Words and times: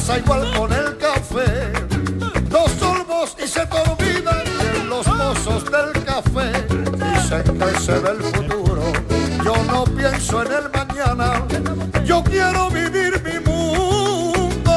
Pasa 0.00 0.18
igual 0.18 0.50
con 0.56 0.72
el 0.72 0.96
café. 0.96 1.72
Dos 2.48 2.70
sorbos 2.78 3.36
y 3.38 3.46
se 3.46 3.66
te 3.66 3.76
olvidan 3.76 4.88
los 4.88 5.06
mozos 5.06 5.62
del 5.66 6.04
café. 6.06 6.52
Dicen 7.12 7.58
que 7.58 7.80
se 7.80 7.98
ve 7.98 8.10
el 8.12 8.22
futuro. 8.22 8.82
Yo 9.44 9.54
no 9.64 9.84
pienso 9.84 10.42
en 10.42 10.52
el 10.52 10.70
mañana. 10.70 11.46
Yo 12.06 12.24
quiero 12.24 12.70
vivir 12.70 13.22
mi 13.22 13.46
mundo. 13.46 14.72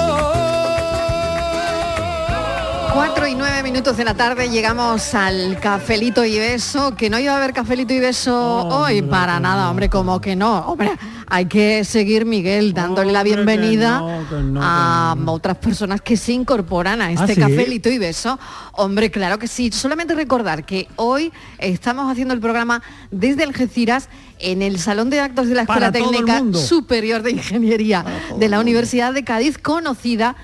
4 2.93 3.27
y 3.27 3.35
9 3.35 3.63
minutos 3.63 3.95
de 3.95 4.03
la 4.03 4.15
tarde 4.15 4.49
llegamos 4.49 5.15
al 5.15 5.57
cafelito 5.61 6.25
y 6.25 6.37
beso, 6.37 6.95
que 6.97 7.09
no 7.09 7.17
iba 7.17 7.31
a 7.31 7.37
haber 7.37 7.53
cafelito 7.53 7.93
y 7.93 7.99
beso 8.01 8.67
hoy, 8.67 9.01
para 9.01 9.39
nada, 9.39 9.69
hombre, 9.69 9.89
como 9.89 10.19
que 10.19 10.35
no, 10.35 10.59
hombre, 10.67 10.91
hay 11.33 11.45
que 11.47 11.83
seguir 11.83 12.25
Miguel 12.27 12.75
dándole 12.75 13.11
la 13.11 13.23
bienvenida 13.23 13.97
no, 14.01 14.29
que 14.29 14.35
no, 14.35 14.59
que 14.59 14.65
a 14.67 15.15
otras 15.25 15.57
personas 15.57 15.99
que 15.99 16.15
se 16.15 16.31
incorporan 16.31 17.01
a 17.01 17.11
este 17.11 17.33
¿sí? 17.33 17.41
cafelito 17.41 17.89
y 17.89 17.97
beso. 17.97 18.37
Hombre, 18.73 19.09
claro 19.09 19.39
que 19.39 19.47
sí, 19.47 19.71
solamente 19.71 20.13
recordar 20.13 20.63
que 20.63 20.87
hoy 20.95 21.33
estamos 21.57 22.11
haciendo 22.11 22.35
el 22.35 22.39
programa 22.39 22.83
desde 23.09 23.41
Algeciras 23.43 24.09
en 24.37 24.61
el 24.61 24.77
Salón 24.77 25.09
de 25.09 25.21
Actos 25.21 25.47
de 25.49 25.55
la 25.55 25.61
Escuela 25.63 25.91
Para 25.91 26.05
Técnica. 26.05 26.43
Superior 26.53 27.23
de 27.23 27.31
Ingeniería 27.31 28.05
de 28.37 28.47
la 28.47 28.59
Universidad 28.59 29.11
de 29.11 29.23
Cádiz, 29.23 29.57
conocida 29.57 30.35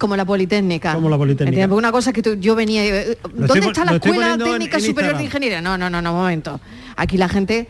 como 0.00 0.16
la 0.16 0.24
Politécnica. 0.24 0.94
Como 0.94 1.10
la 1.10 1.16
Politécnica. 1.16 1.72
Una 1.72 1.92
cosa 1.92 2.12
que 2.12 2.22
tú- 2.22 2.34
yo 2.34 2.56
venía... 2.56 2.84
eh, 2.84 3.18
¿Dónde 3.22 3.44
estoy 3.54 3.60
está 3.70 3.84
la 3.84 3.92
Escuela 3.94 4.32
en- 4.34 4.40
Técnica 4.40 4.78
en 4.78 4.82
Superior 4.82 5.16
de. 5.16 5.22
Ingeniería? 5.22 5.60
No, 5.62 5.78
no, 5.78 5.88
no, 5.88 6.02
no, 6.02 6.10
un 6.12 6.18
momento. 6.18 6.60
Aquí 6.96 7.16
la 7.16 7.28
gente 7.28 7.68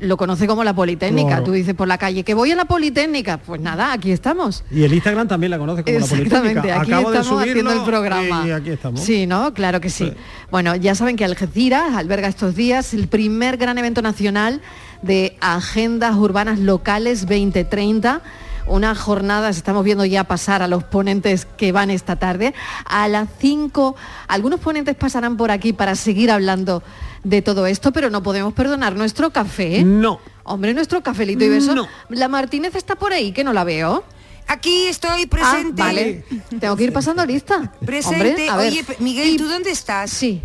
lo 0.00 0.16
conoce 0.16 0.46
como 0.46 0.64
la 0.64 0.74
Politécnica. 0.74 1.28
Claro. 1.28 1.44
Tú 1.44 1.52
dices 1.52 1.74
por 1.74 1.88
la 1.88 1.98
calle 1.98 2.22
que 2.24 2.34
voy 2.34 2.50
a 2.50 2.56
la 2.56 2.64
Politécnica. 2.64 3.38
Pues 3.38 3.60
nada, 3.60 3.92
aquí 3.92 4.10
estamos. 4.12 4.64
Y 4.70 4.84
el 4.84 4.92
Instagram 4.92 5.28
también 5.28 5.50
la 5.50 5.58
conoce 5.58 5.82
como 5.82 5.98
la 5.98 6.04
Exactamente, 6.04 6.60
Politécnica. 6.60 6.80
aquí 6.80 6.92
Acabo 6.92 7.10
de 7.10 7.18
estamos 7.18 7.42
haciendo 7.42 7.72
el 7.72 7.80
programa. 7.82 8.44
Y 8.46 8.50
aquí 8.50 8.70
estamos. 8.70 9.00
Sí, 9.00 9.26
¿no? 9.26 9.52
Claro 9.54 9.80
que 9.80 9.90
sí. 9.90 10.12
Bueno, 10.50 10.76
ya 10.76 10.94
saben 10.94 11.16
que 11.16 11.24
Algeciras 11.24 11.94
alberga 11.94 12.28
estos 12.28 12.54
días 12.54 12.94
el 12.94 13.08
primer 13.08 13.56
gran 13.56 13.78
evento 13.78 14.02
nacional 14.02 14.60
de 15.02 15.36
agendas 15.40 16.16
urbanas 16.16 16.58
locales 16.58 17.22
2030. 17.22 18.22
Unas 18.68 18.98
jornadas, 18.98 19.56
estamos 19.56 19.82
viendo 19.84 20.04
ya 20.04 20.24
pasar 20.24 20.62
a 20.62 20.68
los 20.68 20.84
ponentes 20.84 21.46
que 21.46 21.72
van 21.72 21.90
esta 21.90 22.16
tarde. 22.16 22.54
A 22.84 23.08
las 23.08 23.28
5, 23.38 23.96
algunos 24.28 24.60
ponentes 24.60 24.94
pasarán 24.94 25.36
por 25.36 25.50
aquí 25.50 25.72
para 25.72 25.94
seguir 25.94 26.30
hablando 26.30 26.82
de 27.24 27.42
todo 27.42 27.66
esto, 27.66 27.92
pero 27.92 28.10
no 28.10 28.22
podemos 28.22 28.52
perdonar 28.52 28.94
nuestro 28.94 29.30
café. 29.30 29.82
No. 29.82 30.20
Hombre, 30.44 30.74
nuestro 30.74 31.02
cafelito 31.02 31.44
y 31.44 31.48
beso. 31.48 31.74
No. 31.74 31.88
La 32.10 32.28
Martínez 32.28 32.74
está 32.74 32.94
por 32.94 33.12
ahí, 33.12 33.32
que 33.32 33.44
no 33.44 33.52
la 33.52 33.64
veo. 33.64 34.04
Aquí 34.46 34.86
estoy 34.86 35.26
presente. 35.26 35.82
Ah, 35.82 35.86
vale. 35.86 36.24
Tengo 36.58 36.74
que 36.76 36.84
ir 36.84 36.92
pasando 36.92 37.24
lista. 37.26 37.72
Presente. 37.84 38.30
Hombre, 38.30 38.48
a 38.48 38.56
ver. 38.56 38.72
Oye, 38.72 38.84
Miguel, 38.98 39.36
¿tú 39.36 39.48
dónde 39.48 39.70
estás? 39.70 40.10
Sí. 40.10 40.42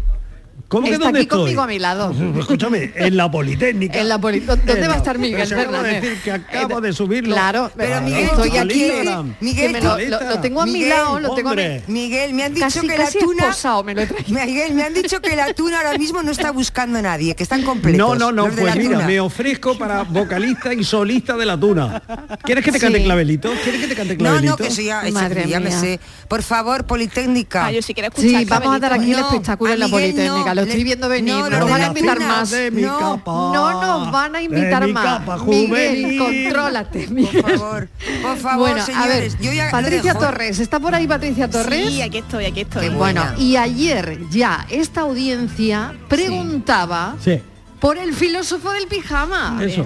¿Cómo 0.67 0.87
que 0.87 0.93
Está 0.93 1.05
dónde 1.05 1.19
aquí 1.19 1.23
estoy? 1.25 1.39
conmigo 1.41 1.61
a 1.61 1.67
mi 1.67 1.77
lado. 1.77 2.15
Escúchame, 2.39 2.91
en 2.95 3.15
la 3.15 3.29
Politécnica. 3.29 3.99
En 3.99 4.09
la 4.09 4.17
poli- 4.19 4.39
¿Dónde 4.39 4.73
En 4.81 4.89
va 4.89 4.93
a 4.95 4.97
estar 4.97 5.19
Miguel 5.19 5.35
Pero 5.43 5.47
si 5.47 5.53
acabo 5.53 5.71
de 5.71 5.83
Fernández? 5.83 6.01
decir 6.09 6.23
que 6.23 6.31
acabo 6.31 6.81
de 6.81 6.93
subirlo. 6.93 7.35
Claro, 7.35 7.71
Pero 7.77 7.95
Ah, 7.97 8.01
Miguel, 8.01 8.23
estoy 8.25 8.49
¿tú 8.49 8.57
aquí. 8.59 8.83
Instagram. 8.85 9.35
Miguel, 9.39 9.73
lo, 9.83 9.99
lo- 9.99 10.29
lo 10.29 10.39
tengo 10.39 10.61
a 10.61 10.65
mi 10.65 10.71
Miguel, 10.73 10.89
lado, 10.89 11.19
lo 11.19 11.35
tengo 11.35 11.49
a 11.49 11.55
mi- 11.55 11.61
hombre. 11.61 11.83
Miguel, 11.87 12.33
me 12.33 12.43
han 12.43 12.53
dicho 12.55 12.65
Casi, 12.65 12.79
que 12.87 12.97
la 12.97 13.11
tuna... 13.11 13.43
esposado 13.43 13.83
me 13.83 13.93
lo. 13.93 14.01
Miguel, 14.29 14.73
me 14.73 14.83
han 14.83 14.93
dicho 14.95 15.21
que 15.21 15.35
la 15.35 15.53
tuna 15.53 15.77
ahora 15.77 15.95
mismo 15.97 16.23
no 16.23 16.31
está 16.31 16.49
buscando 16.51 16.97
a 16.97 17.01
nadie, 17.03 17.35
que 17.35 17.43
están 17.43 17.61
completos. 17.61 17.99
No, 17.99 18.15
no, 18.15 18.31
no, 18.31 18.43
pues 18.51 18.75
mira, 18.75 18.95
tuna. 18.95 19.05
me 19.07 19.19
ofrezco 19.19 19.77
para 19.77 20.01
vocalista 20.03 20.73
y 20.73 20.83
solista 20.83 21.37
de 21.37 21.45
la 21.45 21.55
tuna. 21.59 22.01
¿Quieres 22.43 22.65
que 22.65 22.71
te 22.71 22.79
cante 22.79 22.97
Sí. 22.97 23.03
clavelito? 23.03 23.51
¿Quieres 23.63 23.81
que 23.81 23.87
te 23.89 23.95
cante 23.95 24.13
No, 24.15 24.19
clavelito? 24.23 24.51
no, 24.51 24.57
que 24.57 24.67
eso 24.67 24.81
ya, 24.81 25.03
Madre 25.11 25.45
ya 25.47 25.59
me 25.59 25.69
mía. 25.69 25.79
sé. 25.79 25.99
Por 26.27 26.41
favor, 26.41 26.85
Politécnica. 26.85 27.67
Ah, 27.67 27.71
yo 27.71 27.81
sí 27.83 27.93
quiero 27.93 28.09
escuchar 28.09 28.39
Sí, 28.41 28.45
vamos 28.45 28.75
a 28.75 28.79
dar 28.79 28.93
aquí 28.93 29.11
el 29.11 29.19
No, 29.19 29.27
espectáculo 29.27 29.71
en 29.73 29.79
la 29.79 29.87
Politécnica. 29.87 30.55
Estoy 30.63 30.83
viendo 30.83 31.09
venir. 31.09 31.33
no, 31.35 31.49
nos 31.49 31.69
van 31.69 31.81
a 31.81 31.87
invitar 31.87 32.19
más. 32.19 32.53
No, 32.71 32.99
capa. 32.99 33.31
No 33.31 33.81
nos 33.81 34.11
van 34.11 34.35
a 34.35 34.41
invitar 34.41 34.87
más. 34.89 35.05
capa 35.19 35.37
Miguel, 35.45 36.17
contrólate, 36.17 37.07
Miguel. 37.07 37.41
Por 37.41 37.57
favor, 37.57 37.89
por 38.21 38.37
favor, 38.37 38.59
bueno, 38.69 38.85
señores. 38.85 39.05
a 39.05 39.19
ver, 39.19 39.31
yo 39.41 39.53
ya 39.53 39.69
Patricia. 39.71 40.13
Torres, 40.15 40.59
¿está 40.59 40.79
por 40.79 40.95
ahí 40.95 41.07
Patricia 41.07 41.49
Torres? 41.49 41.89
Sí, 41.89 42.01
aquí 42.01 42.17
estoy, 42.19 42.45
aquí 42.45 42.61
estoy. 42.61 42.81
Qué 42.89 42.89
Bueno, 42.95 43.21
buena. 43.21 43.35
y 43.39 43.55
ayer 43.57 44.19
ya 44.29 44.65
esta 44.69 45.01
audiencia 45.01 45.93
preguntaba 46.09 47.15
Sí, 47.23 47.39
por 47.79 47.97
el 47.97 48.13
filósofo 48.13 48.71
del 48.71 48.87
pijama. 48.87 49.59
eso. 49.61 49.85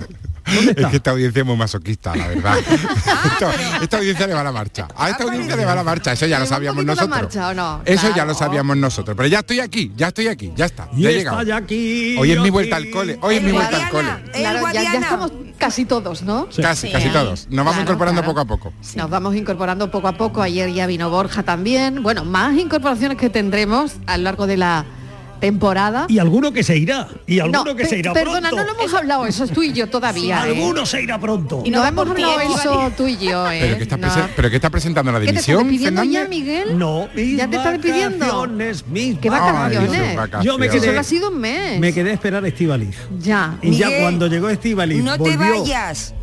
¿Dónde 0.56 0.72
está? 0.72 0.82
Es 0.84 0.88
que 0.90 0.96
esta 0.98 1.12
audiencia 1.12 1.40
es 1.42 1.46
muy 1.46 1.58
masoquista, 1.58 2.16
la 2.16 2.28
verdad. 2.28 2.58
Esto- 3.32 3.52
esta 3.82 3.98
audiencia 3.98 4.28
le 4.28 4.34
va 4.34 4.42
a 4.42 4.44
la 4.46 4.52
marcha. 4.52 4.88
A 4.96 5.10
esta 5.10 5.24
audiencia 5.24 5.56
le 5.56 5.66
va 5.66 5.72
a 5.74 5.76
la 5.76 5.84
marcha. 5.84 6.14
Eso 6.14 6.26
ya 6.26 6.40
lo 6.40 6.46
¿Le 6.46 6.50
va 6.50 6.56
un 6.56 6.56
sabíamos 6.56 6.86
nosotros. 6.86 7.10
marcha 7.10 7.50
o 7.50 7.54
no? 7.54 7.82
Eso 7.86 8.08
ya 8.16 8.26
lo 8.26 8.34
sabíamos 8.34 8.78
nosotros. 8.78 9.16
Pero 9.18 9.28
ya 9.30 9.40
estoy 9.40 9.60
aquí, 9.60 9.92
ya 9.96 10.08
estoy 10.08 10.28
aquí, 10.28 10.52
ya 10.56 10.66
está. 10.66 10.90
Ya 10.94 11.10
he 11.10 11.14
llegado. 11.14 11.42
ya 11.44 11.58
aquí. 11.58 12.16
Hoy 12.18 12.32
es 12.32 12.40
mi 12.40 12.50
vuelta 12.50 12.78
aquí. 12.78 12.88
al 12.88 12.92
cole. 12.94 13.20
Hoy 13.22 13.36
es 13.36 13.44
mi 13.44 13.52
vuelta 13.52 13.78
al 13.86 13.90
cole. 13.92 14.10
Claro, 14.34 14.62
ya, 14.74 14.94
estamos 14.94 15.32
casi 15.58 15.86
todos, 15.86 16.22
¿no? 16.24 16.48
Casi, 16.62 16.88
Sí. 16.88 16.94
casi 16.94 17.10
todos. 17.10 17.48
Nos 17.50 17.58
vamos 17.66 17.74
Claro, 17.74 17.82
incorporando 17.84 18.22
claro. 18.22 18.34
poco 18.34 18.40
a 18.42 18.46
poco. 18.46 18.74
Nos 18.96 19.10
vamos 19.10 19.36
incorporando 19.36 19.90
poco 19.92 20.08
a 20.08 20.14
poco. 20.18 20.42
Ayer 20.42 20.72
ya 20.74 20.86
vino 20.88 21.10
Borja 21.10 21.44
también. 21.44 22.04
Bueno, 22.04 22.26
más 22.26 22.56
incorporaciones 22.58 23.18
que 23.18 23.30
tendremos 23.30 23.94
a 24.06 24.18
lo 24.18 24.24
largo 24.24 24.48
de 24.48 24.58
la 24.58 24.86
temporada. 25.40 26.06
Y 26.10 26.20
alguno 26.20 26.52
que 26.52 26.64
se 26.64 26.78
irá. 26.78 27.08
Y 27.26 27.40
alguno 27.40 27.64
no, 27.66 27.76
que 27.76 27.86
se 27.86 27.98
irá 28.00 28.14
perdona, 28.14 28.50
pronto. 28.50 28.66
no 28.66 28.74
lo 28.74 28.80
hemos 28.80 28.94
hablado 28.94 29.26
eso, 29.26 29.44
es 29.44 29.52
tú 29.52 29.64
y 29.64 29.74
yo 29.74 29.88
todavía. 29.88 30.38
¿eh? 30.48 30.52
Alguno 30.52 30.86
se 30.86 31.02
irá 31.02 31.20
pronto. 31.20 31.62
Y 31.66 31.70
no, 31.70 31.80
va 31.80 31.88
hemos 31.90 32.10
hablado 32.10 32.40
¿eh? 32.42 32.48
eso 32.56 32.92
tú 32.98 33.08
y 33.08 33.18
yo, 33.18 33.50
¿eh? 33.50 33.60
¿Pero 33.62 33.78
qué, 33.78 33.84
está 33.84 33.98
No. 33.98 34.08
presen- 34.08 34.30
¿Pero 34.36 34.48
está 34.48 34.70
presentando 34.70 35.12
la 35.12 35.20
¿Qué 35.20 35.26
te 35.26 35.40
estás 35.40 35.46
división, 35.46 35.68
despidiendo 35.68 36.04
ya? 36.04 36.28
Miguel? 36.28 36.78
No, 36.78 37.08
mis 37.16 37.38
¿Ya 37.38 37.48
te 37.50 37.58
estás 37.58 37.74
despidiendo? 37.74 38.26
vacaciones, 38.26 38.88
mis 38.88 39.20
¿Qué 39.20 39.30
Ay, 39.30 39.40
vacaciones? 39.40 40.16
vacaciones. 40.16 40.46
Yo 40.46 40.58
me 40.58 40.70
quedé, 40.70 40.86
solo 40.88 41.00
ha 41.00 41.04
sido 41.04 41.30
un 41.30 41.40
mes. 41.40 41.80
me 41.80 41.94
quedé 41.94 42.12
a 42.12 42.14
esperar 42.14 42.44
a 42.44 42.48
Estivaliz. 42.48 42.96
Ya. 43.20 43.58
Y 43.62 43.72
ya 43.76 43.88
Miguel, 43.88 44.02
cuando 44.02 44.28
llegó 44.28 44.50
Estivaliz, 44.50 45.04
No 45.04 45.18
volvió, 45.18 45.38
te 45.38 45.50
vayas. 45.60 46.14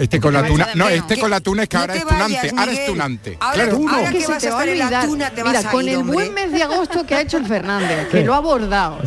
Este 0.00 0.18
con 0.20 0.32
la 0.32 0.42
te 0.42 0.48
tuna, 0.48 0.68
no, 0.74 0.88
este 0.88 1.18
con 1.18 1.30
la 1.30 1.40
tuna 1.40 1.62
es 1.64 1.68
que 1.68 1.76
No 1.76 1.80
ahora 1.82 1.92
te 1.92 1.98
es 2.00 2.04
tunante, 2.06 2.34
vayas, 2.36 2.52
ahora 2.58 2.72
es 2.72 2.86
tunante. 2.86 3.36
Ahora, 3.40 3.54
Claro. 3.54 3.76
tú- 3.76 3.88
ahora 3.88 4.10
que 4.10 4.18
que 4.18 4.24
se 4.24 4.32
vas 4.32 4.42
te 4.42 4.48
a 4.48 4.54
va 4.54 4.60
a 4.60 4.64
estar 4.64 4.68
en 4.72 4.78
la 4.78 4.84
olvidar. 4.86 5.04
tuna, 5.06 5.30
te 5.30 5.42
vas 5.42 5.56
Mira, 5.58 5.70
con 5.70 5.88
el 5.88 5.98
buen 6.04 6.34
mes 6.34 6.52
de 6.52 6.62
agosto 6.62 7.06
que 7.06 7.14
ha 7.14 7.20
hecho 7.20 7.36
el 7.36 7.46
Fernández, 7.46 8.08
que 8.10 8.24
lo 8.24 8.34
ha 8.34 8.36
abordado, 8.38 8.98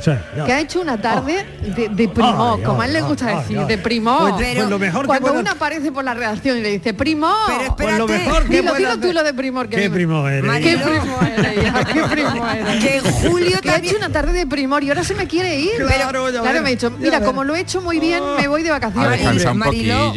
que 0.45 0.53
ha 0.53 0.59
hecho 0.59 0.81
una 0.81 1.01
tarde 1.01 1.45
de, 1.75 1.89
de 1.89 2.07
primó, 2.09 2.55
Ay, 2.57 2.63
como 2.63 2.81
a 2.81 2.85
él 2.85 2.93
le 2.93 3.01
gusta 3.01 3.25
decir, 3.39 3.59
de 3.61 3.77
primó. 3.77 4.19
Pues, 4.19 4.33
Pero- 4.53 4.77
pues 4.79 4.91
Cuando 5.07 5.33
uno 5.33 5.51
aparece 5.51 5.91
por 5.91 6.03
la 6.03 6.13
redacción 6.13 6.57
y 6.57 6.61
le 6.61 6.69
dice 6.69 6.93
primó, 6.93 7.33
Pero 7.47 7.75
pues 7.75 7.97
lo 7.97 8.05
espérate. 8.05 8.25
mejor 8.25 8.43
que 8.49 8.61
dilo, 8.61 8.99
tú 8.99 9.13
lo 9.13 9.23
de 9.23 9.33
primor. 9.33 9.69
Que 9.69 9.75
¿Qué 9.77 9.89
primo 9.89 10.27
eres? 10.27 10.51
¿Qué 10.59 10.77
primo 10.77 11.19
eres? 11.21 11.63
¿Qué 11.93 12.03
primo 12.03 12.47
eres? 12.49 12.83
Que 12.83 13.01
Julio 13.29 13.59
que 13.61 13.69
ha 13.71 13.77
hecho 13.77 13.97
una 13.97 14.09
tarde 14.09 14.33
de 14.33 14.45
primor 14.47 14.83
y 14.83 14.89
ahora 14.89 15.03
se 15.03 15.15
me 15.15 15.27
quiere 15.27 15.59
ir. 15.59 15.71
Claro, 15.87 16.29
me 16.31 16.39
ha 16.39 16.71
dicho, 16.71 16.91
mira, 16.91 17.21
como 17.21 17.43
lo 17.43 17.55
he 17.55 17.61
hecho 17.61 17.81
muy 17.81 17.99
bien, 17.99 18.21
me 18.37 18.47
voy 18.47 18.61
de 18.63 18.69
vacaciones. 18.69 19.45
un 19.45 19.59
poquillo. 19.59 20.13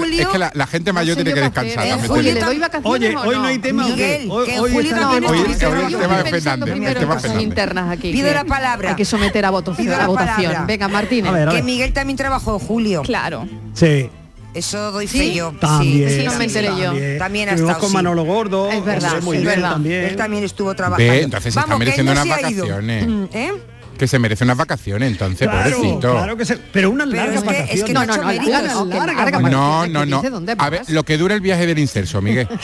Que 0.00 0.04
que, 0.04 0.10
Julio- 0.10 0.22
es 0.22 0.28
que 0.28 0.38
la, 0.38 0.50
la 0.54 0.66
gente 0.66 0.90
No 0.90 0.94
mayor 0.94 1.16
sé 1.16 1.24
tiene 1.24 1.34
que 1.34 1.40
descansar. 1.44 1.86
¿eh? 1.86 1.94
Oye, 2.08 2.22
digo. 2.22 2.34
¿le 2.34 2.40
doy 2.46 2.58
vacaciones 2.58 2.92
Oye, 2.92 3.16
hoy 3.16 3.36
no 3.36 3.44
hay 3.44 3.58
tema. 3.58 3.84
Miguel, 3.88 4.28
Hoy, 4.30 4.46
que 4.46 4.60
hoy 4.60 4.72
Julio 4.72 4.90
también 4.90 5.22
tema- 5.22 5.32
Hoy- 5.32 5.38
Hoy- 5.40 5.52
el 5.52 5.58
tema 5.58 6.16
de 6.18 6.30
pensando 6.30 6.66
Fernández. 6.66 6.72
primero 6.72 6.90
el 6.90 6.96
en 6.96 7.00
tema 7.02 7.20
Fernández. 7.20 7.42
internas 7.46 7.90
aquí. 7.90 8.12
Pido 8.12 8.28
que 8.28 8.34
la 8.34 8.44
palabra. 8.44 8.90
Hay 8.90 8.96
que 8.96 9.04
someter 9.04 9.44
a, 9.44 9.50
voto, 9.50 9.74
Pido 9.74 9.94
a 9.94 9.98
la 9.98 10.06
votación. 10.06 10.36
palabra. 10.36 10.64
Venga, 10.66 10.88
Martínez. 10.88 11.30
A 11.30 11.34
ver, 11.34 11.48
a 11.48 11.50
Que 11.50 11.56
ver. 11.56 11.64
Miguel 11.64 11.92
también 11.92 12.16
trabajó 12.16 12.54
en 12.54 12.58
Julio. 12.60 13.02
Claro. 13.02 13.48
Sí. 13.74 14.10
Eso 14.54 14.90
doy 14.90 15.06
¿Sí? 15.06 15.18
fe 15.18 15.34
yo. 15.34 15.52
También. 15.60 16.08
ese 16.08 16.24
no 16.24 16.32
me 16.38 16.44
enteré 16.44 16.68
yo. 16.68 16.84
También, 16.84 17.18
También 17.18 17.48
ha 17.50 17.52
estado, 17.52 17.78
con 17.78 17.88
sí. 17.90 17.94
Manolo 17.94 18.24
Gordo. 18.24 18.70
Es 18.70 18.82
verdad, 18.82 19.20
muy 19.20 19.36
es 19.36 19.42
bien 19.42 19.54
verdad. 19.54 19.72
también. 19.72 20.04
Él 20.04 20.16
también 20.16 20.44
estuvo 20.44 20.74
trabajando. 20.74 21.12
Entonces 21.12 21.52
se 21.52 21.60
está 21.60 21.70
que 21.70 21.78
mereciendo 21.78 22.14
no 22.14 22.22
unas 22.22 22.36
vacaciones. 22.42 23.06
Mm, 23.06 23.24
¿Eh? 23.34 23.52
Que 23.98 24.06
se 24.06 24.18
merece 24.18 24.44
unas 24.44 24.56
vacaciones, 24.58 25.10
entonces, 25.10 25.48
Claro, 25.48 25.76
pobrecito. 25.76 26.10
claro 26.12 26.36
que 26.36 26.44
se, 26.44 26.56
pero 26.58 26.90
unas 26.90 27.08
Pero 27.08 27.22
largas 27.22 27.42
es 27.42 27.48
que- 27.68 27.74
es 27.78 27.84
que 27.84 27.92
No, 27.94 28.00
no, 28.04 28.16
no, 28.16 28.22
no, 28.22 28.28
que 28.28 28.36
Larga, 28.50 28.96
larga, 28.96 29.14
larga. 29.24 29.40
No, 29.50 29.86
no, 29.86 30.04
no. 30.06 30.16
dice 30.18 30.30
dónde 30.30 30.54
A 30.58 30.70
ver, 30.70 30.82
lo 30.88 31.02
que 31.04 31.16
dura 31.16 31.34
el 31.34 31.40
viaje 31.40 31.66
del 31.66 31.78
inserso, 31.78 32.20
Miguel. 32.20 32.46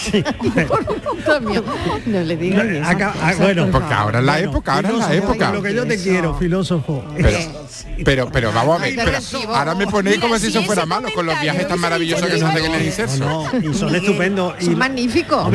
Mío, 1.43 1.65
no 2.07 2.21
le 2.21 2.37
digas 2.37 2.65
No, 2.65 2.71
esas 2.71 2.89
acá- 2.91 3.15
ah, 3.23 3.33
bueno, 3.39 3.63
por 3.65 3.73
Porque 3.83 3.95
ahora 3.95 4.19
es 4.19 4.25
la 4.25 4.33
Bueno, 4.33 4.51
época, 4.51 4.75
ahora 4.75 4.89
es 4.91 4.99
la 4.99 5.15
época. 5.15 5.53
Lo 5.53 5.63
que 5.63 5.75
yo 5.75 5.87
te 5.87 5.95
Eso. 5.95 6.05
quiero, 6.05 6.35
filósofo. 6.39 7.05
Pero, 7.17 7.29
Eh, 7.29 7.49
pero, 8.05 8.29
pero 8.33 8.53
vamos 8.53 8.81
a 8.81 8.85
ver, 8.85 8.95
pero 8.97 9.19
ahora 9.55 9.75
me 9.75 9.87
ponéis 9.87 10.19
como 10.19 10.39
si 10.39 10.49
eso 10.49 10.63
fuera 10.63 10.85
malo 10.87 11.09
con 11.15 11.25
los 11.27 11.41
viajes 11.41 11.67
tan 11.67 11.81
maravillosos 11.81 12.27
que 12.29 12.39
se 12.39 12.45
hacen 12.45 12.65
en 12.67 12.75
el 12.75 12.85
inserso. 12.87 13.47
y 13.63 13.75
son 13.75 13.95
estupendos. 13.95 14.55
Y- 14.61 14.67
Son 14.67 14.79
magníficos. 14.79 15.49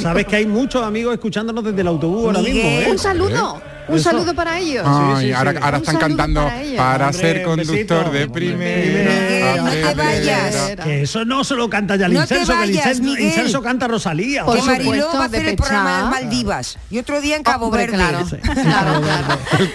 Sabes 0.00 0.26
que 0.26 0.36
hay 0.36 0.46
muchos 0.46 0.82
amigos 0.82 1.12
escuchándonos 1.14 1.62
desde 1.64 1.80
el 1.82 1.86
autobús 1.88 2.26
ahora 2.26 2.40
mismo, 2.40 2.60
¿eh? 2.62 2.88
Un 2.90 2.98
saludo, 2.98 3.60
un 3.88 3.96
Eso. 3.96 4.10
saludo 4.10 4.34
para 4.34 4.58
ellos. 4.58 4.84
Ay, 4.86 5.09
Sí, 5.18 5.26
sí, 5.26 5.32
ahora, 5.32 5.76
están 5.78 5.96
cantando 5.96 6.42
para 6.44 6.62
ellos. 6.62 6.76
para 6.76 7.06
Hombre, 7.08 7.20
ser 7.20 7.42
conductor 7.42 8.04
besito. 8.04 8.10
de 8.10 8.28
primera. 8.28 9.56
No 9.56 9.70
te 9.70 9.94
vayas. 9.94 10.76
Que 10.82 11.02
eso 11.02 11.24
no 11.24 11.44
se 11.44 11.54
lo 11.54 11.68
canta 11.68 11.96
ya 11.96 12.06
el 12.06 12.14
No 12.14 12.26
te 12.26 12.34
incenso, 12.34 12.52
que 12.52 12.64
el 12.64 12.76
vayas, 12.76 12.98
incenso, 12.98 13.62
canta 13.62 13.88
Rosalía. 13.88 14.44
Por 14.44 14.54
que 14.54 14.60
Hombre, 14.60 14.84
Mariló 14.84 15.12
va 15.12 15.22
a 15.22 15.26
hacer 15.26 15.46
el 15.46 15.56
programa. 15.56 16.10
Maldivas 16.10 16.78
y 16.90 16.98
otro 16.98 17.20
día 17.20 17.36
en 17.36 17.42
Cabo 17.42 17.70
Verde. 17.70 17.96
claro. 17.96 18.26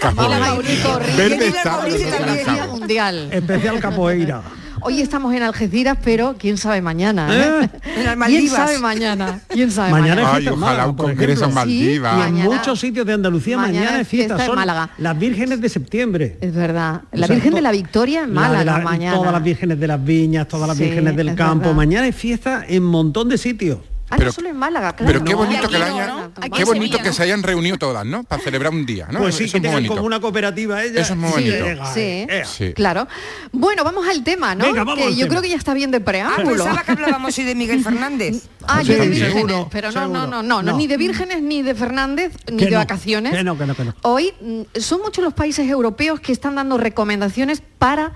Cabo 0.00 0.28
Verde. 0.28 1.16
Verde 1.16 1.48
está, 1.48 2.66
mundial. 2.66 3.28
Especial 3.32 3.80
capoeira. 3.80 4.42
Hoy 4.82 5.00
estamos 5.00 5.34
en 5.34 5.42
Algeciras, 5.42 5.98
pero 6.04 6.36
quién 6.38 6.56
sabe 6.58 6.80
mañana. 6.82 7.28
¿eh? 7.30 7.70
¿Eh? 7.86 8.16
¿Quién 8.26 8.48
sabe 8.48 8.78
mañana? 8.78 9.40
¿Quién 9.48 9.70
sabe 9.70 9.90
Mañana 9.90 10.22
mañana? 10.22 10.30
es 10.30 10.36
Ay, 10.36 10.42
fiesta 10.42 10.50
en 10.50 10.62
ojalá 10.62 10.70
Málaga, 10.72 10.90
un 10.90 10.96
congreso 10.96 11.44
en. 11.44 11.50
Sí, 11.50 11.54
Maldivas. 11.54 12.12
Y 12.12 12.20
en 12.28 12.34
Mañana- 12.34 12.56
muchos 12.56 12.80
sitios 12.80 13.06
de 13.06 13.12
Andalucía 13.14 13.56
mañana, 13.56 13.78
mañana 13.84 14.00
es 14.00 14.08
fiesta. 14.08 14.46
Son 14.46 14.54
Málaga. 14.56 14.90
las 14.98 15.18
vírgenes 15.18 15.60
de 15.60 15.68
septiembre. 15.68 16.38
Es 16.40 16.54
verdad. 16.54 17.02
La 17.12 17.24
O 17.24 17.26
sea, 17.26 17.34
Virgen 17.36 17.54
de 17.54 17.62
la 17.62 17.72
Victoria 17.72 18.22
en 18.24 18.34
la 18.34 18.42
de 18.42 18.48
Málaga 18.48 18.78
la- 18.78 18.84
mañana. 18.84 19.16
Todas 19.16 19.32
las 19.32 19.42
vírgenes 19.42 19.80
de 19.80 19.86
las 19.86 20.04
viñas, 20.04 20.46
todas 20.48 20.68
las 20.68 20.76
Sí, 20.76 20.84
vírgenes 20.84 21.16
del 21.16 21.34
campo. 21.34 21.60
verdad. 21.60 21.74
Mañana 21.76 22.06
es 22.06 22.14
fiesta 22.16 22.64
en 22.68 22.82
un 22.84 22.90
montón 22.90 23.28
de 23.28 23.38
sitios. 23.38 23.78
Ah, 24.08 24.14
Pero- 24.18 24.26
no 24.26 24.32
solo 24.32 24.48
en 24.50 24.56
Málaga, 24.56 24.94
claro. 24.94 25.12
Pero 25.12 25.24
qué 25.24 25.34
bonito 25.34 25.68
que 25.68 25.78
la 25.78 25.88
no, 25.88 25.94
hayan, 25.96 26.06
¿no? 26.08 26.22
Aquí 26.40 26.50
qué 26.50 26.60
en 26.62 26.66
bonito 26.66 26.84
Sevilla, 26.86 27.02
que 27.02 27.08
¿no? 27.08 27.14
se 27.14 27.22
hayan 27.24 27.42
reunido 27.42 27.76
todas, 27.76 28.06
¿no? 28.06 28.22
Para 28.22 28.40
celebrar 28.40 28.72
un 28.72 28.86
día, 28.86 29.08
¿no? 29.10 29.18
Pues 29.18 29.34
sí, 29.34 29.44
Eso 29.44 29.60
que 29.60 29.66
es 29.66 29.72
muy 29.72 29.86
como 29.88 30.02
una 30.02 30.20
cooperativa 30.20 30.84
ella. 30.84 31.00
Eso 31.00 31.14
es 31.14 31.18
muy 31.18 31.30
bonito. 31.30 31.84
Sí, 31.92 32.00
eh, 32.28 32.42
Sí. 32.46 32.72
claro. 32.72 33.08
Bueno, 33.50 33.82
vamos 33.82 34.06
al 34.08 34.22
tema, 34.22 34.54
¿no? 34.54 34.64
Venga, 34.66 34.84
vamos 34.84 34.98
que 34.98 35.04
al 35.06 35.10
yo 35.10 35.16
tema. 35.18 35.28
creo 35.30 35.42
que 35.42 35.48
ya 35.48 35.56
está 35.56 35.74
bien 35.74 35.90
de 35.90 35.96
Ah, 35.96 36.04
preámbulo. 36.04 36.64
pensaba 36.64 36.84
que 36.84 36.92
hablábamos 36.92 37.36
hoy 37.36 37.44
de 37.44 37.54
Miguel 37.56 37.82
Fernández. 37.82 38.48
Ah, 38.68 38.82
yo 38.82 38.94
de 38.94 39.06
vírgenes, 39.06 39.32
seguro, 39.32 39.68
pero 39.70 39.92
no, 39.92 40.00
seguro. 40.00 40.26
no, 40.26 40.42
no, 40.42 40.60
no, 40.62 40.76
ni 40.76 40.88
de 40.88 40.96
vírgenes, 40.96 41.40
ni 41.40 41.62
de 41.62 41.72
Fernández, 41.76 42.32
ni 42.50 42.56
Que 42.56 42.64
de 42.64 42.70
no, 42.72 42.78
vacaciones. 42.78 43.32
que 43.32 43.44
no, 43.44 43.56
que 43.56 43.64
no, 43.64 43.76
que 43.76 43.84
no. 43.84 43.94
Hoy 44.02 44.32
mm, 44.40 44.62
son 44.80 45.02
muchos 45.02 45.22
los 45.22 45.34
países 45.34 45.68
europeos 45.70 46.18
que 46.18 46.32
están 46.32 46.56
dando 46.56 46.76
recomendaciones 46.76 47.62
para 47.78 48.12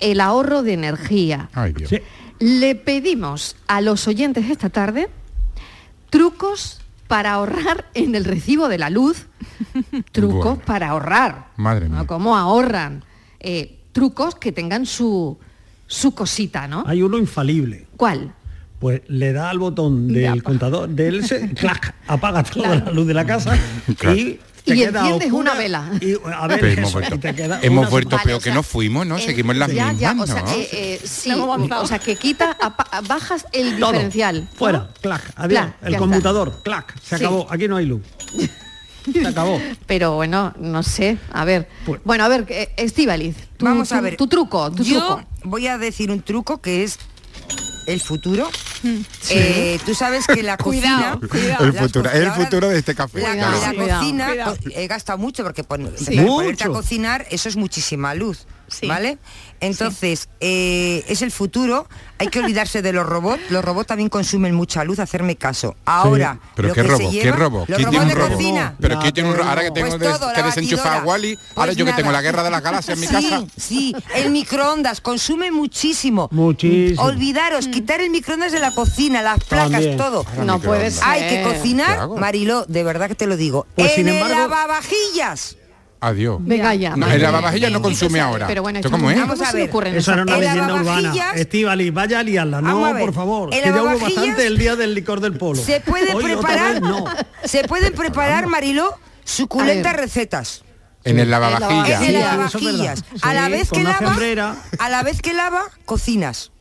el 0.00 0.20
ahorro 0.20 0.64
de 0.64 0.72
energía. 0.72 1.50
Ay, 1.54 1.72
Dios. 1.72 1.90
Sí. 1.90 1.98
Le 2.40 2.74
pedimos 2.74 3.54
a 3.68 3.80
los 3.80 4.08
oyentes 4.08 4.50
esta 4.50 4.70
tarde 4.70 5.08
trucos 6.12 6.78
para 7.08 7.32
ahorrar 7.32 7.86
en 7.94 8.14
el 8.14 8.24
recibo 8.24 8.68
de 8.68 8.76
la 8.78 8.90
luz, 8.90 9.26
trucos 10.12 10.44
Bueno. 10.44 10.62
para 10.66 10.90
ahorrar. 10.90 11.46
Madre 11.56 11.88
¿no? 11.88 11.96
mía. 11.96 12.06
¿Cómo 12.06 12.36
ahorran? 12.36 13.02
Eh, 13.40 13.78
trucos 13.92 14.34
que 14.34 14.52
tengan 14.52 14.84
su, 14.86 15.38
su 15.86 16.14
cosita, 16.14 16.68
¿no? 16.68 16.84
Hay 16.86 17.02
uno 17.02 17.16
infalible. 17.18 17.86
¿Cuál? 17.96 18.34
Pues 18.78 19.00
le 19.08 19.32
da 19.32 19.48
al 19.50 19.58
botón 19.58 20.08
De 20.08 20.20
del 20.20 20.42
contador 20.42 20.88
del 20.88 21.24
se, 21.24 21.50
clac, 21.54 21.94
apaga 22.08 22.42
toda 22.42 22.68
Claro. 22.68 22.84
la 22.86 22.92
luz 22.92 23.06
de 23.06 23.14
la 23.14 23.24
casa 23.24 23.56
Claro. 23.98 24.16
y 24.16 24.40
te 24.64 24.74
Y 24.74 24.78
queda 24.78 25.00
enciendes 25.00 25.28
oscura 25.28 25.52
una 25.52 25.54
vela. 25.60 25.90
y, 26.00 26.14
a 26.32 26.46
ver, 26.46 26.64
hemos 26.78 26.92
vuelto, 26.92 27.14
y 27.14 27.18
te 27.18 27.34
queda 27.34 27.58
hemos 27.62 27.80
una 27.82 27.90
vuelto 27.90 28.16
Vale, 28.16 28.24
peor 28.26 28.36
o 28.36 28.40
que 28.40 28.44
sea, 28.44 28.54
no 28.54 28.62
fuimos, 28.62 29.06
¿no? 29.06 29.18
en- 29.18 29.24
Seguimos 29.24 29.54
en 29.54 29.58
las 29.58 29.72
ya, 29.72 29.92
mismas, 29.92 30.30
o 30.30 30.32
sea, 30.32 30.44
eh, 30.56 30.68
eh, 30.72 31.00
sí, 31.04 31.30
o 31.32 31.86
sea, 31.86 31.98
que 31.98 32.16
quita, 32.16 32.56
bajas 33.08 33.46
el 33.52 33.78
todo, 33.78 33.90
diferencial. 33.92 34.42
¿no? 34.50 34.56
fuera, 34.58 34.88
clac, 35.00 35.22
adiós, 35.36 35.60
Clac, 35.62 35.76
el 35.82 35.86
está. 35.88 35.98
conmutador, 35.98 36.60
clac, 36.62 36.94
se 37.02 37.18
Sí. 37.18 37.24
acabó, 37.24 37.46
aquí 37.50 37.66
no 37.68 37.76
hay 37.76 37.86
luz. 37.86 38.02
Se 39.12 39.26
acabó. 39.26 39.60
Pero 39.86 40.14
bueno, 40.14 40.54
no 40.60 40.84
sé, 40.84 41.18
a 41.32 41.44
ver. 41.44 41.68
Pues- 41.84 42.00
bueno, 42.04 42.24
a 42.24 42.28
ver, 42.28 42.46
eh, 42.50 42.72
Estíbaliz, 42.76 43.34
tu, 43.56 43.64
Vamos 43.64 43.90
a 43.90 43.96
tu- 43.98 44.02
ver. 44.04 44.16
tu 44.16 44.28
truco, 44.28 44.70
tu 44.70 44.84
Yo 44.84 45.00
truco. 45.16 45.22
voy 45.42 45.66
a 45.66 45.76
decir 45.76 46.12
un 46.12 46.22
truco 46.22 46.60
que 46.62 46.84
es 46.84 47.00
el 47.86 48.00
futuro. 48.00 48.48
Eh, 49.30 49.78
tú 49.84 49.94
sabes 49.94 50.26
que 50.26 50.42
la 50.42 50.56
cocina... 50.58 51.18
Cuidado, 51.20 51.28
cuidado. 51.28 51.64
El 51.64 51.72
futuro, 51.74 52.10
el 52.10 52.30
futuro 52.32 52.68
de 52.68 52.78
este 52.78 52.94
café. 52.94 53.20
La, 53.20 53.30
Cuidado, 53.32 53.60
la 53.60 53.74
cuidado. 53.74 54.00
cocina 54.00 54.26
Cuidado. 54.28 54.56
co- 54.56 54.70
he 54.74 54.86
gastado 54.86 55.18
mucho 55.18 55.42
porque 55.42 55.64
pon- 55.64 55.92
Sí. 55.96 56.16
ponerte 56.20 56.64
a 56.64 56.68
cocinar 56.68 57.26
eso 57.30 57.48
es 57.48 57.56
muchísima 57.56 58.14
luz 58.14 58.46
Sí. 58.68 58.86
vale 58.86 59.18
entonces 59.62 60.28
eh, 60.40 61.04
es 61.08 61.22
el 61.22 61.30
futuro 61.30 61.88
hay 62.18 62.28
que 62.28 62.40
olvidarse 62.40 62.82
de 62.82 62.92
los 62.92 63.06
robots 63.06 63.40
los 63.50 63.64
robots 63.64 63.86
también 63.88 64.08
consumen 64.08 64.54
mucha 64.54 64.84
luz 64.84 64.98
hacerme 64.98 65.36
caso 65.36 65.74
ahora 65.84 66.38
Pero 66.54 66.68
lo 66.68 66.74
qué 66.74 66.82
que 66.82 66.86
se 66.88 66.92
robo, 66.92 67.10
qué 67.10 67.22
lleva- 67.22 67.36
robo. 67.36 67.58
los 67.60 67.66
¿Quién 67.66 67.78
robots 67.84 67.90
tiene 67.90 68.02
un 68.02 68.28
de 68.28 68.34
cocina 68.36 68.74
Pero 68.80 68.94
La 68.96 69.00
¿quién 69.00 69.14
tiene 69.14 69.30
un? 69.30 69.40
Ahora 69.40 69.62
que 69.62 69.70
tengo 69.70 69.88
Pues 69.88 70.00
des- 70.00 70.18
todo, 70.18 70.32
que 70.34 70.42
desenchufar 70.42 70.98
a. 70.98 71.04
Wally, 71.04 71.38
ahora 71.56 71.66
Pues 71.68 71.76
yo 71.76 71.84
que 71.86 71.92
tengo 71.94 72.12
la 72.12 72.22
guerra 72.22 72.42
de 72.42 72.50
las 72.50 72.62
galaxias 72.62 72.96
en 72.96 73.00
mi 73.00 73.06
sí, 73.06 73.12
casa. 73.12 73.44
Sí, 73.56 73.96
el 74.16 74.30
microondas 74.30 75.00
consume 75.00 75.50
muchísimo. 75.50 76.28
Muchísimo. 76.32 77.02
Olvidaros, 77.02 77.68
quitar 77.68 78.00
el 78.00 78.10
microondas 78.10 78.52
de 78.52 78.60
la 78.60 78.72
cocina, 78.72 79.22
las 79.22 79.42
placas, 79.44 79.70
También. 79.72 79.96
todo. 79.96 80.18
Ahora 80.28 80.44
No 80.44 80.54
microondas. 80.56 80.64
puede 80.64 80.90
ser. 80.90 81.04
Hay 81.04 81.20
que 81.28 81.42
¿Qué 81.42 81.42
cocinar? 81.56 82.08
Mariló, 82.10 82.64
de 82.66 82.84
verdad 82.84 83.08
que 83.08 83.14
te 83.14 83.26
lo 83.26 83.36
digo. 83.36 83.66
Pues, 83.74 83.90
en 83.90 83.94
sin 83.96 84.08
el 84.08 84.14
embargo- 84.16 84.38
lavavajillas. 84.40 85.56
Adiós. 86.04 86.38
Venga 86.40 86.74
ya. 86.74 86.96
No, 86.96 87.06
el 87.10 87.22
lavavajillas 87.22 87.70
no 87.70 87.80
consume 87.80 88.20
ahora. 88.20 88.48
Pero 88.48 88.62
bueno, 88.62 88.80
¿Esto 88.80 88.90
cómo 88.90 89.08
es? 89.10 89.16
Vamos 89.18 89.40
a 89.40 89.52
ver. 89.52 89.68
ocurre 89.68 89.90
en 89.90 89.94
Eso 89.94 90.10
esa 90.10 90.14
era 90.14 90.22
una 90.24 90.34
El 90.34 90.40
leyenda 90.40 90.74
urbana. 90.74 91.00
lavavajillas- 91.12 91.36
Estivali, 91.36 91.90
vaya 91.90 92.18
a 92.18 92.22
liarla. 92.22 92.60
No, 92.60 92.94
por 92.98 93.14
favor. 93.14 93.54
El 93.54 93.60
Que 93.62 93.66
ya 93.68 93.72
hubo 93.72 93.84
lavavajillas 93.84 94.14
bastante 94.16 94.46
el 94.46 94.58
día 94.58 94.76
del 94.76 94.94
licor 94.94 95.20
del 95.20 95.38
polo. 95.38 95.62
Se 95.62 95.80
puede 95.80 96.12
Hoy 96.14 96.24
preparar, 96.24 96.72
vez 96.72 96.80
no. 96.82 97.04
se 97.44 97.64
pueden 97.64 97.94
preparar, 97.94 98.46
Mariló, 98.48 98.98
suculentas 99.24 99.94
recetas. 99.96 100.64
En 101.04 101.16
el 101.16 101.22
En 101.24 101.30
lavavajillas. 101.32 102.00
el 102.02 102.06
Sí, 102.06 102.12
lavavajillas. 102.12 103.02
verdad. 103.02 103.18
a 103.28 103.34
la 103.34 103.46
Sí, 103.46 103.52
vez 103.52 103.70
que 103.70 103.82
lava, 103.82 104.56
a 104.78 104.88
la 104.88 105.02
vez 105.02 105.20
que 105.22 105.32
lava, 105.32 105.62
cocinas. 105.84 106.51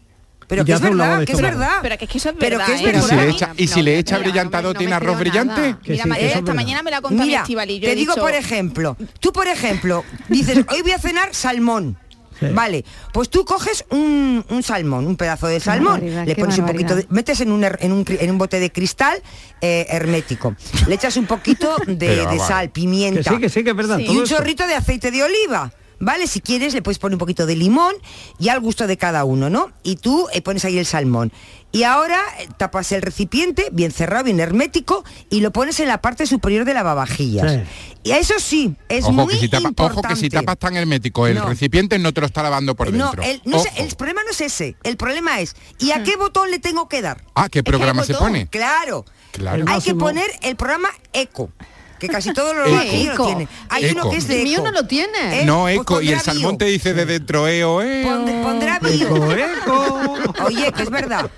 Pero 0.52 0.66
que 0.66 0.74
es 0.74 0.82
verdad, 0.82 1.24
que 1.26 1.32
es 1.32 1.42
verdad. 1.42 1.78
Pero 1.82 1.98
que 1.98 2.06
es 2.06 2.12
que 2.12 2.18
eso 2.18 2.30
es 2.30 2.36
Pero 2.38 2.58
verdad, 2.58 2.66
que 2.68 2.74
es 2.76 2.82
¿eh? 2.82 2.84
Y 2.84 2.88
si 2.88 2.94
verdad. 2.94 3.10
le 3.10 3.16
Mira, 3.26 3.32
echa, 3.36 3.54
y 3.56 3.68
si 3.68 3.82
le 3.82 3.98
echa 3.98 4.18
mira, 4.18 4.30
brillantado, 4.30 4.64
no 4.64 4.68
me- 4.70 4.74
no 4.74 4.80
¿tiene 4.80 4.94
arroz 4.94 5.18
brillante? 5.18 5.76
esta 5.86 6.54
mañana 6.54 6.84
me 6.84 6.92
la 6.92 7.02
contado 7.02 7.26
mi 7.28 7.80
te 7.80 7.96
digo 7.96 8.14
dicho, 8.14 8.22
por 8.22 8.34
ejemplo, 8.34 8.98
tú 9.22 9.32
por 9.32 9.48
ejemplo, 9.48 10.04
dices, 10.28 10.58
hoy 10.70 10.82
voy 10.82 10.92
a 10.92 11.00
cenar 11.00 11.34
salmón. 11.34 11.98
Sí. 12.40 12.48
Vale, 12.54 12.84
pues 13.14 13.30
tú 13.30 13.46
coges 13.46 13.86
un, 13.92 14.44
un 14.50 14.64
salmón, 14.64 15.06
un 15.06 15.16
pedazo 15.16 15.46
de 15.46 15.60
salmón, 15.60 15.92
barbaridad, 16.02 16.26
le 16.26 16.36
pones 16.36 16.58
un 16.58 16.66
poquito, 16.66 16.96
de, 16.96 17.06
metes 17.12 17.40
en 17.42 17.52
un, 17.52 17.64
en 17.64 17.92
un, 17.92 18.04
en 18.08 18.32
un 18.32 18.38
bote 18.40 18.60
de 18.60 18.72
cristal 18.72 19.22
eh, 19.62 19.86
hermético, 19.90 20.56
le 20.88 20.96
echas 20.96 21.18
un 21.18 21.28
poquito 21.28 21.76
de, 21.86 22.26
sal, 22.40 22.66
Que 22.66 22.70
pimienta 22.70 23.32
sí, 23.32 23.38
que 23.40 23.48
sí, 23.48 23.64
que 23.64 23.70
es 23.70 23.76
verdad. 23.76 24.00
Todo 24.00 24.14
y 24.14 24.18
un 24.18 24.24
eso. 24.24 24.36
chorrito 24.38 24.66
de 24.66 24.74
aceite 24.74 25.12
de 25.12 25.24
oliva. 25.24 25.72
¿Vale? 26.02 26.28
Si 26.28 26.42
quieres 26.42 26.74
le 26.74 26.82
puedes 26.82 27.00
poner 27.00 27.16
un 27.16 27.20
poquito 27.20 27.46
de 27.46 27.56
limón 27.56 27.94
y 28.38 28.50
al 28.50 28.60
gusto 28.60 28.86
de 28.88 28.98
cada 28.98 29.24
uno, 29.24 29.50
¿no? 29.50 29.72
Y 29.84 29.96
tú 29.96 30.28
eh, 30.34 30.42
pones 30.42 30.66
ahí 30.66 30.78
el 30.78 30.86
salmón. 30.86 31.32
Y 31.72 31.84
ahora 31.84 32.20
eh, 32.40 32.50
tapas 32.58 32.92
el 32.92 33.02
recipiente, 33.02 33.70
bien 33.72 33.92
cerrado, 33.94 34.26
bien 34.26 34.42
hermético, 34.42 35.06
y 35.30 35.40
lo 35.40 35.52
pones 35.52 35.80
en 35.80 35.88
la 35.88 36.02
parte 36.02 36.26
superior 36.28 36.66
de 36.66 36.74
lavavajillas. 36.74 37.50
Sí. 37.50 37.60
Y 38.04 38.12
a 38.12 38.18
eso 38.18 38.34
sí, 38.40 38.76
es 38.90 39.06
Ojo 39.06 39.14
muy 39.14 39.34
que, 39.36 39.40
si 39.40 39.48
tapa- 39.48 39.70
importante. 39.70 40.00
ojo 40.00 40.02
que 40.10 40.16
si 40.18 40.30
tapas 40.30 40.58
tan 40.58 40.76
hermético 40.76 41.28
el 41.28 41.36
No. 41.36 41.46
recipiente 41.46 41.98
no 42.00 42.12
te 42.14 42.20
lo 42.20 42.28
está 42.28 42.44
lavando 42.44 42.76
por 42.76 42.92
No, 42.92 43.06
dentro. 43.06 43.24
el, 43.24 43.42
no 43.46 43.60
sé, 43.60 43.70
el 43.78 43.96
problema 43.96 44.22
no 44.24 44.32
es 44.32 44.42
ese. 44.42 44.76
El 44.84 44.98
problema 44.98 45.40
es, 45.40 45.56
¿y 45.80 45.92
a 45.92 46.04
qué 46.04 46.18
botón 46.18 46.52
le 46.52 46.60
tengo 46.60 46.90
que 46.90 47.02
dar? 47.02 47.24
Ah, 47.36 47.48
¿qué 47.48 47.64
programa 47.64 48.04
se 48.04 48.16
pone? 48.16 48.48
Claro. 48.48 49.06
Claro. 49.32 49.64
Hay 49.70 49.80
que 49.82 49.96
poner 49.96 50.30
el 50.42 50.58
programa 50.58 50.90
Eco. 51.14 51.52
Que 52.02 52.08
casi 52.08 52.34
todos 52.34 52.56
los 52.56 52.66
Eco. 52.68 52.72
lavavajillas 52.76 53.08
lo 53.08 53.14
Eco. 53.14 53.26
tienen. 53.28 53.48
Hay 53.70 53.86
Eco. 53.86 54.00
uno 54.02 54.10
que 54.12 54.18
es 54.18 54.28
de 54.28 54.38
El 54.40 54.44
mío 54.44 54.58
Eco. 54.60 54.66
no 54.66 54.72
lo 54.72 54.88
tiene. 54.88 55.42
Eh, 55.42 55.46
No, 55.46 55.62
pues 55.62 55.76
eco, 55.80 56.02
y 56.02 56.10
el 56.12 56.20
salmón 56.20 56.52
bio. 56.54 56.58
te 56.58 56.66
dice 56.66 56.94
de 56.94 57.06
dentro, 57.06 57.48
eo, 57.48 57.82
eo. 57.82 58.08
Pond- 58.10 58.44
pondrá 58.44 58.80
bio. 58.80 59.08
Eco, 59.08 59.32
eco. 59.32 60.14
Oye, 60.46 60.72
que 60.72 60.84
es 60.84 60.90
verdad. 60.90 61.30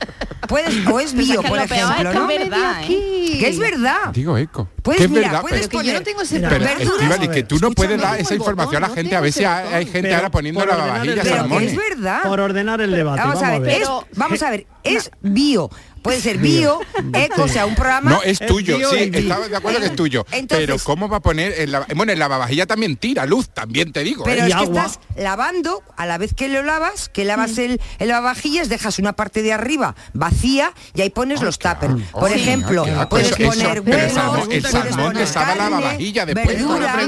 Puedes, 0.48 0.88
o 0.88 1.00
es 1.00 1.14
bio, 1.14 1.42
que 1.42 1.48
por 1.48 1.58
ejemplo, 1.58 1.76
es 1.76 2.08
que 2.10 2.14
¿no? 2.20 2.30
es 2.30 2.40
verdad, 2.40 2.82
¿eh? 2.84 3.38
Que 3.40 3.48
es 3.50 3.60
verdad. 3.60 4.12
Digo 4.14 4.38
eco. 4.38 4.68
Pues 4.84 4.98
que 4.98 5.08
mira, 5.08 5.22
verdad, 5.22 5.42
puedes 5.42 5.68
que 5.68 5.84
yo 5.84 5.94
no 5.94 6.04
tengo 6.04 6.22
ese 6.22 6.40
pero. 6.42 6.66
Estíbaliz, 6.66 7.30
que 7.30 7.44
tú 7.44 7.58
no 7.60 7.72
puedes 7.72 8.00
dar 8.00 8.20
esa 8.20 8.36
información 8.36 8.84
a 8.84 8.88
la 8.90 8.94
gente. 8.94 9.12
no 9.14 9.18
A 9.18 9.22
veces 9.22 9.46
hay, 9.46 9.86
gente 9.86 10.02
Pero 10.04 10.16
ahora 10.16 10.30
poniendo 10.32 10.66
la 10.66 10.76
vajilla 10.76 11.22
es 11.62 11.76
verdad. 11.76 12.24
Por 12.24 12.40
ordenar 12.40 12.82
el 12.82 12.92
debate. 12.92 13.22
Vamos 13.22 13.42
a 13.42 13.60
ver, 13.60 13.82
es, 13.82 13.90
vamos 14.16 14.42
a 14.44 14.50
ver, 14.52 14.68
es 14.84 15.10
bio. 15.22 15.70
Puede 16.04 16.20
ser 16.20 16.38
bio, 16.38 16.82
eco, 17.14 17.44
o 17.44 17.48
sea, 17.48 17.66
un 17.66 17.76
programa. 17.76 18.12
No, 18.12 18.22
es 18.24 18.38
tuyo, 18.46 18.78
bio 18.78 18.90
sí, 18.90 19.10
estaba 19.14 19.48
de 19.48 19.56
acuerdo 19.56 19.80
que 19.80 19.86
es 19.86 19.96
tuyo. 19.96 20.26
Entonces- 20.34 20.68
pero 20.68 20.78
¿cómo 20.84 21.08
va 21.08 21.16
a 21.16 21.20
poner 21.22 21.54
en 21.62 21.72
la, 21.72 21.88
bueno, 21.96 22.12
en 22.12 22.20
la 22.20 22.26
lavavajilla 22.26 22.66
también 22.66 22.98
tira 22.98 23.26
luz, 23.26 23.48
también 23.48 23.94
te 23.94 24.04
digo. 24.04 24.26
Pero 24.26 24.42
¿eh? 24.44 24.48
Y 24.50 24.52
es 24.52 24.58
que 24.58 24.64
agua. 24.64 24.86
estás 24.88 25.00
lavando, 25.16 25.82
a 25.96 26.06
la 26.06 26.18
vez 26.18 26.34
que 26.34 26.50
lo 26.50 26.62
lavas, 26.62 27.08
que 27.08 27.24
lavas 27.24 27.58
el, 27.58 27.80
el 28.00 28.08
lavavajillas, 28.10 28.68
dejas 28.68 29.00
una 29.00 29.14
parte 29.14 29.44
de 29.44 29.54
arriba 29.54 29.96
vacía 30.12 30.74
y 30.94 31.00
ahí 31.04 31.10
pones 31.10 31.42
los 31.42 31.58
tuppers. 31.58 31.94
Por 32.12 32.24
Oh, 32.24 32.28
ejemplo, 32.28 32.86
puedes 33.10 33.32
Eso- 33.32 33.38
poner 33.50 33.80
huevos, 33.80 34.48
el 34.52 34.62
salmón 34.74 35.14
te 35.14 35.28
sabe 35.28 35.56
la 35.56 35.70
lavavajilla 35.70 36.26
después. 36.26 36.48
verdura. 36.48 36.96
¿Eh? 37.02 37.08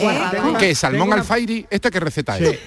guarrada. 0.00 0.58
¿Qué? 0.58 0.74
¿Salmón 0.74 1.08
una- 1.08 1.16
alfairi? 1.18 1.66
¿Esto 1.70 1.90
qué 1.90 2.00
receta 2.00 2.38
es? 2.38 2.50
Sí. 2.50 2.58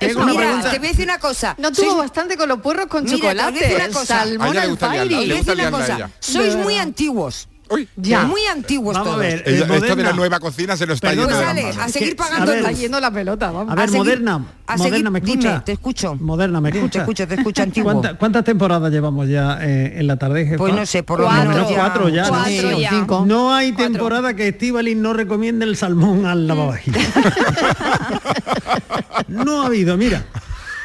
Tengo 0.00 0.22
una 0.22 0.32
mira, 0.32 0.40
pregunta. 0.46 0.70
te 0.70 0.78
voy 0.78 0.86
a 0.86 0.90
decir 0.90 1.04
una 1.04 1.18
cosa. 1.18 1.54
No 1.58 1.70
tuvo 1.70 1.96
bastante 1.98 2.36
con 2.36 2.48
los 2.48 2.60
puerros 2.60 2.86
con 2.86 3.04
Mira, 3.04 3.16
te 3.16 3.22
voy 3.22 3.28
a 3.28 3.32
chocolate. 3.34 3.58
decir 3.60 3.76
una 3.76 3.88
cosa. 3.88 4.18
Salmón 4.18 4.56
alfairi. 4.58 5.14
voy 5.14 5.30
a 5.30 5.34
decir 5.34 5.52
una 5.54 5.70
cosa. 5.70 6.10
Sois 6.18 6.54
De 6.56 6.62
muy 6.62 6.76
antiguos. 6.76 7.48
Uy, 7.70 7.88
Ya. 7.96 8.24
Muy 8.24 8.40
antiguos 8.46 8.94
Vamos 8.94 9.08
a 9.08 9.10
todos. 9.12 9.22
ver, 9.24 9.42
eh, 9.46 9.58
esto 9.60 9.72
de 9.74 9.80
la 9.80 9.86
moderna. 9.94 10.12
nueva 10.12 10.40
cocina 10.40 10.76
se 10.76 10.86
lo 10.86 10.94
está 10.94 11.10
Perdona, 11.10 11.28
yendo 11.36 11.46
Sale, 11.46 11.68
a 11.82 11.88
seguir 11.88 12.16
pagando 12.16 12.50
a 12.50 12.54
ver, 12.54 12.58
Está 12.64 12.72
yendo 12.72 13.00
la 13.00 13.10
pelota, 13.12 13.50
vamos. 13.52 13.72
A 13.72 13.76
ver, 13.76 13.88
seguir- 13.88 13.98
moderna. 13.98 14.44
a 14.66 14.76
moderna, 14.76 14.96
seguir- 14.96 15.10
¿me 15.10 15.20
dime, 15.20 15.32
escucha? 15.42 15.64
te 15.64 15.72
escucho. 15.72 16.14
Moderna, 16.16 16.60
¿me 16.60 16.72
Te 16.72 16.78
escucha? 16.78 17.00
escucho, 17.00 17.28
te 17.28 17.34
escucho, 17.36 17.62
antiguo. 17.62 17.92
¿Cuánta- 17.92 18.18
¿Cuántas 18.18 18.44
temporadas 18.44 18.90
llevamos 18.92 19.28
ya 19.28 19.58
eh, 19.62 20.00
en 20.00 20.06
la 20.08 20.16
tarde, 20.16 20.46
jefa? 20.46 20.58
Pues 20.58 20.74
no 20.74 20.84
sé, 20.84 21.04
por 21.04 21.20
lo 21.20 21.26
Cuatro. 21.26 21.48
menos 21.50 21.70
ya. 21.70 21.76
Cuatro 21.76 22.08
ya, 22.08 22.22
¿no? 22.24 22.28
Cuatro 22.30 22.78
ya. 22.80 22.90
cinco. 22.90 23.24
No 23.26 23.54
hay 23.54 23.70
Cuatro. 23.72 23.92
temporada 23.92 24.34
que 24.34 24.48
Estivali 24.48 24.94
no 24.96 25.12
recomiende 25.12 25.64
el 25.64 25.76
salmón 25.76 26.26
al 26.26 26.48
lavavajillas. 26.48 27.06
no 29.28 29.62
ha 29.62 29.66
habido, 29.66 29.96
mira. 29.96 30.24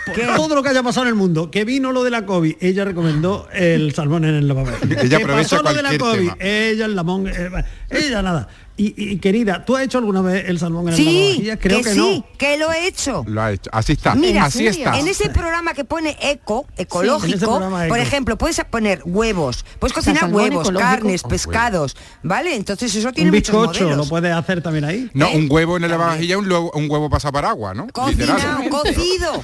Por 0.05 0.13
¿Qué? 0.13 0.27
todo 0.35 0.55
lo 0.55 0.61
que 0.61 0.69
haya 0.69 0.83
pasado 0.83 1.05
en 1.05 1.09
el 1.09 1.15
mundo, 1.15 1.49
que 1.49 1.65
vino 1.65 1.91
lo 1.91 2.03
de 2.03 2.11
la 2.11 2.25
COVID, 2.25 2.57
ella 2.59 2.85
recomendó 2.85 3.47
el 3.51 3.93
salmón 3.93 4.23
en 4.25 4.35
el 4.35 4.47
lavavajillas. 4.47 5.03
Ella 5.03 5.17
que 5.17 5.23
aprovecha 5.23 5.57
pasó 5.57 5.63
lo 5.63 5.73
de 5.73 5.81
la 5.81 5.97
COVID, 5.97 6.31
tema. 6.33 6.37
ella 6.39 6.85
el 6.85 6.95
lamón, 6.95 7.27
eh, 7.27 7.49
ella 7.89 8.21
nada. 8.21 8.47
Y, 8.77 8.93
y, 9.13 9.17
querida, 9.19 9.63
¿tú 9.63 9.77
has 9.77 9.83
hecho 9.83 9.99
alguna 9.99 10.21
vez 10.21 10.49
el 10.49 10.59
salmón 10.59 10.87
en 10.87 10.89
el 10.89 10.95
Sí, 10.97 11.05
lavavajillas? 11.05 11.59
Creo 11.61 11.77
que, 11.77 11.83
que, 11.85 11.93
sí, 11.93 11.97
no. 12.29 12.37
que 12.37 12.57
lo 12.57 12.73
he 12.73 12.87
hecho. 12.87 13.23
Lo 13.25 13.41
ha 13.41 13.51
hecho. 13.53 13.69
Así 13.73 13.93
está. 13.93 14.15
Mira, 14.15 14.43
Así 14.43 14.67
está. 14.67 14.99
en 14.99 15.07
ese 15.07 15.29
programa 15.29 15.73
que 15.73 15.85
pone 15.85 16.17
eco, 16.21 16.67
ecológico, 16.75 17.57
por 17.59 17.85
eco. 17.85 17.95
ejemplo, 17.95 18.37
puedes 18.37 18.59
poner 18.69 19.01
huevos, 19.05 19.63
puedes 19.79 19.93
cocinar 19.93 20.25
huevos, 20.25 20.65
ecológico. 20.67 20.79
carnes, 20.79 21.23
Un 21.23 21.29
pescados, 21.29 21.95
¿vale? 22.21 22.53
Entonces 22.55 22.93
eso 22.93 23.13
tiene 23.13 23.29
Un 23.29 23.35
muchos 23.37 23.55
bizcocho, 23.55 23.83
modelos. 23.85 24.05
lo 24.05 24.09
puedes 24.09 24.33
hacer 24.33 24.61
también 24.61 24.83
ahí. 24.83 25.09
No, 25.13 25.27
¿Eh? 25.27 25.37
un 25.37 25.47
huevo 25.49 25.77
en 25.77 25.83
la 25.83 25.87
lavavajilla, 25.87 26.37
un 26.37 26.51
huevo, 26.51 26.71
un 26.75 26.91
huevo 26.91 27.09
pasa 27.09 27.31
para 27.31 27.51
agua, 27.51 27.73
¿no? 27.73 27.87
Cocinado, 27.93 28.69
cocido. 28.69 29.41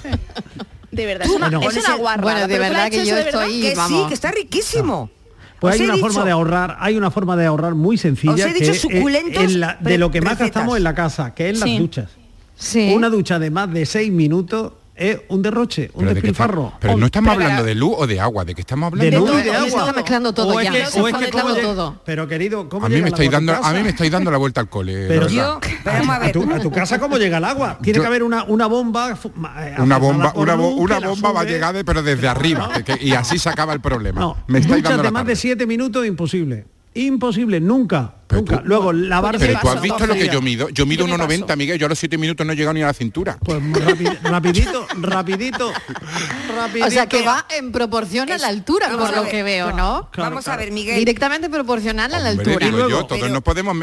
De 0.91 1.05
verdad, 1.05 1.25
es 1.27 1.33
una, 1.33 1.47
bueno, 1.49 1.69
es 1.71 1.77
una. 1.77 2.17
Bueno, 2.17 2.47
de 2.49 2.59
verdad 2.59 2.89
que 2.89 2.97
yo 2.97 3.03
eso 3.03 3.15
de 3.15 3.23
verdad. 3.23 3.43
estoy- 3.43 3.61
Que 3.61 3.75
sí, 3.77 4.05
que 4.09 4.13
está 4.13 4.31
riquísimo. 4.31 5.09
Pues 5.61 5.75
hay 5.79 5.85
una 5.85 5.93
dicho. 5.93 6.07
forma 6.07 6.25
de 6.25 6.31
ahorrar, 6.31 6.77
hay 6.79 6.97
una 6.97 7.11
forma 7.11 7.37
de 7.37 7.45
ahorrar 7.45 7.75
muy 7.75 7.95
sencilla 7.97 8.33
Os 8.33 8.39
he 8.41 8.45
que 8.53 8.59
dicho 8.61 8.71
es, 8.71 8.81
suculentos 8.81 9.43
en 9.43 9.59
la- 9.59 9.77
de 9.79 9.97
lo 9.99 10.09
que 10.09 10.19
más 10.19 10.31
recetas. 10.33 10.55
gastamos 10.55 10.77
en 10.77 10.83
la 10.83 10.95
casa, 10.95 11.33
que 11.35 11.51
es 11.51 11.59
las 11.59 11.69
Sí. 11.69 11.77
duchas. 11.77 12.09
Sí. 12.55 12.91
Una 12.95 13.09
ducha 13.09 13.37
de 13.39 13.51
más 13.51 13.71
de 13.71 13.85
seis 13.85 14.11
minutos 14.11 14.73
es 15.01 15.19
un 15.29 15.41
derroche, 15.41 15.89
un 15.93 15.99
Pero, 15.99 16.07
de 16.09 16.13
despilfarro. 16.13 16.65
está- 16.67 16.79
pero 16.79 16.97
no 16.97 17.05
estamos 17.07 17.33
pero- 17.33 17.43
hablando 17.43 17.63
de 17.63 17.75
luz 17.75 17.93
o 17.97 18.05
de 18.07 18.19
agua, 18.19 18.45
¿de 18.45 18.53
qué 18.55 18.61
estamos 18.61 18.87
hablando? 18.91 19.11
de 19.11 19.17
luz 19.17 19.31
y 19.41 19.43
de 19.45 19.49
se 19.51 19.55
agua. 19.55 19.79
está 19.81 19.93
mezclando 19.93 20.33
todo 20.33 20.53
o 20.53 20.59
es 20.59 20.65
ya. 20.65 20.71
que, 20.71 20.85
Se 20.85 21.01
o 21.01 21.07
está 21.07 21.19
es 21.19 21.25
que 21.25 21.31
todo. 21.61 22.01
Pero 22.05 22.27
querido, 22.27 22.69
¿cómo 22.69 22.85
A 22.85 22.89
mí 22.89 23.01
me 23.01 23.07
estáis 23.09 23.31
dando, 23.31 23.53
a 23.53 23.73
mí 23.73 23.83
me 23.83 23.89
estáis 23.89 24.11
dando 24.11 24.29
la 24.31 24.37
vuelta 24.37 24.61
al 24.61 24.69
cole. 24.69 25.07
Pero. 25.07 25.27
Yo, 25.27 25.59
a 25.85 26.31
tu, 26.31 26.43
a 26.53 26.59
tu 26.59 26.71
casa 26.71 26.99
cómo 26.99 27.17
llega 27.17 27.37
el 27.37 27.45
agua. 27.45 27.79
Tiene 27.81 27.97
Yo- 27.97 28.03
que 28.03 28.07
haber 28.07 28.23
una, 28.23 28.43
una 28.43 28.67
bomba. 28.67 29.11
eh, 29.11 29.75
Una 29.79 29.97
bomba, 29.97 30.33
una, 30.35 30.55
bo- 30.55 30.75
bomba 30.75 31.31
va 31.31 31.41
a 31.41 31.45
llegar 31.45 31.73
de- 31.73 31.83
pero 31.83 32.03
desde 32.03 32.27
arriba 32.27 32.69
que- 32.85 32.97
y 33.01 33.13
así 33.13 33.37
se 33.39 33.49
acaba 33.49 33.73
el 33.73 33.81
problema. 33.81 34.21
No, 34.21 34.37
me 34.47 34.59
estáis 34.59 34.77
duchas 34.77 34.91
dando 34.91 35.03
de 35.03 35.07
la 35.07 35.11
más 35.11 35.25
de 35.25 35.35
siete 35.35 35.65
minutos 35.65 36.05
imposible. 36.05 36.65
Imposible, 36.93 37.61
nunca. 37.61 38.15
Pero 38.27 38.41
nunca. 38.41 38.57
tú- 38.61 38.67
Luego, 38.67 38.91
lavarse. 38.91 39.45
Pero 39.47 39.59
tú 39.61 39.69
has 39.69 39.81
visto 39.81 40.05
lo 40.05 40.13
que 40.13 40.27
yo 40.27 40.41
mido. 40.41 40.67
Yo 40.69 40.85
mido 40.85 41.05
Yo 41.07 41.17
me 41.17 41.23
1,90, 41.23 41.55
Miguel. 41.55 41.79
Yo 41.79 41.85
a 41.85 41.89
los 41.89 41.97
7 41.99 42.17
minutos 42.17 42.45
no 42.45 42.51
he 42.51 42.55
llegado 42.55 42.73
ni 42.73 42.81
a 42.81 42.87
la 42.87 42.93
cintura. 42.93 43.37
Pues 43.43 43.61
rapi- 43.61 44.19
rapidito, 44.23 44.85
rapidito, 44.99 45.71
rapidito. 46.55 46.87
O 46.87 46.91
sea 46.91 47.07
que 47.07 47.21
va 47.25 47.45
en 47.57 47.71
proporción 47.71 48.29
a 48.31 48.37
la 48.37 48.47
altura, 48.47 48.89
por 48.97 49.15
lo 49.15 49.21
ver. 49.23 49.31
que 49.31 49.43
veo, 49.43 49.69
¿no? 49.71 50.09
Claro, 50.11 50.31
vamos 50.31 50.43
claro. 50.43 50.59
a 50.61 50.63
ver, 50.65 50.71
Miguel. 50.73 50.97
Directamente 50.99 51.49
proporcional 51.49 52.13
a 52.13 52.19
la 52.19 52.31
Hombre, 52.31 52.51
altura. 52.53 52.67
luego- 52.71 52.89
yo, 52.89 53.05
todos 53.05 53.21
pero- 53.21 53.33
no 53.33 53.41
podemos... 53.41 53.77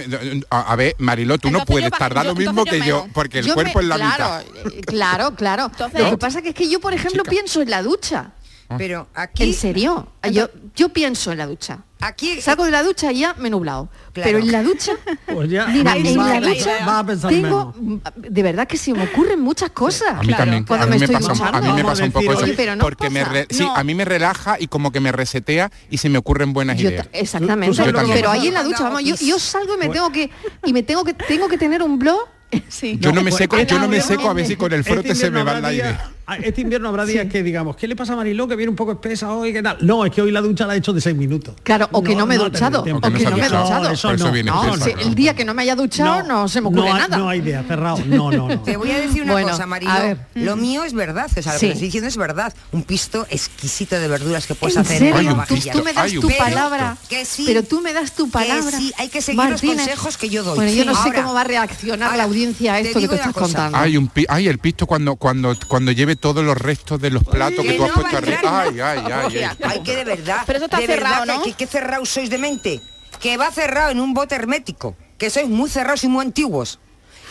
A, 0.50 0.72
a 0.72 0.76
ver, 0.76 0.94
Mariló, 0.98 1.38
tú 1.38 1.50
no 1.50 1.64
puedes 1.64 1.90
yo 1.90 1.96
tardar 1.96 2.26
lo 2.26 2.34
mismo 2.34 2.64
que 2.64 2.80
yo 2.86 3.06
porque 3.14 3.38
el 3.40 3.46
Yo 3.46 3.54
cuerpo 3.54 3.78
me- 3.78 3.82
es 3.84 3.88
la 3.88 3.96
claro, 3.96 4.24
mitad. 4.24 4.42
eh, 4.74 4.80
Claro, 4.82 5.34
claro. 5.34 5.64
Entonces- 5.66 6.00
Lo 6.02 6.10
que 6.10 6.18
pasa 6.18 6.42
que 6.42 6.50
es 6.50 6.54
que 6.54 6.68
yo, 6.68 6.78
por 6.80 6.92
ejemplo, 6.92 7.22
Chica. 7.22 7.30
pienso 7.30 7.62
en 7.62 7.70
la 7.70 7.82
ducha. 7.82 8.32
Pero 8.76 9.08
aquí. 9.14 9.44
En 9.44 9.54
serio. 9.54 10.12
Yo, 10.30 10.50
yo 10.76 10.90
pienso 10.90 11.32
en 11.32 11.38
la 11.38 11.46
ducha. 11.46 11.78
Aquí. 12.00 12.40
Salgo 12.40 12.64
de 12.64 12.70
la 12.70 12.82
ducha 12.84 13.10
y 13.12 13.20
ya 13.20 13.34
me 13.34 13.48
he 13.48 13.50
nublado. 13.50 13.88
Claro. 14.12 14.28
Pero 14.30 14.38
en 14.38 14.52
la 14.52 14.62
ducha, 14.62 14.92
Pues 15.26 15.50
ya, 15.50 15.66
mira, 15.66 15.92
va- 15.92 15.96
en 15.96 16.16
la 16.16 16.22
va- 16.24 16.40
ducha 16.40 16.86
va 16.86 16.98
a 17.00 17.06
pensar 17.06 17.30
tengo, 17.30 17.74
de 18.16 18.42
verdad 18.42 18.68
que 18.68 18.76
se 18.76 18.92
me 18.92 19.02
ocurren 19.04 19.40
muchas 19.40 19.70
cosas. 19.70 20.14
A 20.16 20.22
mí 20.22 20.32
también. 20.32 20.64
Cuando 20.64 20.84
a 20.86 20.88
mí 20.88 20.92
me 20.94 20.98
me, 20.98 21.04
estoy 21.06 21.14
pasa, 21.16 21.32
un- 21.32 21.40
a 21.42 21.44
duchando. 21.50 21.60
mí 21.60 21.66
me 21.76 21.82
Vamos 21.82 21.90
pasa 21.92 22.02
a 22.02 22.06
un 22.06 22.12
poco 22.12 22.22
decir, 22.22 22.36
eso. 22.36 22.44
oye, 22.44 22.54
pero 22.56 22.76
no 22.76 22.84
porque 22.84 23.10
me 23.10 23.24
re- 23.24 23.46
sí, 23.50 23.64
No. 23.64 23.74
a 23.76 23.82
mí 23.84 23.94
me 23.94 24.04
relaja 24.04 24.56
y 24.60 24.68
como 24.68 24.92
que 24.92 25.00
me 25.00 25.10
resetea 25.12 25.70
y 25.90 25.98
se 25.98 26.08
me 26.08 26.18
ocurren 26.18 26.52
buenas 26.52 26.78
Yo 26.78 26.88
ideas. 26.88 27.08
ta- 27.10 27.18
exactamente. 27.18 27.76
Tú 27.76 27.82
pero 28.12 28.30
ahí 28.30 28.46
en 28.48 28.54
la 28.54 28.62
ducha, 28.62 28.84
vamos, 28.84 29.02
yo, 29.04 29.16
yo 29.16 29.38
salgo 29.38 29.74
y 29.74 29.78
me 29.78 29.88
tengo 29.88 30.10
que 30.12 30.30
y 30.64 30.72
me 30.72 30.82
tengo 30.84 31.04
que 31.04 31.14
tengo 31.14 31.48
que 31.48 31.58
tener 31.58 31.82
un 31.82 31.98
blog. 31.98 32.20
Sí. 32.68 32.96
Yo 33.00 33.12
no 33.12 33.22
me 33.22 33.30
seco, 33.32 33.58
yo 33.58 33.78
no 33.78 33.88
me 33.88 34.00
seco 34.00 34.30
a 34.30 34.34
ver 34.34 34.46
si 34.46 34.56
con 34.56 34.72
el 34.72 34.84
frote 34.84 35.14
se 35.14 35.30
me 35.30 35.42
va 35.42 35.58
idea. 35.72 36.00
ah, 36.02 36.10
Este 36.42 36.60
invierno 36.60 36.88
habrá 36.88 37.04
días 37.06 37.26
que 37.30 37.42
digamos, 37.42 37.76
¿qué 37.76 37.88
le 37.88 37.96
pasa 37.96 38.12
a 38.12 38.16
Mariló 38.16 38.46
que 38.46 38.54
viene 38.56 38.68
un 38.70 38.76
poco 38.76 38.92
espesa 38.92 39.32
hoy? 39.32 39.52
¿Qué 39.52 39.62
tal? 39.62 39.78
No, 39.80 40.04
es 40.04 40.12
que 40.12 40.20
hoy 40.22 40.30
la 40.30 40.40
ducha 40.40 40.66
la 40.66 40.74
he 40.74 40.78
hecho 40.78 40.92
de 40.92 41.00
seis 41.00 41.16
minutos. 41.16 41.54
Claro, 41.62 41.88
o 41.92 42.02
que 42.02 42.14
no, 42.14 42.26
me 42.26 42.34
he 42.34 42.38
duchado, 42.38 42.80
o 42.80 42.84
que 42.84 42.92
no 42.92 43.00
me 43.00 43.18
he 43.18 43.24
No, 43.24 43.30
duchado. 43.30 43.90
eso 43.90 44.08
Por 44.08 44.14
eso 44.16 44.26
no. 44.26 44.32
viene 44.32 44.50
No, 44.50 44.62
espesa, 44.64 44.84
si 44.84 44.92
claro. 44.92 45.08
el 45.08 45.14
día 45.14 45.34
que 45.34 45.44
no 45.44 45.54
me 45.54 45.62
haya 45.62 45.74
duchado 45.74 46.22
no, 46.24 46.48
se 46.48 46.60
me 46.60 46.68
ocurre 46.68 46.88
no 46.88 46.94
hay, 46.94 47.00
nada. 47.02 47.16
No 47.16 47.28
hay 47.28 47.38
idea, 47.38 47.62
cerrado. 47.62 47.98
No, 48.06 48.30
no, 48.30 48.48
no. 48.48 48.60
Te 48.60 48.76
voy 48.76 48.90
a 48.90 48.98
decir 49.00 49.22
una 49.22 49.32
Bueno, 49.32 49.48
cosa, 49.50 49.66
Mariló. 49.66 49.90
a 49.90 49.98
ver. 50.00 50.18
Lo 50.34 50.56
mío 50.56 50.84
es 50.84 50.92
verdad, 50.92 51.30
o 51.34 51.42
sea, 51.42 51.54
lo 51.54 51.58
Sí. 51.58 51.66
que 51.66 51.66
te 51.68 51.72
estoy 51.74 51.86
diciendo 51.88 52.08
es 52.08 52.16
verdad. 52.16 52.52
Un 52.72 52.82
pisto 52.82 53.26
exquisito 53.30 53.98
de 53.98 54.08
verduras 54.08 54.46
que 54.46 54.54
puedes 54.54 54.76
¿En 54.76 54.82
hacer 54.82 54.98
serio? 54.98 55.14
en 55.14 55.18
Hay 55.20 55.24
la 55.26 55.30
un 55.32 55.36
Tú, 55.46 55.54
vajilla. 55.54 55.72
tú 55.72 55.82
me 55.84 55.92
das 55.92 56.04
hay 56.12 56.18
tu 56.20 56.28
palabra. 56.36 56.96
Que 57.08 57.24
sí. 57.24 57.44
Pero 57.46 57.62
tú 57.62 57.80
me 57.80 57.92
das 57.92 58.12
tu 58.12 58.26
Que 58.26 58.32
palabra. 58.32 58.78
sí, 58.78 58.92
hay 58.98 59.08
que 59.08 59.22
seguir 59.22 59.42
los 59.48 59.60
consejos 59.62 60.16
que 60.18 60.28
yo 60.28 60.42
doy. 60.44 60.56
Bueno, 60.56 60.72
yo 60.72 60.84
no 60.84 60.94
sé 61.02 61.12
cómo 61.14 61.32
va 61.32 61.40
a 61.40 61.44
reaccionar 61.44 62.16
la 62.16 62.24
audiencia 62.24 62.74
a 62.74 62.80
esto 62.80 62.98
que 63.00 63.06
una 63.06 63.14
estás 63.16 63.32
contando. 63.32 63.78
Hay 63.78 63.96
un 63.96 64.08
pi- 64.08 64.26
ay, 64.28 64.46
el 64.48 64.58
pisto 64.58 64.86
cuando 64.86 65.16
cuando 65.16 65.56
cuando 65.68 65.90
lleve 65.92 66.16
todos 66.20 66.44
los 66.44 66.56
restos 66.58 67.00
de 67.00 67.10
los 67.10 67.22
platos 67.24 67.64
que 67.64 67.72
Que 67.72 67.76
tú 67.76 67.84
has 67.84 67.88
no 67.90 67.94
puesto 67.94 68.12
va 68.12 68.18
a 68.18 68.22
arriba. 68.22 68.60
Ay, 68.62 68.80
ay, 68.80 69.12
ay, 69.12 69.38
ay. 69.38 69.56
Ay, 69.62 69.82
que 69.82 69.96
de 69.96 70.04
verdad. 70.04 70.42
Pero 70.46 70.56
eso 70.58 70.64
está 70.66 70.78
de 70.78 70.86
verdad 70.86 71.08
cerrado, 71.10 71.24
que- 71.26 71.32
¿no? 71.38 71.42
Que, 71.44 71.52
que 71.54 71.66
cerrados 71.66 72.08
sois 72.08 72.30
de 72.30 72.38
mente. 72.38 72.80
Que 73.20 73.36
va 73.36 73.50
cerrado 73.50 73.90
en 73.90 74.00
un 74.00 74.14
bote 74.14 74.34
hermético. 74.34 74.96
Que 75.18 75.30
sois 75.30 75.48
muy 75.48 75.68
cerrados 75.70 76.04
y 76.04 76.08
muy 76.08 76.24
antiguos. 76.24 76.78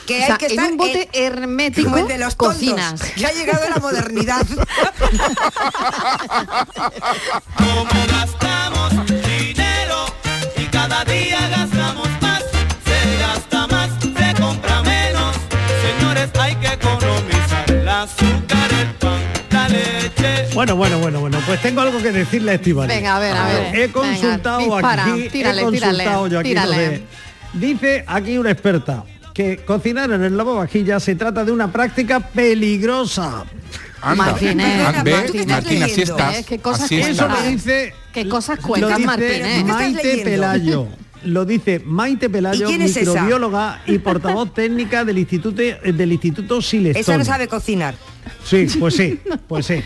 Que 0.06 0.22
O 0.24 0.25
sea, 0.25 0.36
hay 0.36 0.38
que 0.39 0.46
en 0.46 0.51
estar 0.51 0.72
un 0.72 0.77
bote 0.77 1.10
hermético 1.13 1.89
como 1.89 1.98
el 1.98 2.08
de 2.08 2.17
los 2.17 2.36
tontos, 2.38 2.56
cocinas. 2.58 3.01
Que 3.15 3.25
ha 3.25 3.32
llegado 3.34 3.70
la 3.70 3.77
modernidad. 3.77 4.46
Como 7.58 7.84
gastamos 8.08 9.06
dinero 9.08 10.06
y 10.56 10.63
cada 10.67 11.03
día 11.06 11.48
gastamos 11.50 12.08
más, 12.22 12.44
se 12.86 13.17
gasta 13.20 13.67
más, 13.67 13.89
se 14.01 14.41
compra 14.41 14.82
menos. 14.84 15.36
Señores, 15.82 16.29
hay 16.39 16.56
que 16.56 16.67
economizar 16.67 17.70
el 17.72 17.89
Bueno, 20.58 20.76
bueno, 20.76 20.98
bueno, 20.98 21.20
bueno. 21.20 21.40
Pues 21.46 21.62
tengo 21.62 21.82
algo 21.82 22.02
que 22.02 22.12
decirle 22.12 22.50
a 22.50 22.54
Estivali. 22.56 22.92
Venga, 22.92 23.18
a 23.18 23.20
ver, 23.20 23.38
a 23.38 23.46
ver. 23.46 23.76
He 23.80 23.92
consultado 23.92 24.58
Venga, 24.58 24.74
dispara, 24.74 25.06
aquí, 25.06 25.30
tírale, 25.30 25.62
he 25.62 25.72
tírale, 25.72 25.98
consultado 26.04 26.28
yo 26.28 26.40
aquí. 26.40 26.50
tírale. 26.50 27.04
dice 27.54 28.04
aquí 28.08 28.38
una 28.40 28.50
experta 28.50 29.04
que 29.36 29.58
cocinar 29.58 30.10
en 30.10 30.24
el 30.24 30.36
lavavajillas 30.36 31.04
se 31.04 31.14
trata 31.14 31.46
de 31.46 31.52
una 31.52 31.72
práctica 31.72 32.20
peligrosa. 32.22 33.46
Anda. 34.02 34.26
Martínez, 34.26 35.04
¿Ve? 35.04 35.12
Martínez. 35.12 35.48
Martín, 35.48 35.84
así 35.84 36.02
estás. 36.02 36.38
¿eh? 36.40 36.46
¿Qué 36.48 36.58
cosas 36.58 36.86
así? 36.86 37.02
Eso 37.02 37.28
lo 37.28 37.42
dice... 37.44 37.94
¿Qué 38.12 38.28
cosas 38.28 38.58
dice 38.58 38.98
Martínez? 39.06 39.42
¿Qué 39.44 39.60
estás 39.60 39.76
Maite? 39.76 40.22
Pelayo. 40.24 40.88
Lo 41.24 41.46
dice 41.46 41.82
Maite 41.86 42.30
Pelayo, 42.30 42.70
¿Y 42.70 42.74
es 42.76 42.96
microbióloga 42.96 43.82
y 43.86 43.98
portavoz 43.98 44.54
técnica 44.56 45.06
del 45.06 45.18
Instituto 45.20 45.62
del 45.62 46.12
Instituto 46.12 46.62
Silestone. 46.62 47.00
Esa 47.00 47.18
no 47.18 47.26
sabe 47.26 47.48
cocinar. 47.48 47.96
Sí, 48.44 48.68
pues 48.80 48.96
sí, 48.96 49.20
pues 49.48 49.66
sí. 49.66 49.76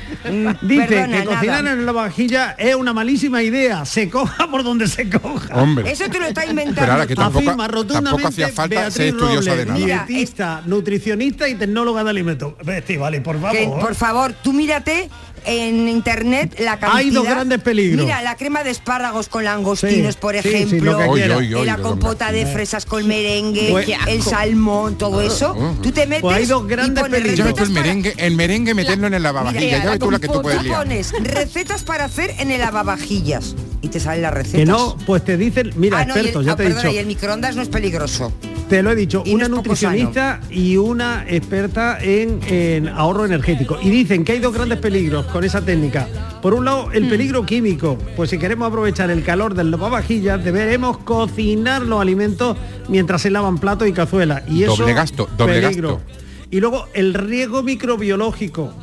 Dice 0.61 0.87
Perdona, 0.87 1.19
que 1.19 1.25
cocinar 1.25 1.63
nada. 1.63 1.75
en 1.75 1.85
la 1.85 1.91
vajilla 1.91 2.51
es 2.57 2.75
una 2.75 2.93
malísima 2.93 3.43
idea. 3.43 3.85
Se 3.85 4.09
coja 4.09 4.49
por 4.49 4.63
donde 4.63 4.87
se 4.87 5.09
coja. 5.09 5.55
Hombre. 5.55 5.91
Eso 5.91 6.09
te 6.09 6.19
lo 6.19 6.25
está 6.25 6.45
inventando. 6.45 6.81
Pero 6.81 6.91
ahora 6.91 7.07
que 7.07 7.15
tampoco, 7.15 7.49
Afirma 7.49 7.67
rotundamente 7.67 8.09
tampoco 8.09 8.27
hacía 8.27 8.49
falta 8.49 8.75
Beatriz 8.75 8.93
ser 8.95 9.07
estudiosa 9.07 9.55
de 9.55 9.65
Robles, 9.65 9.67
nada. 9.67 9.79
Mira, 9.79 10.05
dietista, 10.07 10.61
nutricionista 10.65 11.47
y 11.49 11.55
tecnóloga 11.55 12.03
de 12.03 12.09
alimentos. 12.09 12.53
Vale, 12.99 13.21
por 13.21 13.39
favor. 13.39 13.57
Que, 13.57 13.67
por 13.67 13.95
favor, 13.95 14.33
tú 14.43 14.53
mírate 14.53 15.09
en 15.45 15.87
internet 15.87 16.55
la 16.59 16.79
cantidad. 16.79 16.95
Hay 16.95 17.09
dos 17.09 17.25
grandes 17.25 17.59
peligros. 17.61 18.05
Mira, 18.05 18.21
la 18.21 18.35
crema 18.35 18.63
de 18.63 18.71
espárragos 18.71 19.27
con 19.27 19.43
langostinos, 19.43 20.13
Sí, 20.15 20.19
por 20.21 20.35
sí, 20.35 20.41
sí, 20.43 20.49
ejemplo. 20.49 20.91
lo 20.93 20.97
que 20.99 21.03
Oy, 21.05 21.21
oy, 21.23 21.53
oy, 21.53 21.65
la 21.65 21.77
compota 21.77 22.31
de 22.31 22.45
fresas 22.45 22.85
con 22.85 23.07
merengue, 23.07 23.69
Pues- 23.71 23.87
el 24.07 24.21
salmón, 24.23 24.97
todo 24.97 25.21
eso. 25.21 25.55
Tú 25.81 25.91
te 25.91 26.05
metes 26.07 26.21
Pues 26.21 26.37
hay 26.37 26.45
dos 26.45 26.67
grandes 26.67 27.03
peligros. 27.05 27.35
Tú 27.35 27.43
recetas 27.43 27.67
el 27.67 27.73
merengue, 27.73 28.13
el 28.17 28.35
merengue 28.35 28.73
meterlo 28.73 29.07
en 29.07 29.13
el 29.15 29.23
lavavajillas. 29.23 29.63
Mira, 29.63 29.83
Ya 29.83 29.89
ves 29.91 29.99
tú 29.99 30.11
la 30.11 30.19
que 30.19 30.27
tú 30.27 30.41
puedes 30.41 30.59
Tú 30.59 30.65
liar. 30.65 30.77
pones 30.79 31.13
recetas 31.21 31.83
para 31.83 32.05
hacer 32.05 32.35
en 32.39 32.51
el 32.51 32.59
lavavajillas 32.61 33.55
y 33.81 33.87
te 33.87 33.99
salen 33.99 34.21
las 34.23 34.33
recetas. 34.33 34.59
Que 34.59 34.65
no, 34.65 34.97
pues 35.05 35.23
te 35.25 35.37
dicen, 35.37 35.71
mira, 35.75 35.99
Ah, 35.99 36.05
no, 36.05 36.15
y 36.15 36.19
el- 36.19 36.25
expertos, 36.27 36.45
ya 36.45 36.51
ah, 36.53 36.55
te 36.55 36.63
he 36.63 36.65
perdona, 36.67 36.83
dicho. 36.83 36.95
y 36.95 36.99
el 36.99 37.05
microondas 37.07 37.55
no 37.55 37.61
es 37.61 37.69
peligroso. 37.69 38.31
Te 38.71 38.81
lo 38.81 38.89
he 38.91 38.95
dicho, 38.95 39.21
Y 39.25 39.33
una 39.33 39.49
nutricionista 39.49 40.39
y 40.49 40.77
una 40.77 41.25
experta 41.27 41.97
en, 42.01 42.39
en 42.47 42.87
ahorro 42.87 43.25
energético. 43.25 43.77
Y 43.81 43.89
dicen 43.89 44.23
que 44.23 44.31
hay 44.31 44.39
dos 44.39 44.53
grandes 44.53 44.79
peligros 44.79 45.25
con 45.25 45.43
esa 45.43 45.59
técnica. 45.59 46.07
Por 46.41 46.53
un 46.53 46.63
lado, 46.63 46.87
Mm. 46.87 46.93
el 46.95 47.09
peligro 47.09 47.45
químico. 47.45 47.97
Pues 48.15 48.29
si 48.29 48.37
queremos 48.37 48.69
aprovechar 48.69 49.11
el 49.11 49.25
calor 49.25 49.55
del 49.55 49.71
lavavajillas, 49.71 50.41
deberemos 50.41 50.99
cocinar 50.99 51.81
los 51.81 51.99
alimentos 52.01 52.55
mientras 52.87 53.21
se 53.23 53.29
lavan 53.29 53.57
platos 53.57 53.89
y 53.89 53.91
cazuelas. 53.91 54.43
Y 54.47 54.63
eso, 54.63 54.77
Doble 54.77 54.93
gasto, 54.93 55.27
doble 55.37 55.59
peligro. 55.61 55.97
gasto. 55.97 56.11
Y 56.49 56.61
luego 56.61 56.85
el 56.93 57.13
riesgo 57.13 57.63
microbiológico. 57.63 58.73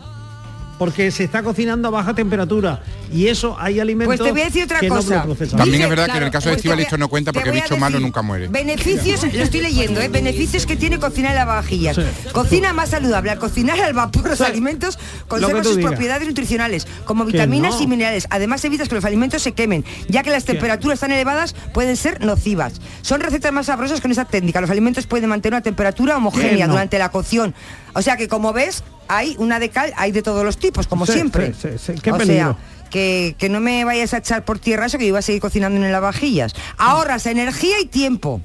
Porque 0.78 1.10
se 1.10 1.24
está 1.24 1.42
cocinando 1.42 1.88
a 1.88 1.90
baja 1.90 2.14
temperatura. 2.14 2.82
Y 3.12 3.26
eso 3.28 3.56
hay 3.58 3.80
alimentos 3.80 4.16
Pues 4.16 4.26
te 4.26 4.30
voy 4.32 4.42
a 4.42 4.44
decir 4.44 4.64
otra 4.64 4.80
que 4.80 4.88
no 4.88 4.96
cosa. 4.96 5.22
procesar. 5.24 5.58
También 5.58 5.78
Dice- 5.78 5.84
es 5.84 5.90
verdad 5.90 6.06
que 6.12 6.18
en 6.18 6.22
el 6.24 6.30
caso 6.30 6.50
de 6.50 6.56
pues 6.56 6.66
a- 6.66 6.80
esto 6.82 6.98
no 6.98 7.08
cuenta 7.08 7.32
porque 7.32 7.50
bicho 7.50 7.76
malo 7.78 7.98
nunca 7.98 8.22
muere. 8.22 8.48
Beneficios, 8.48 9.22
lo 9.22 9.42
estoy 9.42 9.60
leyendo, 9.62 10.00
¿eh? 10.00 10.08
beneficios 10.08 10.66
que 10.66 10.76
tiene 10.76 10.98
cocinar 10.98 11.32
en 11.32 11.38
lavavajillas. 11.38 11.96
Sí. 11.96 12.02
Cocina 12.32 12.72
más 12.72 12.90
saludable, 12.90 13.30
al 13.30 13.38
cocinar 13.38 13.80
al 13.80 13.92
vapor 13.94 14.28
los 14.28 14.38
Sí. 14.38 14.44
alimentos 14.44 14.98
tú 15.28 15.38
sus 15.64 15.76
digas. 15.76 15.90
propiedades 15.92 16.28
nutricionales, 16.28 16.86
como 17.04 17.24
vitaminas 17.24 17.76
no. 17.76 17.82
y 17.82 17.86
minerales. 17.86 18.26
Además 18.30 18.64
evitas 18.64 18.88
que 18.88 18.94
los 18.94 19.04
alimentos 19.04 19.42
se 19.42 19.52
quemen, 19.52 19.84
ya 20.08 20.22
que 20.22 20.30
las 20.30 20.44
temperaturas 20.44 21.00
tan 21.00 21.10
elevadas 21.10 21.54
pueden 21.74 21.96
ser 21.96 22.24
nocivas. 22.24 22.74
Son 23.02 23.20
recetas 23.20 23.52
más 23.52 23.66
sabrosas 23.66 24.00
con 24.00 24.10
esa 24.12 24.26
técnica. 24.26 24.60
Los 24.60 24.70
alimentos 24.70 25.06
pueden 25.06 25.28
mantener 25.30 25.54
una 25.54 25.62
temperatura 25.62 26.16
homogénea 26.16 26.66
no. 26.66 26.74
durante 26.74 26.98
la 26.98 27.10
cocción. 27.10 27.54
O 27.94 28.02
sea 28.02 28.16
que 28.16 28.28
como 28.28 28.52
ves, 28.52 28.84
hay 29.08 29.34
una 29.38 29.58
de 29.58 29.70
cal, 29.70 29.92
hay 29.96 30.12
de 30.12 30.22
todos 30.22 30.44
los 30.44 30.58
tipos, 30.58 30.86
como 30.86 31.06
Sí, 31.06 31.12
siempre. 31.12 31.52
sí, 31.54 31.68
sí, 31.78 31.92
sí. 31.94 32.00
Qué 32.00 32.12
o 32.12 32.18
peligro. 32.18 32.56
sea, 32.56 32.88
que, 32.90 33.34
que 33.38 33.48
no 33.48 33.60
me 33.60 33.84
vayas 33.84 34.14
a 34.14 34.18
echar 34.18 34.44
por 34.44 34.58
tierra 34.58 34.86
eso 34.86 34.96
que 34.98 35.04
yo 35.04 35.08
iba 35.10 35.18
a 35.18 35.22
seguir 35.22 35.40
cocinando 35.40 35.76
en 35.78 35.84
el 35.84 35.92
lavavajillas. 35.92 36.52
Ahorras 36.78 37.26
energía 37.26 37.80
y 37.80 37.86
tiempo. 37.86 38.40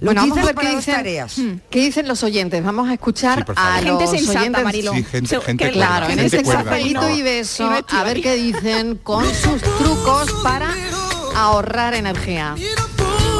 Lo 0.00 0.06
Bueno, 0.06 0.22
vamos 0.22 0.38
a 0.38 0.44
ver 0.46 0.54
para 0.54 0.68
qué 0.68 0.74
dos 0.76 0.84
dicen, 0.86 0.94
tareas. 0.94 1.36
qué 1.68 1.80
dicen 1.80 2.08
los 2.08 2.22
oyentes. 2.22 2.64
Vamos 2.64 2.88
a 2.88 2.94
escuchar 2.94 3.44
Sí, 3.46 3.52
a 3.54 3.74
Gente 3.82 3.90
los 3.90 4.10
sensata, 4.10 4.40
oyentes. 4.40 4.64
Mariló. 4.64 4.92
Sí, 4.94 5.04
gente- 5.04 5.28
Se- 5.28 5.40
gente 5.42 5.64
cuerda, 5.70 5.72
Claro, 5.86 6.06
en 6.06 6.18
gente 6.18 6.36
ese 6.38 6.42
cafelito 6.50 7.10
y 7.10 7.20
beso, 7.20 7.68
no 7.70 7.84
a 7.86 8.04
ver 8.04 8.22
qué 8.22 8.34
dicen 8.36 8.96
con 9.02 9.26
sus 9.26 9.60
trucos 9.78 10.32
para 10.42 10.74
ahorrar 11.36 11.92
energía. 11.92 12.54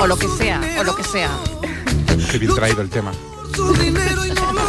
O 0.01 0.07
lo 0.07 0.19
que 0.19 0.29
sea, 0.37 0.61
o 0.79 0.85
lo 0.85 0.95
que 0.95 1.05
sea. 1.05 1.31
Qué 2.31 2.37
bien 2.39 2.55
traído 2.55 2.83
el 2.83 2.91
tema. 2.91 3.13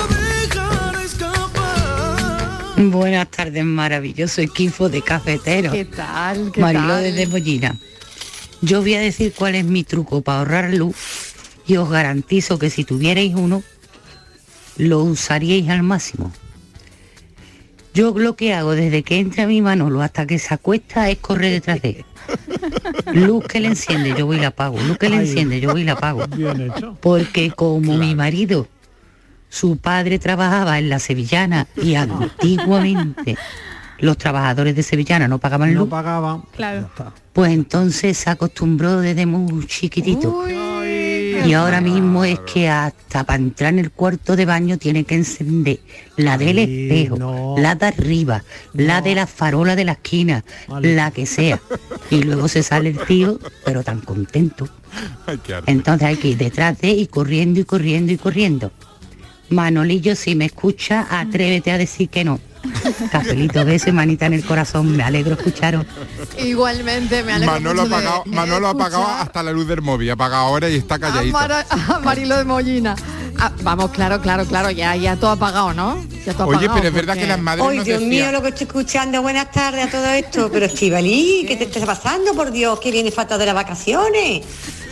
Buenas 2.89 3.29
tardes, 3.29 3.63
maravilloso 3.63 4.41
equipo 4.41 4.89
de 4.89 5.03
cafeteros. 5.03 5.71
¿Qué 5.71 5.85
tal? 5.85 6.51
¿Qué 6.51 6.61
Marilo 6.61 6.87
tal? 6.87 7.03
desde 7.03 7.27
Mollina. 7.27 7.77
Yo 8.61 8.81
voy 8.81 8.95
a 8.95 8.99
decir 9.01 9.33
cuál 9.35 9.55
es 9.55 9.65
mi 9.65 9.83
truco 9.83 10.21
para 10.21 10.39
ahorrar 10.39 10.73
luz 10.73 10.95
y 11.67 11.77
os 11.77 11.89
garantizo 11.89 12.57
que 12.57 12.69
si 12.71 12.83
tuvierais 12.83 13.35
uno, 13.35 13.63
lo 14.77 15.03
usaríais 15.03 15.69
al 15.69 15.83
máximo. 15.83 16.31
Yo 17.93 18.17
lo 18.17 18.35
que 18.35 18.53
hago 18.53 18.73
desde 18.73 19.03
que 19.03 19.19
entra 19.19 19.45
mi 19.45 19.61
Manolo 19.61 20.01
hasta 20.01 20.25
que 20.25 20.39
se 20.39 20.53
acuesta 20.53 21.09
es 21.09 21.17
correr 21.17 21.51
detrás 21.51 21.81
de 21.81 21.89
él. 21.89 22.05
Luz 23.13 23.45
que 23.45 23.59
le 23.59 23.67
enciende, 23.67 24.15
yo 24.17 24.25
voy 24.25 24.37
y 24.37 24.39
la 24.39 24.47
apago. 24.47 24.79
Luz 24.79 24.97
que 24.97 25.09
le 25.09 25.17
enciende, 25.17 25.59
yo 25.59 25.71
voy 25.71 25.81
y 25.81 25.85
la 25.85 25.93
apago. 25.93 26.25
Porque 27.01 27.51
como 27.51 27.97
mi 27.97 28.15
marido, 28.15 28.67
su 29.51 29.75
padre 29.77 30.17
trabajaba 30.17 30.79
en 30.79 30.87
la 30.89 30.97
Sevillana 30.99 31.67
y 31.75 31.95
antiguamente 31.95 33.35
los 33.99 34.17
trabajadores 34.17 34.75
de 34.75 34.81
Sevillana 34.81 35.27
no 35.27 35.37
pagaban 35.39 35.73
No 35.73 35.81
luz, 35.81 35.89
pagaba. 35.89 36.41
Claro. 36.55 36.81
Ya 36.81 36.87
está. 36.87 37.13
pues 37.33 37.51
entonces 37.51 38.17
se 38.17 38.29
acostumbró 38.31 38.99
desde 39.01 39.25
muy 39.27 39.67
chiquitito. 39.67 40.43
Y 41.43 41.53
ahora 41.53 41.81
mismo 41.81 42.23
es 42.23 42.39
que 42.41 42.69
hasta 42.69 43.23
para 43.23 43.41
entrar 43.41 43.73
en 43.73 43.79
el 43.79 43.91
cuarto 43.91 44.35
de 44.35 44.45
baño 44.45 44.77
tiene 44.77 45.03
que 45.05 45.15
encender 45.15 45.79
la 46.15 46.37
del 46.37 46.59
Ay, 46.59 46.83
espejo, 46.89 47.17
no. 47.17 47.55
la 47.57 47.73
de 47.75 47.85
arriba, 47.87 48.43
la 48.73 48.99
No. 48.99 49.03
de 49.05 49.15
la 49.15 49.27
farola 49.27 49.75
de 49.75 49.85
la 49.85 49.93
esquina, 49.93 50.43
Vale. 50.67 50.95
la 50.95 51.09
que 51.11 51.25
sea. 51.25 51.59
Y 52.11 52.21
luego 52.23 52.47
se 52.47 52.61
sale 52.63 52.89
el 52.89 52.99
tío, 53.05 53.39
pero 53.65 53.83
tan 53.83 54.01
contento. 54.01 54.67
Entonces 55.65 56.07
hay 56.07 56.17
que 56.17 56.29
ir 56.29 56.37
detrás 56.37 56.79
de 56.79 56.89
y 56.91 57.07
corriendo 57.07 57.59
y 57.59 57.65
corriendo 57.65 58.11
y 58.11 58.17
corriendo. 58.17 58.71
Manolillo, 59.51 60.15
si 60.15 60.33
me 60.33 60.45
escucha, 60.45 61.07
atrévete 61.09 61.71
a 61.71 61.77
decir 61.77 62.09
que 62.09 62.23
no. 62.23 62.39
Cafelito, 63.11 63.65
beso 63.65 63.89
y 63.89 63.91
manita 63.93 64.25
en 64.25 64.33
el 64.33 64.45
corazón. 64.45 64.95
Me 64.95 65.03
alegro 65.03 65.33
escucharos. 65.35 65.85
Igualmente, 66.37 67.23
me 67.23 67.33
alegro 67.33 67.53
Manolo 67.53 67.81
ha 67.81 67.85
de 67.87 67.95
apagado, 67.95 68.23
Manolo 68.25 68.67
ha 68.67 68.71
apagado 68.71 69.07
hasta 69.07 69.43
la 69.43 69.51
luz 69.51 69.67
del 69.67 69.81
móvil, 69.81 70.11
apaga 70.11 70.39
ahora 70.39 70.69
y 70.69 70.75
está 70.75 70.95
a, 70.95 70.99
calladito. 70.99 71.33
Mara- 71.37 71.65
a 71.69 71.99
Marilo 71.99 72.37
de 72.37 72.43
Mollina. 72.43 72.95
Ah, 73.39 73.51
vamos, 73.63 73.91
claro, 73.91 74.21
claro, 74.21 74.45
claro, 74.45 74.69
ya, 74.71 74.95
ya 74.95 75.15
todo 75.15 75.31
apagado, 75.31 75.73
¿no? 75.73 76.03
Ya 76.25 76.33
todo 76.33 76.47
Oye, 76.47 76.57
apagado, 76.57 76.75
pero 76.75 76.87
es 76.89 76.93
verdad 76.93 77.13
porque- 77.13 77.21
que 77.21 77.27
las 77.27 77.39
madres 77.41 77.65
Ay, 77.67 77.77
nos 77.77 77.85
Dios 77.85 77.99
decían- 78.01 78.09
mío, 78.09 78.31
lo 78.31 78.41
que 78.43 78.49
estoy 78.49 78.67
escuchando. 78.67 79.21
Buenas 79.21 79.51
tardes 79.51 79.87
a 79.87 79.89
todo 79.89 80.05
esto. 80.07 80.49
Pero 80.51 80.65
Estivali, 80.67 81.45
¿qué 81.47 81.55
te 81.57 81.63
está 81.63 81.85
pasando? 81.85 82.33
Por 82.33 82.51
Dios, 82.51 82.79
que 82.79 82.91
viene 82.91 83.11
falta 83.11 83.37
de 83.37 83.45
las 83.47 83.55
vacaciones. 83.55 84.43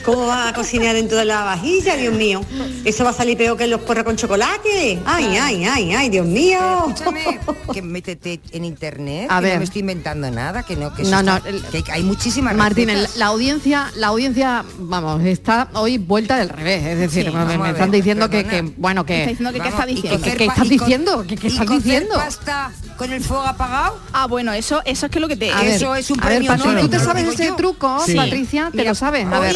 ¿Cómo 0.05 0.25
vas 0.27 0.49
a 0.49 0.53
cocinar 0.53 0.95
dentro 0.95 1.17
de 1.17 1.25
la 1.25 1.43
vajilla, 1.43 1.95
Dios 1.97 2.13
mío? 2.13 2.41
Eso 2.85 3.03
va 3.03 3.09
a 3.11 3.13
salir 3.13 3.37
peor 3.37 3.57
que 3.57 3.67
los 3.67 3.81
porros 3.81 4.05
con 4.05 4.15
chocolate. 4.15 4.97
Ay, 5.05 5.37
ay, 5.39 5.65
ay, 5.65 5.93
ay, 5.93 6.09
Dios 6.09 6.25
mío. 6.25 6.57
Escúchame, 6.87 7.39
que 7.73 7.81
métete 7.81 8.39
en 8.51 8.65
internet, 8.65 9.27
A 9.29 9.37
que 9.39 9.43
ver. 9.45 9.53
no 9.53 9.59
me 9.59 9.63
estoy 9.65 9.79
inventando 9.81 10.29
nada, 10.31 10.63
que 10.63 10.75
no, 10.75 10.93
que 10.93 11.03
No, 11.03 11.21
no, 11.23 11.37
está- 11.37 11.49
el- 11.49 11.61
que 11.83 11.91
hay- 11.91 12.03
muchísimas 12.03 12.55
Martín, 12.55 12.89
el- 12.89 13.07
la 13.17 13.27
audiencia, 13.27 13.91
la 13.95 14.07
audiencia, 14.07 14.63
vamos, 14.79 15.23
está 15.23 15.69
hoy 15.73 15.97
vuelta 15.97 16.37
del 16.37 16.49
revés. 16.49 16.83
Es 16.85 16.99
decir, 16.99 17.25
Sí, 17.25 17.31
me- 17.31 17.45
me, 17.57 17.69
están 17.69 17.91
ver, 17.91 17.99
diciendo 18.01 18.29
que, 18.29 18.45
que, 18.45 18.61
bueno, 18.77 19.01
Está 19.01 19.13
que... 19.13 19.27
diciendo 19.27 19.51
que 19.51 19.59
qué 19.59 19.69
Vamos, 19.69 19.79
está 19.79 19.89
y 19.91 19.95
diciendo. 19.95 20.17
cocer 20.19 20.37
¿Qué 20.37 20.45
pa- 20.45 20.53
estás 20.53 20.65
y 20.65 20.69
diciendo? 20.69 21.25
¿Qué- 21.27 21.47
estás 21.47 21.69
diciendo? 21.69 22.15
pasta 22.15 22.71
con 22.97 23.11
el 23.13 23.21
fuego 23.23 23.43
apagado? 23.43 23.99
Ah, 24.13 24.27
bueno, 24.27 24.51
eso, 24.53 24.81
eso 24.85 25.05
es 25.05 25.11
que 25.11 25.19
lo 25.19 25.27
que 25.27 25.35
te... 25.37 25.51
A 25.51 25.61
ver, 25.61 25.67
Eso 25.73 25.95
es 25.95 26.09
un 26.11 26.17
ver, 26.17 26.25
premio 26.27 26.51
Patri, 26.51 26.67
Nobel, 26.67 26.81
¿tú 26.81 26.89
te 26.89 26.99
sabes 26.99 27.27
ese 27.27 27.51
truco. 27.53 27.97
Patricia? 28.15 28.71
¿Te 28.75 28.83
lo 28.83 28.95
sabes? 28.95 29.25
A 29.27 29.39
ver. 29.39 29.55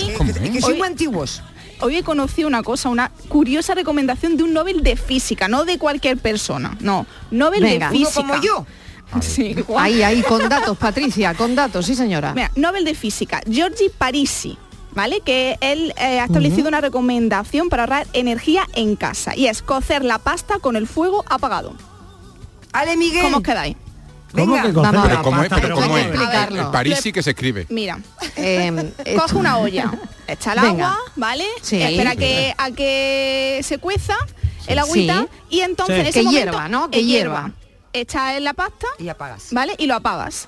Hoy- 0.64 0.78
muy 0.78 0.88
antiguos. 0.88 1.42
Hoy 1.84 1.98
he 1.98 2.04
conocido 2.04 2.48
una 2.48 2.64
cosa, 2.64 2.88
una 2.88 3.12
curiosa 3.28 3.76
recomendación 3.76 4.38
de 4.38 4.44
un 4.44 4.54
Nobel 4.54 4.84
de 4.84 4.96
física, 4.96 5.50
no 5.50 5.66
de 5.66 5.78
cualquier 5.78 6.18
persona, 6.18 6.78
no, 6.80 7.06
Nobel 7.30 7.62
Venga. 7.62 7.90
de 7.90 7.98
Uno 7.98 8.06
física. 8.06 8.28
como 8.28 8.42
yo. 8.42 8.66
Sí. 9.22 9.56
Ahí, 9.78 10.02
ahí, 10.02 10.24
con 10.24 10.50
datos, 10.50 10.76
Patricia, 10.76 11.36
con 11.36 11.54
datos, 11.54 11.86
sí 11.86 11.94
señora. 11.94 12.34
Mira, 12.34 12.50
Nobel 12.56 12.84
de 12.84 12.96
Física, 12.96 13.42
Giorgi 13.48 13.90
Parisi, 13.96 14.58
¿vale? 14.96 15.20
Que 15.22 15.58
él 15.62 15.94
eh, 15.98 16.20
ha 16.20 16.26
establecido 16.26 16.68
una 16.68 16.82
recomendación 16.82 17.70
para 17.70 17.84
ahorrar 17.84 18.08
energía 18.14 18.66
en 18.74 18.96
casa 18.96 19.36
y 19.36 19.46
es 19.46 19.62
cocer 19.62 20.04
la 20.04 20.18
pasta 20.18 20.58
con 20.58 20.76
el 20.76 20.88
fuego 20.88 21.24
apagado. 21.30 21.76
Ale 22.72 22.98
Miguel. 22.98 23.22
¿Cómo 23.22 23.38
os 23.38 23.44
quedáis? 23.44 23.76
¿Cómo 24.34 24.54
Venga. 24.56 24.68
que 24.68 24.74
cocer 24.74 24.94
Vamos 24.94 25.10
Pero 25.10 25.76
¿cómo 25.76 25.98
es? 25.98 26.06
En 26.52 26.72
París 26.72 27.00
sí 27.02 27.12
que 27.14 27.22
se 27.22 27.32
escribe. 27.32 27.68
Mira, 27.70 28.00
Eh, 28.36 28.92
coge 29.18 29.36
una 29.36 29.58
olla, 29.60 29.92
echa 30.28 30.54
el 30.54 30.60
Venga. 30.62 30.88
agua, 30.94 31.00
¿vale? 31.16 31.46
Sí. 31.62 31.82
Espera 31.82 32.16
que, 32.16 32.54
a 32.58 32.72
que 32.72 33.62
se 33.64 33.78
cueza 33.78 34.18
el 34.68 34.80
agüita 34.80 35.22
Sí. 35.50 35.56
y 35.58 35.60
entonces 35.62 35.96
Sí. 35.96 36.02
en 36.02 36.08
ese 36.08 36.20
Que 36.20 36.26
momento, 36.26 36.46
hierva, 36.52 36.68
¿no? 36.68 36.90
Que 36.90 37.00
eh, 37.00 37.06
hierva. 37.06 37.52
Echa 37.94 38.36
en 38.36 38.44
la 38.44 38.54
pasta, 38.54 38.88
Y 38.98 39.08
apagas. 39.10 39.50
¿vale? 39.52 39.76
Y 39.78 39.86
lo 39.86 39.94
apagas. 39.96 40.48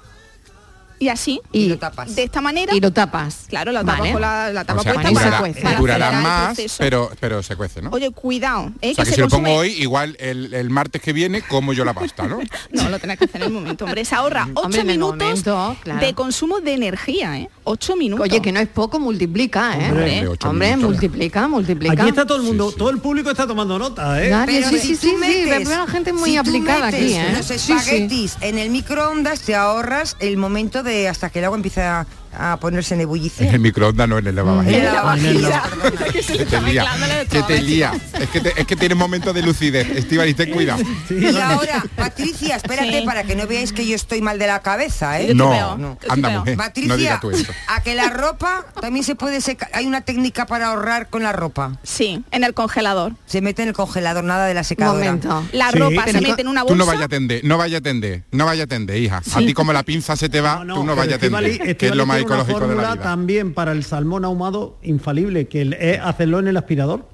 Y 1.00 1.10
así, 1.10 1.42
Y- 1.52 1.68
lo 1.70 1.78
tapas. 1.78 2.16
de 2.16 2.24
esta 2.24 2.42
manera, 2.42 2.74
Y 2.76 2.80
lo 2.80 2.92
tapas. 2.92 3.46
claro, 3.50 3.72
la 3.72 3.82
tapas 3.82 4.00
Vale. 4.00 4.12
con 4.14 4.22
la, 4.22 4.52
la 4.54 4.64
tapa 4.66 4.80
O 4.80 4.84
sea, 4.84 4.94
puesta 4.94 5.10
Ahí 5.10 5.16
se 5.32 5.38
cuece. 5.40 5.62
para 5.62 5.78
durará 5.80 6.12
más, 6.22 6.58
pero, 6.78 7.12
pero 7.20 7.44
se 7.44 7.56
cuece, 7.56 7.82
¿no? 7.82 7.90
Oye, 7.92 8.12
cuidado, 8.12 8.72
¿eh? 8.82 8.92
o 8.92 8.96
sea, 8.96 9.04
que, 9.04 9.10
se 9.12 9.16
si 9.16 9.22
lo 9.22 9.28
pongo 9.30 9.48
consume- 9.48 9.58
hoy, 9.58 9.72
igual 9.74 10.16
el, 10.20 10.54
el 10.54 10.70
martes 10.70 11.02
que 11.02 11.14
viene, 11.14 11.42
como 11.42 11.74
yo 11.74 11.84
la 11.86 11.94
pasta, 11.94 12.28
¿no? 12.28 12.40
No, 12.72 12.90
lo 12.90 13.00
tenés 13.00 13.18
que 13.20 13.26
hacer 13.26 13.42
en 13.42 13.48
el 13.48 13.54
momento, 13.54 13.86
hombre. 13.86 14.06
Se 14.06 14.16
ahorra 14.16 14.48
8 14.54 14.62
Hombre, 14.66 14.82
en 14.82 14.90
el 14.90 14.98
minutos 14.98 15.24
momento, 15.24 15.78
claro. 15.84 16.00
de 16.06 16.14
consumo 16.14 16.60
de 16.62 16.74
energía, 16.74 17.40
¿eh? 17.40 17.50
8 17.64 17.96
minutos. 17.96 18.24
Oye, 18.24 18.42
que 18.42 18.52
no 18.52 18.60
es 18.60 18.68
poco, 18.68 19.00
multiplica, 19.00 19.74
¿eh? 19.78 19.90
Hombre, 19.90 20.06
Hombre, 20.16 20.28
ocho 20.28 20.50
Hombre, 20.50 20.68
minutos. 20.76 20.92
multiplica, 20.92 21.48
multiplica. 21.48 21.94
Aquí 22.02 22.10
está 22.10 22.26
todo 22.26 22.38
el 22.38 22.44
mundo, 22.44 22.66
Sí, 22.68 22.72
sí. 22.74 22.78
todo 22.78 22.90
el 22.90 23.00
público 23.00 23.30
está 23.32 23.48
tomando 23.48 23.78
nota, 23.80 24.24
¿eh? 24.24 24.28
Claro, 24.28 24.52
Pero 24.52 24.70
sí, 24.70 24.80
si 24.80 24.88
sí, 24.96 24.96
sí, 24.96 25.16
metes- 25.20 25.68
la 25.68 25.88
gente 25.88 26.14
muy 26.14 26.30
si 26.32 26.36
tú 26.36 26.42
aplicada 26.42 26.88
aquí, 26.88 27.14
¿eh? 27.14 27.34
Los 27.36 27.50
espaguetis 27.52 28.38
en 28.42 28.58
el 28.58 28.70
microondas 28.70 29.42
te 29.42 29.56
ahorras 29.56 30.16
el 30.20 30.38
momento 30.38 30.84
de 30.84 30.95
hasta 31.08 31.30
que 31.30 31.40
el 31.40 31.46
agua 31.46 31.58
empieza 31.58 32.06
a 32.38 32.58
ponerse 32.58 32.94
en 32.94 33.00
En 33.02 33.04
ebullición. 33.04 33.54
el 33.54 33.60
microondas, 33.60 34.08
no 34.08 34.18
en 34.18 34.28
el 34.28 34.36
lavavajillas. 34.36 34.94
En. 35.24 36.36
Que 36.36 36.46
te 36.46 36.62
lía, 36.62 36.86
que 37.30 37.44
te 37.44 37.62
lía. 37.62 37.92
Es 38.20 38.30
que, 38.30 38.40
te- 38.42 38.60
es 38.62 38.68
que 38.68 38.76
tienes 38.76 38.98
momentos 38.98 39.34
de 39.34 39.42
lucidez. 39.42 39.88
Estivaliz, 39.96 40.36
ten 40.36 40.52
cuidado. 40.52 40.82
Y 41.10 41.38
ahora, 41.38 41.84
Patricia, 41.96 42.56
espérate 42.58 43.00
Sí. 43.00 43.06
para 43.06 43.24
que 43.24 43.36
no 43.36 43.48
veáis 43.48 43.72
que 43.74 43.86
yo 43.88 43.96
estoy 43.96 44.22
mal 44.22 44.38
de 44.40 44.48
la 44.48 44.62
cabeza, 44.62 45.20
¿eh? 45.20 45.34
No, 45.34 45.50
veo, 45.50 45.78
no. 45.78 45.98
anda 46.10 46.32
no 46.32 46.46
Patricia, 46.56 46.96
digas 46.96 47.20
tú 47.22 47.32
eso. 47.32 47.52
a 47.68 47.82
que 47.82 47.96
la 47.96 48.10
ropa 48.10 48.66
también 48.82 49.04
se 49.06 49.16
puede 49.16 49.42
secar. 49.42 49.70
Hay 49.74 49.86
una 49.86 50.02
técnica 50.02 50.46
para 50.46 50.68
ahorrar 50.68 51.10
con 51.10 51.24
la 51.24 51.32
ropa. 51.34 51.78
Sí, 51.84 52.24
en 52.32 52.44
el 52.44 52.54
congelador. 52.54 53.14
Se 53.26 53.42
mete 53.42 53.64
en 53.64 53.70
el 53.70 53.74
congelador, 53.76 54.24
nada 54.24 54.46
de 54.46 54.54
la 54.54 54.64
secadora. 54.64 55.04
Momento. 55.06 55.44
La 55.54 55.72
Sí. 55.72 55.80
ropa 55.80 56.06
se 56.08 56.22
mete 56.22 56.42
en 56.42 56.48
una 56.48 56.62
Tú 56.62 56.68
bolsa. 56.70 56.78
no 56.80 56.86
vayas 56.86 57.02
a 57.02 57.06
atender, 57.06 57.42
no 57.44 57.58
vaya 57.58 57.78
a 57.78 57.80
atender, 57.80 58.24
no 58.32 58.46
vaya 58.46 58.64
a 58.64 58.66
atender, 58.66 58.98
hija. 58.98 59.22
A 59.34 59.40
ti 59.40 59.54
como 59.54 59.74
la 59.74 59.84
pinza 59.84 60.16
se 60.16 60.30
te 60.30 60.42
va, 60.42 60.60
tú 60.66 60.84
no 60.84 60.96
vayas 60.96 61.16
a 61.16 61.26
Estivali- 61.26 61.46
atender, 61.46 61.58
que 61.58 61.64
es 61.64 61.70
Estivali 61.72 61.98
lo 61.98 62.06
más 62.06 62.20
una 62.26 62.44
de 62.44 62.54
la 62.54 62.60
fórmula 62.60 62.94
vida. 62.94 63.04
también 63.04 63.54
para 63.54 63.72
el 63.72 63.84
salmón 63.84 64.26
ahumado 64.26 64.78
infalible, 64.84 65.48
que 65.48 65.76
es 65.80 66.00
hacerlo 66.00 66.40
en 66.40 66.48
el 66.48 66.58
aspirador. 66.58 67.08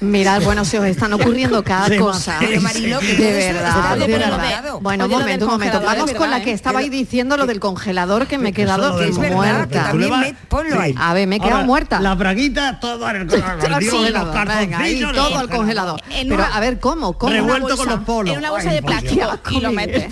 Mirad, 0.00 0.42
bueno, 0.42 0.64
se 0.64 0.80
os 0.80 0.84
están 0.86 1.12
ocurriendo 1.12 1.62
cada 1.62 1.86
Sí, 1.88 1.96
cosa. 1.96 2.36
pero, 2.40 2.98
que 2.98 3.14
de 3.16 3.32
verdad, 3.52 3.96
de 3.96 4.06
verdad. 4.08 4.64
Bueno, 4.80 5.04
un 5.04 5.10
momento, 5.12 5.44
un 5.46 5.52
momento. 5.52 5.80
Vamos 5.80 6.10
es 6.10 6.16
con 6.16 6.28
la 6.28 6.36
verdad, 6.38 6.44
que 6.44 6.50
¿eh? 6.50 6.54
estabais 6.54 6.90
diciendo 6.90 7.36
lo 7.36 7.46
del 7.46 7.60
congelador 7.60 8.26
que 8.26 8.36
me 8.36 8.48
he 8.48 8.52
quedado 8.52 9.00
Eso 9.00 9.08
Es 9.10 9.18
verdad, 9.18 9.68
que 9.68 9.78
muerta. 9.78 9.92
Vas- 10.10 10.20
me- 10.20 10.34
ponlo 10.48 10.80
ahí. 10.80 10.92
A 10.98 11.14
ver, 11.14 11.28
me 11.28 11.36
he 11.36 11.38
quedado 11.38 11.54
Ahora, 11.56 11.66
muerta. 11.66 12.00
Las 12.00 12.18
braguitas, 12.18 12.80
todo 12.80 13.08
en 13.10 13.16
el 13.16 13.22
Al 13.22 13.28
congelador. 13.28 13.90
Congelador, 13.90 14.34
venga, 14.34 14.78
ahí, 14.78 15.00
cartoncillos, 15.00 15.12
todo 15.12 15.36
al 15.38 15.44
el 15.44 15.50
congelador. 15.56 16.00
En 16.10 16.28
Pero 16.28 16.42
una- 16.42 16.56
a 16.56 16.60
ver, 16.60 16.80
¿cómo? 16.80 17.12
¿Cómo? 17.18 17.32
Revuelto 17.32 17.66
Una 17.66 17.76
con 17.76 17.86
bolsa, 17.86 17.94
los 17.96 18.04
polos. 18.04 18.32
En 18.32 18.38
una 18.40 18.50
bolsa 18.50 18.70
Ay, 18.70 18.74
de 18.76 18.82
plástico 18.82 19.38
y 19.50 19.60
lo 19.60 19.70
metes. 19.72 20.04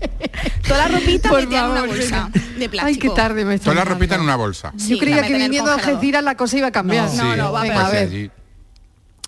Toda 0.68 0.88
la 0.88 0.98
ropita 0.98 1.28
Por 1.28 1.40
metida 1.40 1.64
en 1.64 1.70
una 1.70 1.82
bolsa 1.86 2.30
venga. 2.32 2.58
de 2.58 2.68
plástico. 2.68 2.86
Ay, 2.86 2.96
qué 2.96 3.10
tarde 3.10 3.44
me 3.44 3.58
Toda 3.58 3.74
la 3.76 3.84
ropita 3.84 4.14
en 4.14 4.20
una 4.22 4.36
bolsa. 4.36 4.72
Sí, 4.76 4.94
Yo 4.94 4.98
creía 4.98 5.22
que 5.22 5.32
viniendo 5.34 5.70
a. 5.70 5.74
Algeciras 5.74 6.22
la 6.22 6.36
cosa 6.36 6.58
iba 6.58 6.68
a 6.68 6.72
cambiar. 6.72 7.10
No, 7.14 7.36
no, 7.36 7.52
va, 7.52 7.62
venga, 7.62 7.74
pero- 7.74 7.86
a 7.86 7.90
ver. 7.90 8.02
allí. 8.08 8.30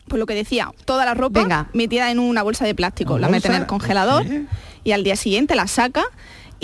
Pues 0.09 0.19
lo 0.21 0.27
que 0.27 0.35
decía, 0.35 0.71
toda 0.85 1.05
la 1.07 1.15
ropa 1.15 1.41
Venga. 1.41 1.69
metida 1.73 2.11
en 2.11 2.19
una 2.19 2.43
bolsa 2.43 2.67
de 2.67 2.75
plástico, 2.75 3.15
¿Una 3.15 3.23
la 3.23 3.29
mete 3.31 3.49
en 3.49 3.55
el 3.55 3.67
congelador 3.67 4.25
¿Sí? 4.27 4.47
y 4.85 4.93
al 4.93 5.05
día 5.05 5.17
siguiente 5.17 5.55
la 5.55 5.67
saca 5.67 6.05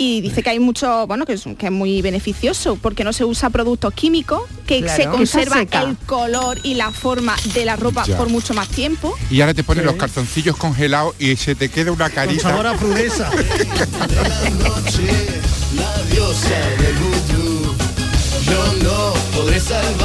y 0.01 0.21
dice 0.21 0.41
que 0.41 0.49
hay 0.51 0.59
mucho, 0.59 1.05
bueno, 1.07 1.25
que 1.25 1.33
es, 1.33 1.43
que 1.57 1.65
es 1.65 1.71
muy 1.73 2.01
beneficioso 2.01 2.77
porque 2.81 3.03
no 3.03 3.11
se 3.11 3.25
usa 3.25 3.49
productos 3.49 3.93
químicos, 3.93 4.43
que 4.65 4.79
Claro. 4.81 5.03
se 5.03 5.09
conserva 5.09 5.59
el 5.61 5.97
color 6.05 6.57
y 6.63 6.75
la 6.75 6.91
forma 6.91 7.35
de 7.53 7.65
la 7.65 7.75
ropa 7.75 8.05
Ya. 8.05 8.17
por 8.17 8.29
mucho 8.29 8.53
más 8.53 8.69
tiempo. 8.69 9.13
Y 9.29 9.41
ahora 9.41 9.53
te 9.53 9.63
pones 9.65 9.83
Sí. 9.83 9.87
los 9.87 9.95
calzoncillos 9.97 10.55
congelados 10.55 11.15
y 11.19 11.35
se 11.35 11.53
te 11.53 11.67
queda 11.69 11.91
una 11.91 12.09
Con 12.09 12.39
sabor 12.39 12.63
carita. 12.63 12.71
a 12.71 12.77
frutesa. 12.77 13.29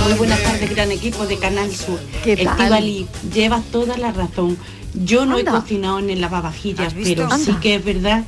Muy 0.04 0.12
buenas 0.14 0.42
tardes, 0.42 0.70
gran 0.70 0.90
equipo 0.90 1.26
de 1.26 1.38
Canal 1.38 1.74
Sur. 1.74 1.98
¿Qué 2.22 2.36
tal? 2.36 2.48
Estivali, 2.58 3.06
llevas 3.32 3.64
toda 3.70 3.96
la 3.96 4.12
razón. 4.12 4.58
Yo 4.94 5.24
no 5.26 5.36
Anda. 5.38 5.50
he 5.50 5.54
cocinado 5.54 5.98
en 6.00 6.10
el 6.10 6.20
lavavajillas, 6.20 6.94
pero 7.02 7.24
Anda. 7.24 7.38
sí 7.38 7.52
que 7.62 7.76
es 7.76 7.84
verdad 7.84 8.24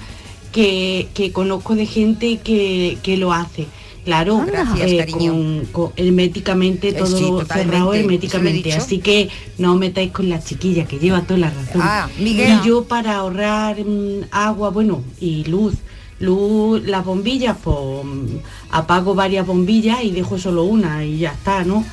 que, 0.57 1.09
que 1.13 1.33
conozco 1.33 1.75
de 1.75 1.85
gente 1.85 2.39
que, 2.39 2.97
que 3.03 3.19
lo 3.19 3.31
hace. 3.33 3.67
Claro. 4.07 4.43
Gracias, 4.47 4.91
eh, 4.93 4.97
cariño. 4.99 5.33
con, 5.33 5.67
con- 5.73 5.93
herméticamente 5.97 6.89
Eh, 6.91 6.93
todo 6.95 7.19
sí, 7.19 7.25
cerrado 7.53 7.93
herméticamente. 7.93 8.73
Así 8.73 8.99
que 9.01 9.29
no 9.59 9.75
os 9.75 9.79
metáis 9.79 10.13
con 10.13 10.29
la 10.31 10.43
chiquilla, 10.43 10.87
que 10.87 10.99
lleva 10.99 11.21
toda 11.23 11.41
la 11.41 11.51
razón. 11.51 11.83
Ah, 11.83 12.09
Miguel. 12.19 12.59
Y 12.63 12.67
yo 12.67 12.85
para 12.85 13.17
ahorrar 13.17 13.77
mm, 13.85 14.29
agua, 14.31 14.71
bueno, 14.71 15.03
y 15.21 15.45
luz, 15.45 15.75
luz, 16.21 16.83
las 16.85 17.05
bombillas, 17.05 17.57
pues 17.63 17.77
mm, 18.05 18.37
apago 18.71 19.15
varias 19.15 19.47
bombillas 19.47 20.03
y 20.03 20.11
dejo 20.13 20.39
solo 20.39 20.65
una 20.65 21.05
y 21.05 21.19
ya 21.19 21.33
está, 21.33 21.65
¿no? 21.65 21.85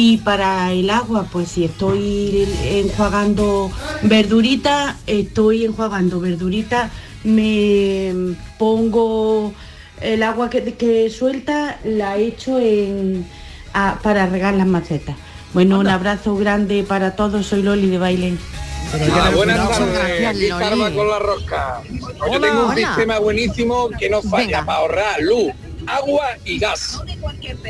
Y 0.00 0.18
para 0.18 0.70
el 0.70 0.90
agua, 0.90 1.26
pues 1.32 1.48
si 1.48 1.64
estoy 1.64 2.46
enjuagando 2.70 3.68
verdurita, 4.02 4.96
estoy 5.08 5.64
enjuagando 5.64 6.20
verdurita, 6.20 6.88
me 7.24 8.12
pongo 8.60 9.52
el 10.00 10.22
agua 10.22 10.50
que, 10.50 10.62
que 10.74 11.10
suelta, 11.10 11.80
la 11.82 12.16
echo 12.16 12.60
en, 12.60 13.26
a- 13.72 13.98
para 14.00 14.26
regar 14.26 14.54
las 14.54 14.68
macetas. 14.68 15.16
Bueno, 15.52 15.80
un 15.80 15.88
abrazo 15.88 16.36
grande 16.36 16.84
para 16.86 17.16
todos, 17.16 17.46
soy 17.46 17.62
Loli 17.64 17.88
de 17.90 17.98
Baile. 17.98 18.34
Ah, 19.12 19.32
buenas 19.34 19.68
tardes, 19.68 20.52
con 20.94 21.08
la 21.08 21.18
rosca. 21.18 21.82
Yo 21.90 22.06
Hola, 22.24 22.46
tengo 22.46 22.66
un 22.66 22.70
hola. 22.70 22.86
sistema 22.86 23.18
buenísimo 23.18 23.88
que 23.98 24.08
no 24.08 24.22
falla 24.22 24.46
Venga. 24.46 24.64
para 24.64 24.78
ahorrar 24.78 25.20
luz, 25.22 25.50
agua 25.88 26.26
y 26.44 26.58
gas. 26.58 27.00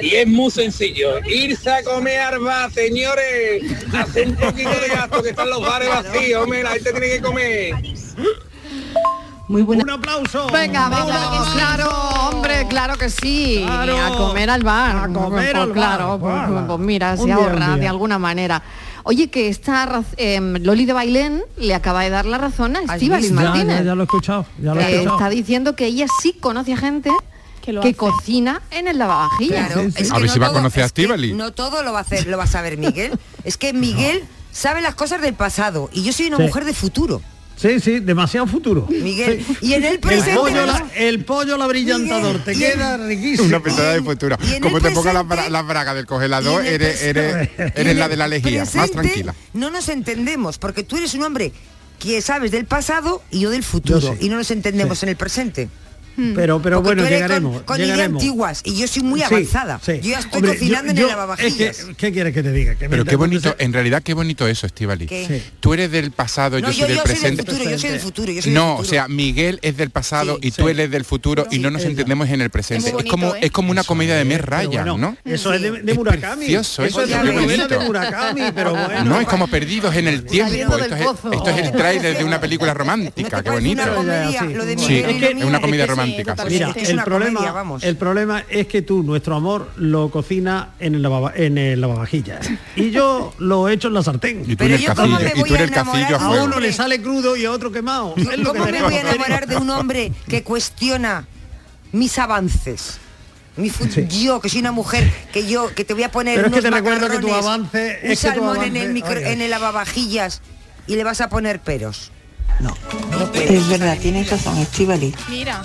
Y 0.03 0.15
es 0.15 0.27
muy 0.27 0.51
sencillo, 0.51 1.19
irse 1.27 1.71
a 1.71 1.83
comer 1.83 2.21
arba, 2.21 2.69
señores, 2.71 3.63
hacer 3.95 4.29
un 4.29 4.37
poquito 4.37 4.71
de 4.71 4.89
gasto, 4.89 5.23
que 5.23 5.31
están 5.31 5.49
los 5.51 5.61
bares 5.61 5.89
vacíos, 5.89 6.43
hombre, 6.43 6.63
la 6.63 6.71
gente 6.71 6.91
tiene 6.93 7.09
que 7.09 7.21
comer. 7.23 7.75
Muy 9.49 9.63
buena. 9.63 9.83
Un 9.85 9.91
aplauso. 9.91 10.47
Venga, 10.53 10.89
vamos, 10.91 11.49
claro, 11.55 11.89
hombre, 12.31 12.67
claro 12.69 12.97
que 12.99 13.09
sí. 13.09 13.63
Claro. 13.65 13.97
A 13.99 14.17
comer 14.17 14.51
al 14.51 14.63
bar. 14.63 14.97
A 14.97 15.03
comer 15.13 15.31
Pues 15.31 15.55
al 15.55 15.69
bar. 15.69 15.73
Claro, 15.75 16.19
pues, 16.21 16.35
Hala. 16.35 16.67
pues 16.67 16.79
mira, 16.81 17.17
se 17.17 17.33
ahorra 17.33 17.77
de 17.77 17.89
alguna 17.89 18.19
manera. 18.19 18.63
Oye, 19.05 19.31
que 19.31 19.49
esta 19.49 19.87
raz- 19.87 20.05
em, 20.19 20.57
Loli 20.63 20.85
de 20.85 20.93
Bailén 20.93 21.43
le 21.57 21.75
acaba 21.75 22.03
de 22.03 22.11
dar 22.11 22.27
la 22.27 22.37
razón 22.37 22.77
a 22.77 22.81
Estíbaliz 22.95 23.31
Ya, 23.31 23.35
Martínez. 23.37 23.79
ya, 23.79 23.85
ya 23.85 23.95
lo 23.95 24.03
he 24.03 24.05
escuchado. 24.05 24.45
Ya 24.61 24.75
lo 24.75 24.81
he 24.83 24.91
escuchado. 24.97 25.17
está 25.17 25.31
diciendo 25.31 25.75
que 25.75 25.87
ella 25.87 26.05
sí 26.21 26.35
conoce 26.39 26.75
a 26.75 26.77
gente 26.77 27.11
Que 27.69 27.73
lo 27.75 27.83
que 27.83 27.89
hace. 27.89 27.97
cocina 27.99 28.63
en 28.71 28.89
el 28.89 28.97
lavavajillas. 28.97 29.67
Claro, 29.73 29.83
es 29.95 30.11
A 30.11 30.15
ver 30.19 30.27
no 30.27 30.33
si 30.33 30.39
va 30.39 30.47
a 30.47 30.49
todo- 30.49 30.59
conocer 30.61 30.81
a 30.83 30.85
que 30.85 30.87
Estíbaliz. 30.87 31.35
No 31.35 31.53
todo 31.53 31.83
lo 31.83 31.93
va 31.93 31.99
a 31.99 32.01
hacer, 32.01 32.27
lo 32.27 32.39
va 32.39 32.45
a 32.45 32.47
saber 32.47 32.79
Miguel. 32.79 33.19
Es 33.45 33.59
que 33.59 33.75
Miguel 33.75 34.25
sabe 34.53 34.81
las 34.81 34.95
cosas 34.95 35.21
del 35.21 35.35
pasado 35.35 35.91
y 35.93 36.03
yo 36.03 36.15
soy 36.15 36.29
una 36.29 36.39
Sí. 36.39 36.45
mujer 36.45 36.65
de 36.65 36.73
futuro. 36.73 37.21
Sí, 37.57 37.79
sí, 37.81 38.01
demasiado 38.01 38.47
futuro. 38.47 38.87
Miguel, 38.89 39.45
y 39.61 39.75
en 39.75 39.85
el 39.85 39.95
El 39.95 40.01
presente 40.01 40.35
pollo, 40.37 40.65
no- 40.65 40.67
la, 40.67 40.87
el 40.97 41.25
pollo 41.27 41.59
la 41.59 41.67
brillantador, 41.67 42.39
te 42.43 42.53
el- 42.53 42.59
queda 42.59 42.97
riquísimo. 42.97 43.49
Una 43.49 43.61
pensada 43.61 43.93
de 43.93 44.03
futuro. 44.03 44.39
Como 44.63 44.79
el 44.79 44.83
te 44.83 44.91
pongas 44.93 45.13
las 45.13 45.25
presente- 45.25 45.49
bra- 45.49 45.51
las 45.51 45.67
bragas 45.67 45.95
del 45.97 46.07
congelador, 46.07 46.65
el 46.65 46.73
eres, 46.75 47.03
eres, 47.03 47.51
eres 47.75 47.97
la 47.97 48.09
de 48.09 48.17
la 48.17 48.25
el 48.25 48.31
lejía, 48.31 48.65
más 48.75 48.91
tranquila. 48.93 49.35
No 49.53 49.71
nos 49.71 49.91
entendemos, 49.91 50.57
porque 50.57 50.85
tú 50.85 50.97
eres 50.97 51.13
un 51.13 51.23
hombre 51.25 51.53
que 51.99 52.23
sabes 52.23 52.51
del 52.51 52.65
pasado 52.65 53.23
y 53.31 53.41
yo 53.41 53.51
del 53.51 53.63
futuro. 53.65 54.01
Yo 54.01 54.13
sí. 54.15 54.19
Y 54.27 54.29
no 54.31 54.37
nos 54.37 54.51
entendemos 54.53 55.01
Sí. 55.01 55.05
en 55.05 55.11
el 55.11 55.17
presente. 55.17 55.69
Pero, 56.35 56.61
pero 56.61 56.83
Porque 56.83 57.01
bueno, 57.01 57.09
llegaremos. 57.09 57.57
con, 57.59 57.65
con 57.65 57.77
ideas 57.77 57.91
llegaremos. 57.97 58.23
antiguas 58.23 58.61
y 58.65 58.75
yo 58.77 58.89
soy 58.89 59.03
muy 59.03 59.23
avanzada. 59.23 59.81
sí. 59.85 60.01
Yo 60.03 60.11
ya 60.11 60.19
estoy 60.19 60.39
Hombre, 60.39 60.53
cocinando 60.55 60.93
yo- 60.93 60.99
en 60.99 61.03
el 61.05 61.09
lavavajillas. 61.09 61.79
es 61.79 61.85
que, 61.85 61.95
¿Qué 61.95 62.13
quieres 62.13 62.35
que 62.35 62.43
te 62.43 62.53
diga? 62.53 62.75
Que 62.75 62.89
Pero 62.89 63.05
qué 63.05 63.17
bonito, 63.17 63.55
en 63.59 63.73
realidad 63.73 64.03
qué 64.03 64.15
bonito 64.15 64.47
eso, 64.49 64.67
Estivali. 64.67 65.07
Sí. 65.09 65.43
Tú 65.61 65.75
eres 65.75 65.91
del 65.91 66.11
pasado, 66.11 66.59
No, 66.61 66.71
yo 66.71 66.73
yo- 66.73 66.79
soy 66.87 66.89
del 66.89 66.97
yo 66.97 67.03
soy 67.03 67.09
del 67.15 67.19
presente. 67.21 67.43
futuro, 67.45 67.71
yo 67.71 67.79
soy 67.79 67.91
del 67.91 68.01
futuro, 68.01 68.33
yo 68.33 68.43
soy 68.43 68.51
del 68.53 68.55
no, 68.55 68.71
futuro. 68.77 68.87
o 68.89 68.91
sea, 68.91 69.09
Miguel 69.09 69.59
es 69.63 69.77
del 69.77 69.91
pasado 69.91 70.39
Sí. 70.43 70.49
y 70.49 70.51
tú 70.51 70.69
eres 70.69 70.91
del 70.91 71.05
futuro 71.05 71.47
y 71.51 71.59
no 71.61 71.71
nos 71.71 71.85
entendemos 71.85 72.29
en 72.31 72.41
el 72.41 72.51
presente. 72.51 72.89
Es 72.99 73.05
como 73.11 73.35
¿eh? 73.35 73.39
es 73.43 73.51
como 73.51 73.71
una 73.71 73.85
comedia 73.85 74.17
de 74.17 74.25
mes 74.25 74.41
Pero 74.45 74.69
bueno, 74.71 74.99
¿no? 74.99 75.17
Eso 75.25 75.53
es 75.53 75.63
de, 75.63 75.95
Murakami. 75.95 76.47
eso 76.55 76.85
es 76.85 76.95
de 76.95 78.53
pero 78.55 78.73
bueno. 78.73 79.05
No, 79.09 79.21
es 79.21 79.27
como 79.27 79.47
perdidos 79.49 79.95
en 79.97 80.09
el 80.09 80.25
tiempo. 80.25 80.55
Esto 80.55 81.51
es, 81.51 81.59
el 81.59 81.73
tráiler 81.77 82.17
de 82.19 82.25
una 82.25 82.41
película 82.41 82.73
¿No 82.73 82.79
romántica, 82.79 83.43
qué 83.43 83.51
bonito. 83.51 83.83
es 83.83 83.89
una 83.89 83.97
comedia 83.97 84.41
Sí, 84.79 85.03
romántica. 86.17 86.45
Mira, 86.49 86.73
Es 86.77 86.89
el 86.91 87.01
problema, 87.03 87.35
comedia, 87.35 87.53
vamos. 87.53 87.83
el 87.85 87.97
problema 87.97 88.45
es 88.49 88.67
que 88.67 88.83
tú 88.83 89.03
nuestro 89.03 89.37
amor 89.37 89.71
lo 89.77 90.11
cocina 90.11 90.71
en 90.81 90.95
el, 90.95 91.03
lavava- 91.03 91.33
en 91.37 91.59
el 91.59 91.81
lavavajillas 91.81 92.49
y 92.77 92.91
yo 92.91 93.33
lo 93.39 93.69
he 93.69 93.75
hecho 93.75 93.89
en 93.89 93.95
la 93.95 94.03
sartén. 94.03 94.43
Y 94.47 94.57
tú 94.57 94.65
Pero 94.65 94.69
en 94.69 94.75
el 94.75 94.81
yo 94.87 94.95
cómo 94.95 95.17
cacillo, 95.17 95.31
me 95.35 95.37
y 95.37 95.41
voy 95.41 95.49
tú 95.49 95.55
en 95.55 95.61
a 95.61 95.65
el 95.65 95.71
cacillo 95.71 95.95
a 95.95 95.99
enamorar 95.99 96.15
A 96.15 96.19
de 96.25 96.29
fuego. 96.31 96.45
uno 96.45 96.61
le 96.61 96.73
sale 96.73 97.03
crudo 97.03 97.37
y 97.37 97.45
a 97.45 97.53
otro 97.53 97.71
quemado. 97.73 98.15
Es 98.17 98.25
lo 98.39 98.53
que 98.53 98.59
¿Cómo 98.61 98.71
me 98.73 98.83
voy 98.83 98.95
a 98.95 99.01
enamorar 99.01 99.47
de 99.47 99.57
un 99.57 99.71
hombre 99.71 100.13
que 100.29 100.43
cuestiona 100.43 101.27
mis 101.93 102.19
avances? 102.19 102.99
Mi 103.57 103.71
Sí. 103.71 104.07
Yo, 104.09 104.41
que 104.41 104.49
soy 104.49 104.61
una 104.61 104.71
mujer, 104.71 105.11
que 105.33 105.45
yo, 105.49 105.75
que 105.75 105.85
te 105.85 105.93
voy 105.93 106.05
a 106.05 106.13
poner 106.13 106.37
Pero 106.37 106.47
es 106.47 106.55
que 106.55 106.63
te 106.63 106.71
recuerdo 106.71 107.09
que 107.11 107.19
tu 107.19 107.27
avance- 107.29 107.99
un 108.05 108.11
es 108.13 108.21
que 108.21 108.29
tu 108.29 108.35
salmón 108.37 108.63
en 108.63 108.77
el 108.77 108.93
micro, 108.93 109.11
oye. 109.11 109.33
en 109.33 109.41
el 109.43 109.51
lavavajillas 109.51 110.43
y 110.87 110.95
le 110.95 111.03
vas 111.03 111.21
a 111.21 111.29
poner 111.29 111.59
peros. 111.61 112.13
No. 112.61 112.73
Es 113.35 113.69
verdad, 113.69 113.99
tienes 114.01 114.31
razón, 114.31 114.57
Estivali. 114.59 115.13
Mira. 115.29 115.61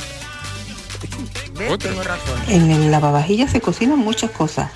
En 2.48 2.72
el 2.72 2.92
lavavajillas 2.92 3.52
se 3.52 3.62
cocinan 3.62 4.00
muchas 4.00 4.32
cosas, 4.32 4.72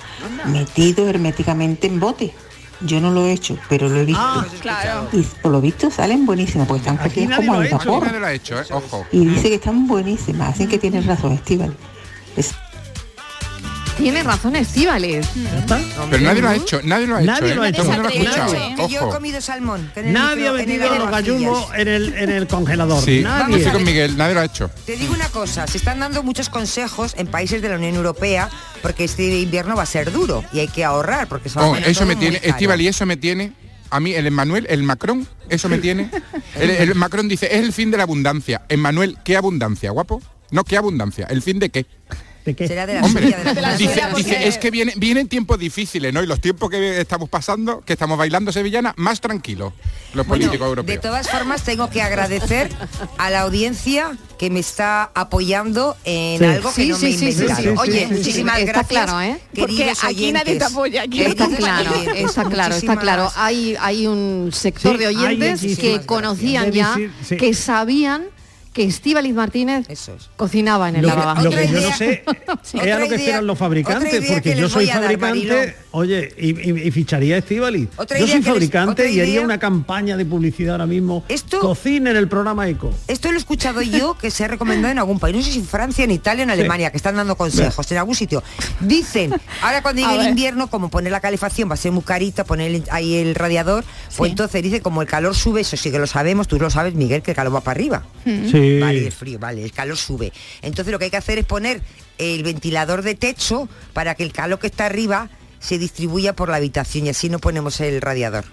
metido 0.46 1.08
herméticamente 1.08 1.86
en 1.86 2.00
bote. 2.00 2.34
Yo 2.80 3.00
no 3.00 3.10
lo 3.10 3.26
he 3.26 3.32
hecho, 3.32 3.58
pero 3.68 3.88
lo 3.88 3.96
he 3.96 4.04
visto. 4.04 4.22
Ah, 4.22 4.46
claro. 4.60 5.08
Y 5.12 5.22
por 5.22 5.50
lo 5.50 5.60
visto 5.60 5.90
salen 5.90 6.26
buenísimas, 6.26 6.68
porque 6.68 6.80
están 6.80 6.96
cocidas 6.96 7.36
como 7.36 7.54
al 7.54 7.68
vapor. 7.68 8.06
Hecho, 8.30 8.60
¿eh? 8.60 8.64
Ojo. 8.70 9.04
Y 9.10 9.26
dice 9.26 9.48
que 9.48 9.56
están 9.56 9.88
buenísimas, 9.88 10.54
así 10.54 10.66
que 10.66 10.78
tienes 10.78 11.06
razón, 11.06 11.32
Estival. 11.32 11.74
Tiene 13.98 14.22
razón 14.22 14.54
Estíbales. 14.56 15.28
Pero 16.10 16.22
nadie 16.22 16.40
lo 16.40 16.48
ha 16.48 16.54
hecho, 16.54 16.80
nadie 16.84 17.06
lo 17.06 17.16
ha 17.16 17.20
Nadie 17.20 17.48
hecho. 17.50 17.54
lo 17.56 17.62
ha 17.62 17.66
¿eh? 17.66 17.70
hecho. 17.70 17.84
Mundo 17.84 18.02
lo 18.02 18.08
ha 18.08 18.12
Nadie. 18.12 18.74
Que 18.76 18.88
yo 18.88 19.08
he 19.08 19.12
comido 19.12 19.40
salmón. 19.40 19.90
que 19.92 20.00
en 20.00 20.06
el 20.06 20.12
Nadie 20.12 20.48
ha 20.48 20.52
metido 20.52 20.94
los 20.98 21.10
gallumbos 21.10 21.68
en 21.76 21.88
el, 21.88 22.14
en 22.14 22.30
el 22.30 22.46
congelador. 22.46 23.02
Sí, 23.04 23.20
Nadie. 23.22 23.56
estoy 23.56 23.72
con 23.72 23.84
Miguel, 23.84 24.16
nadie 24.16 24.34
lo 24.34 24.40
ha 24.40 24.44
hecho. 24.44 24.70
Te 24.86 24.96
digo 24.96 25.12
una 25.12 25.28
cosa, 25.28 25.66
se 25.66 25.78
están 25.78 25.98
dando 26.00 26.22
muchos 26.22 26.48
consejos 26.48 27.14
en 27.18 27.26
países 27.26 27.60
de 27.60 27.68
la 27.68 27.76
Unión 27.76 27.94
Europea 27.96 28.48
porque 28.82 29.04
este 29.04 29.40
invierno 29.40 29.74
va 29.76 29.82
a 29.82 29.86
ser 29.86 30.12
duro 30.12 30.44
y 30.52 30.60
hay 30.60 30.68
que 30.68 30.84
ahorrar 30.84 31.26
porque 31.28 31.48
se 31.48 31.58
va 31.58 31.64
a 31.64 31.68
Oh, 31.70 31.76
eso 31.76 32.06
me 32.06 32.14
tiene. 32.16 32.40
Estival, 32.42 32.80
y 32.80 32.88
eso 32.88 33.04
me 33.04 33.16
tiene. 33.16 33.52
A 33.90 34.00
mí, 34.00 34.12
el 34.12 34.26
Emmanuel, 34.26 34.66
el 34.70 34.82
Macron, 34.82 35.26
eso 35.48 35.68
me 35.68 35.78
tiene. 35.78 36.10
El, 36.54 36.70
el 36.70 36.94
Macron 36.94 37.26
dice, 37.28 37.46
es 37.46 37.62
el 37.62 37.72
fin 37.72 37.90
de 37.90 37.96
la 37.96 38.02
abundancia. 38.02 38.62
Emmanuel, 38.68 39.16
¿qué 39.24 39.36
abundancia, 39.36 39.90
guapo? 39.90 40.20
No, 40.50 40.62
¿qué 40.64 40.76
abundancia? 40.76 41.26
¿El 41.30 41.40
fin 41.42 41.58
de 41.58 41.70
qué? 41.70 41.86
¿De 42.48 42.54
qué? 42.54 42.66
Será 42.66 42.86
de 42.86 42.94
la 42.94 43.02
Hombre, 43.02 43.24
suya, 43.24 43.52
de 43.54 43.60
la 43.60 43.76
suya. 43.76 43.88
dice, 43.88 44.02
dice, 44.16 44.48
es 44.48 44.56
que 44.56 44.70
viene, 44.70 44.94
vienen 44.96 45.28
tiempos 45.28 45.58
difíciles, 45.58 46.14
¿no? 46.14 46.22
Y 46.22 46.26
los 46.26 46.40
tiempos 46.40 46.70
que 46.70 46.98
estamos 46.98 47.28
pasando, 47.28 47.82
que 47.82 47.92
estamos 47.92 48.16
bailando 48.16 48.52
sevillana, 48.52 48.94
más 48.96 49.20
tranquilos, 49.20 49.74
los 50.14 50.26
Bueno, 50.26 50.46
políticos 50.46 50.66
de 50.66 50.68
europeos. 50.70 51.00
todas 51.02 51.28
formas 51.28 51.62
tengo 51.62 51.90
que 51.90 52.00
agradecer 52.00 52.70
a 53.18 53.28
la 53.28 53.42
audiencia 53.42 54.16
que 54.38 54.48
me 54.48 54.60
está 54.60 55.10
apoyando 55.14 55.94
en 56.04 56.38
Sí. 56.38 56.44
algo 56.46 56.72
que 56.72 56.82
Sí, 56.84 56.88
no 56.88 56.96
sí, 56.96 57.04
me 57.04 57.10
he 57.10 57.12
sí, 57.12 57.18
sí, 57.18 57.30
inventado. 57.32 57.62
sí, 57.62 57.68
sí, 57.68 57.74
Oye, 57.78 57.92
sí, 58.00 58.06
sí, 58.08 58.14
muchísimas 58.14 58.58
está 58.60 58.72
gracias. 58.72 58.88
claro, 59.04 59.20
¿eh? 59.20 59.40
Porque 59.58 59.92
aquí 60.02 60.32
nadie 60.32 60.56
te 60.56 60.64
apoya. 60.64 61.02
Aquí 61.02 61.20
Está 61.22 61.48
claro, 61.48 61.90
está 62.14 62.44
claro, 62.44 62.74
está 62.76 62.96
claro. 62.96 63.30
Hay, 63.36 63.76
hay 63.78 64.06
un 64.06 64.50
sector 64.54 64.92
Sí, 64.96 64.98
de 65.00 65.06
oyentes 65.08 65.76
que 65.78 66.00
conocían 66.06 66.70
gracias. 66.70 66.86
ya, 66.88 66.94
Debe 66.96 67.08
decir- 67.08 67.26
sí. 67.28 67.36
que 67.36 67.52
sabían 67.52 68.24
que 68.78 68.84
Estíbaliz 68.84 69.34
Martínez 69.34 69.86
Eso 69.88 70.14
es. 70.14 70.30
cocinaba 70.36 70.88
en 70.88 70.96
el 70.96 71.06
lavavajillas. 71.06 71.44
lo 71.44 71.50
que 71.60 71.68
yo 71.68 71.80
no 71.80 71.96
sé 71.96 72.24
Sí. 72.62 72.78
es 72.80 72.92
a 72.92 72.98
lo 72.98 73.08
que 73.08 73.14
idea- 73.14 73.16
esperan 73.18 73.46
los 73.46 73.58
fabricantes, 73.58 74.24
porque 74.26 74.52
que 74.52 74.56
yo 74.56 74.68
soy 74.68 74.86
fabricante. 74.86 75.76
Oye, 75.98 76.32
y, 76.38 76.48
y- 76.70 76.86
y 76.88 76.90
ficharía. 76.90 77.38
Otra 77.96 78.18
Yo 78.18 78.26
soy 78.26 78.36
les- 78.36 78.44
fabricante 78.46 79.10
y 79.10 79.20
haría 79.20 79.40
una 79.40 79.58
campaña 79.58 80.16
de 80.16 80.24
publicidad 80.24 80.72
ahora 80.74 80.86
mismo. 80.86 81.24
Esto- 81.28 81.60
Cocina 81.60 82.10
en 82.10 82.16
el 82.16 82.28
programa 82.28 82.68
Eco. 82.68 82.92
Esto 83.06 83.28
lo 83.30 83.34
he 83.36 83.38
escuchado 83.38 83.82
yo 83.82 84.14
que 84.20 84.30
se 84.30 84.44
ha 84.44 84.48
recomendado 84.48 84.92
en 84.92 84.98
algún 84.98 85.18
país, 85.18 85.36
no 85.36 85.42
sé 85.42 85.52
si 85.52 85.58
en 85.58 85.66
Francia, 85.66 86.04
en 86.04 86.10
Italia, 86.10 86.42
en 86.44 86.50
Alemania, 86.50 86.90
que 86.90 86.96
están 86.96 87.16
dando 87.16 87.36
consejos 87.36 87.90
en 87.92 87.98
algún 87.98 88.14
sitio. 88.14 88.42
Dicen, 88.80 89.34
ahora 89.62 89.82
cuando 89.82 90.02
llegue 90.08 90.22
el 90.22 90.28
invierno, 90.30 90.68
como 90.70 90.88
poner 90.90 91.12
la 91.12 91.20
calefacción 91.20 91.68
va 91.70 91.74
a 91.74 91.76
ser 91.76 91.92
muy 91.92 92.02
carita, 92.02 92.44
poner 92.44 92.82
ahí 92.90 93.16
el 93.16 93.34
radiador, 93.34 93.84
pues 94.16 94.30
entonces 94.30 94.62
dice, 94.62 94.80
como 94.80 95.02
el 95.02 95.08
calor 95.08 95.34
sube, 95.34 95.60
eso 95.62 95.76
sí 95.76 95.90
que 95.90 95.98
lo 95.98 96.06
sabemos, 96.06 96.48
tú 96.48 96.58
lo 96.58 96.70
sabes, 96.70 96.94
Miguel, 96.94 97.22
que 97.22 97.32
el 97.32 97.36
calor 97.36 97.54
va 97.54 97.60
para 97.60 97.76
arriba. 97.78 98.02
Sí. 98.24 98.78
Vale, 98.80 99.06
el 99.06 99.12
frío, 99.12 99.38
vale, 99.38 99.62
el 99.64 99.72
calor 99.72 99.96
sube. 99.96 100.32
Entonces 100.62 100.92
lo 100.92 100.98
que 100.98 101.06
hay 101.06 101.10
que 101.10 101.16
hacer 101.16 101.38
es 101.38 101.44
poner 101.44 101.80
el 102.18 102.42
ventilador 102.42 103.02
de 103.02 103.14
techo 103.14 103.68
para 103.92 104.14
que 104.14 104.22
el 104.24 104.32
calor 104.32 104.58
que 104.58 104.66
está 104.66 104.86
arriba 104.86 105.30
se 105.60 105.78
distribuya 105.78 106.34
por 106.34 106.48
la 106.48 106.56
habitación 106.56 107.06
y 107.06 107.10
así 107.10 107.28
no 107.28 107.38
ponemos 107.38 107.80
el 107.80 108.00
radiador. 108.00 108.44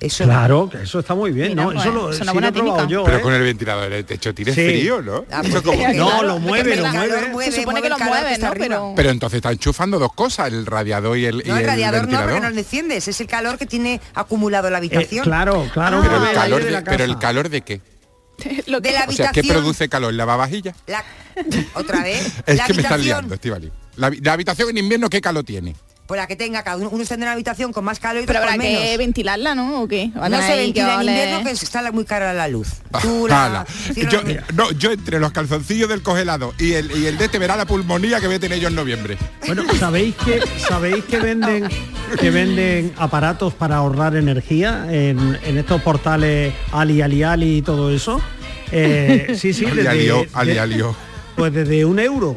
Eso 0.00 0.24
Claro, 0.24 0.68
que 0.68 0.82
eso 0.82 0.98
está 0.98 1.14
muy 1.14 1.30
bien, 1.30 1.50
Mira, 1.50 1.62
¿no? 1.62 1.70
pues, 1.70 1.80
eso 1.84 1.92
lo, 1.92 2.10
es 2.10 2.16
una 2.16 2.24
lo 2.24 2.30
he 2.30 2.34
buena 2.34 2.52
probado 2.52 2.76
técnica. 2.78 2.90
yo, 2.92 3.04
Pero 3.04 3.18
¿eh? 3.18 3.20
con 3.20 3.34
el 3.34 3.42
ventilador 3.42 3.88
de 3.88 4.02
techo 4.02 4.34
tiene 4.34 4.52
Sí. 4.52 4.60
frío, 4.66 5.00
¿no? 5.00 5.24
Ah, 5.30 5.42
pues, 5.48 5.62
como- 5.62 5.80
No, 5.94 6.06
claro, 6.08 6.22
lo 6.26 6.38
mueve, 6.40 6.72
el 6.74 6.82
lo 6.82 6.88
mueve. 6.92 7.28
mueve, 7.28 7.52
Se 7.52 7.60
supone 7.60 7.80
mueve 7.80 7.80
que 7.82 7.94
el 7.94 8.00
lo 8.00 8.04
mueve, 8.10 8.38
¿no? 8.38 8.50
Pero- 8.54 8.92
Pero 8.96 9.10
entonces 9.10 9.36
está 9.36 9.52
enchufando 9.52 10.00
dos 10.00 10.12
cosas, 10.12 10.48
el 10.48 10.66
radiador 10.66 11.16
y 11.18 11.26
el, 11.26 11.42
y 11.46 11.50
No, 11.50 11.56
el 11.56 11.64
radiador 11.66 12.00
no, 12.00 12.06
ventilador. 12.08 12.30
porque 12.30 12.40
no 12.48 12.50
lo 12.50 12.58
enciendes, 12.58 13.06
es 13.06 13.20
el 13.20 13.28
calor 13.28 13.56
que 13.58 13.66
tiene 13.66 14.00
acumulado 14.14 14.70
la 14.70 14.78
Eh, 14.78 14.80
habitación. 14.80 15.22
claro, 15.24 15.70
claro. 15.72 15.98
Ah, 15.98 16.02
pero, 16.02 16.16
el 16.16 16.28
el 16.30 16.34
calor 16.34 16.64
de, 16.64 16.82
pero 16.82 17.04
el 17.04 17.18
calor 17.18 17.48
de 17.48 17.60
qué? 17.60 17.80
Lo 18.66 18.80
de 18.80 18.88
que- 18.88 18.94
la 18.96 19.04
O 19.04 19.12
sea, 19.12 19.30
¿qué 19.30 19.38
habitación. 19.38 19.46
produce 19.56 19.88
calor? 19.88 20.12
¿La 20.14 20.24
vajilla? 20.24 20.74
La- 20.88 21.04
otra 21.74 22.02
vez. 22.02 22.26
Es 22.46 22.56
la 22.56 22.66
que 22.66 22.74
me 22.74 22.80
estás 22.82 22.92
habitación, 22.94 23.02
liando, 23.04 23.34
Estivali. 23.36 23.70
La 23.94 24.32
habitación 24.32 24.68
en 24.70 24.78
invierno, 24.78 25.08
¿qué 25.08 25.20
calor 25.20 25.44
tiene? 25.44 25.76
Pues 26.12 26.20
la 26.20 26.26
que 26.26 26.36
tenga 26.36 26.62
cada 26.62 26.76
uno, 26.76 26.90
uno 26.90 27.02
está 27.02 27.14
en 27.14 27.22
una 27.22 27.32
habitación 27.32 27.72
con 27.72 27.86
más 27.86 27.98
calor 27.98 28.22
y 28.22 28.26
Pero 28.26 28.40
habrá 28.40 28.52
con 28.52 28.60
que 28.60 28.96
ventilarla, 28.98 29.54
¿no? 29.54 29.80
¿O 29.80 29.88
qué? 29.88 30.08
No 30.14 30.28
se 30.28 30.34
ahí 30.42 30.58
ventila 30.66 30.92
en 30.92 31.00
ole- 31.00 31.10
invierno 31.12 31.42
que 31.42 31.50
está 31.52 31.80
la- 31.80 31.90
muy 31.90 32.04
cara 32.04 32.34
la 32.34 32.48
luz. 32.48 32.68
Tú 33.00 33.26
la- 33.26 33.46
Ala. 33.46 33.64
cierra 33.94 34.10
Yo, 34.10 34.20
no, 34.54 34.70
yo 34.72 34.90
entre 34.92 35.18
los 35.18 35.32
calzoncillos 35.32 35.88
del 35.88 36.02
congelado 36.02 36.52
y 36.58 36.72
el, 36.74 36.90
y 36.98 37.06
el 37.06 37.16
de 37.16 37.24
este 37.24 37.38
verá 37.38 37.56
la 37.56 37.64
pulmonía 37.64 38.20
que 38.20 38.26
voy 38.26 38.36
a 38.36 38.40
tener 38.40 38.58
yo 38.60 38.68
en 38.68 38.74
noviembre. 38.74 39.16
Bueno, 39.46 39.62
¿sabéis 39.78 40.14
que 40.16 40.42
sabéis 40.68 41.02
que 41.04 41.16
venden 41.18 41.66
que 42.20 42.30
venden 42.30 42.92
aparatos 42.98 43.54
para 43.54 43.76
ahorrar 43.76 44.14
energía 44.14 44.84
en, 44.90 45.38
en 45.46 45.56
estos 45.56 45.80
portales 45.80 46.52
Ali 46.72 47.00
Ali 47.00 47.22
Ali 47.22 47.56
y 47.56 47.62
todo 47.62 47.90
eso? 47.90 48.20
Eh, 48.70 49.34
sí, 49.38 49.54
sí, 49.54 49.64
Ali, 49.66 49.76
desde, 49.76 49.88
alio, 49.88 50.26
ali, 50.34 50.52
de- 50.52 50.60
alio. 50.60 50.96
pues 51.36 51.54
desde 51.54 51.86
un 51.86 51.98
euro, 51.98 52.36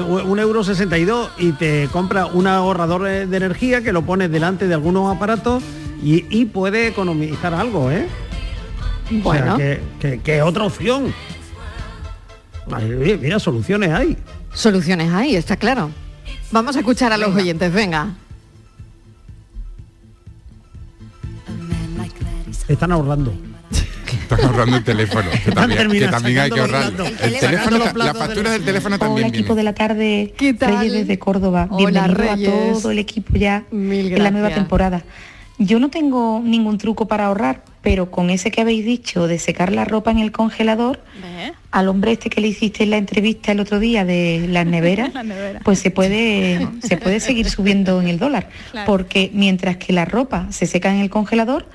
un 0.00 0.38
euro 0.38 0.62
62 0.64 1.30
y 1.38 1.52
te 1.52 1.88
compra 1.92 2.26
un 2.26 2.46
ahorrador 2.46 3.02
de 3.04 3.36
energía 3.36 3.82
que 3.82 3.92
lo 3.92 4.02
pones 4.02 4.30
delante 4.30 4.68
de 4.68 4.74
algunos 4.74 5.14
aparatos 5.14 5.62
y, 6.02 6.24
y 6.30 6.44
puede 6.46 6.86
economizar 6.88 7.52
algo, 7.54 7.90
¿eh? 7.90 8.06
Bueno. 9.10 9.54
O 9.54 9.56
sea, 9.56 9.66
que, 9.66 9.80
que- 10.00 10.20
que 10.20 10.42
otra 10.42 10.64
opción. 10.64 11.12
Ay, 12.72 13.18
mira, 13.20 13.38
soluciones 13.40 13.90
hay. 13.90 14.16
Soluciones 14.52 15.12
hay, 15.12 15.34
está 15.36 15.56
claro. 15.56 15.90
Vamos 16.52 16.76
a 16.76 16.80
escuchar 16.80 17.12
a 17.12 17.16
los 17.16 17.34
oyentes, 17.34 17.72
venga. 17.72 18.08
Están 22.68 22.92
ahorrando. 22.92 23.32
Están 24.30 24.46
ahorrando 24.50 24.76
el 24.76 24.84
teléfono, 24.84 25.28
que 25.44 25.50
también, 25.52 25.78
que 25.78 25.84
terminando 25.84 26.16
también 26.16 26.38
hay 26.38 26.50
que 26.50 26.60
ahorrar. 26.60 26.92
El 27.22 27.38
teléfono, 27.38 27.78
la 27.94 28.14
factura 28.14 28.50
del- 28.52 28.64
teléfono 28.64 28.96
Hola 28.96 29.06
también 29.06 29.26
equipo 29.28 29.54
viene. 29.54 29.56
de 29.56 29.62
la 29.64 29.74
tarde, 29.74 30.34
¿Qué 30.36 30.54
tal? 30.54 30.78
Reyes 30.78 30.92
desde 30.92 31.18
Córdoba. 31.18 31.66
Hola, 31.70 31.90
Bienvenido 32.06 32.30
a 32.30 32.34
Reyes. 32.36 32.50
todo 32.82 32.90
el 32.90 32.98
equipo 32.98 33.34
ya 33.36 33.64
Mil 33.70 34.12
en 34.12 34.22
la 34.22 34.30
nueva 34.30 34.50
temporada. 34.50 35.02
Yo 35.58 35.78
no 35.78 35.90
tengo 35.90 36.40
ningún 36.42 36.78
truco 36.78 37.06
para 37.06 37.26
ahorrar, 37.26 37.62
pero 37.82 38.10
con 38.10 38.30
ese 38.30 38.50
que 38.50 38.62
habéis 38.62 38.82
dicho 38.86 39.26
de 39.26 39.38
secar 39.38 39.72
la 39.72 39.84
ropa 39.84 40.10
en 40.10 40.18
el 40.18 40.32
congelador, 40.32 41.00
al 41.70 41.88
hombre 41.88 42.12
este 42.12 42.30
que 42.30 42.40
le 42.40 42.48
hiciste 42.48 42.84
en 42.84 42.90
la 42.90 42.96
entrevista 42.96 43.52
el 43.52 43.60
otro 43.60 43.78
día 43.78 44.04
de 44.06 44.46
las 44.48 44.64
neveras, 44.64 45.12
La 45.14 45.22
nevera. 45.22 45.60
pues 45.62 45.78
se 45.78 45.90
puede, 45.90 46.66
se 46.82 46.96
puede 46.96 47.20
seguir 47.20 47.50
subiendo 47.50 48.00
en 48.00 48.08
el 48.08 48.18
dólar. 48.18 48.48
Claro. 48.70 48.86
Porque 48.86 49.30
mientras 49.34 49.76
que 49.76 49.92
la 49.92 50.06
ropa 50.06 50.46
se 50.50 50.66
seca 50.66 50.94
en 50.94 51.00
el 51.02 51.10
congelador, 51.10 51.66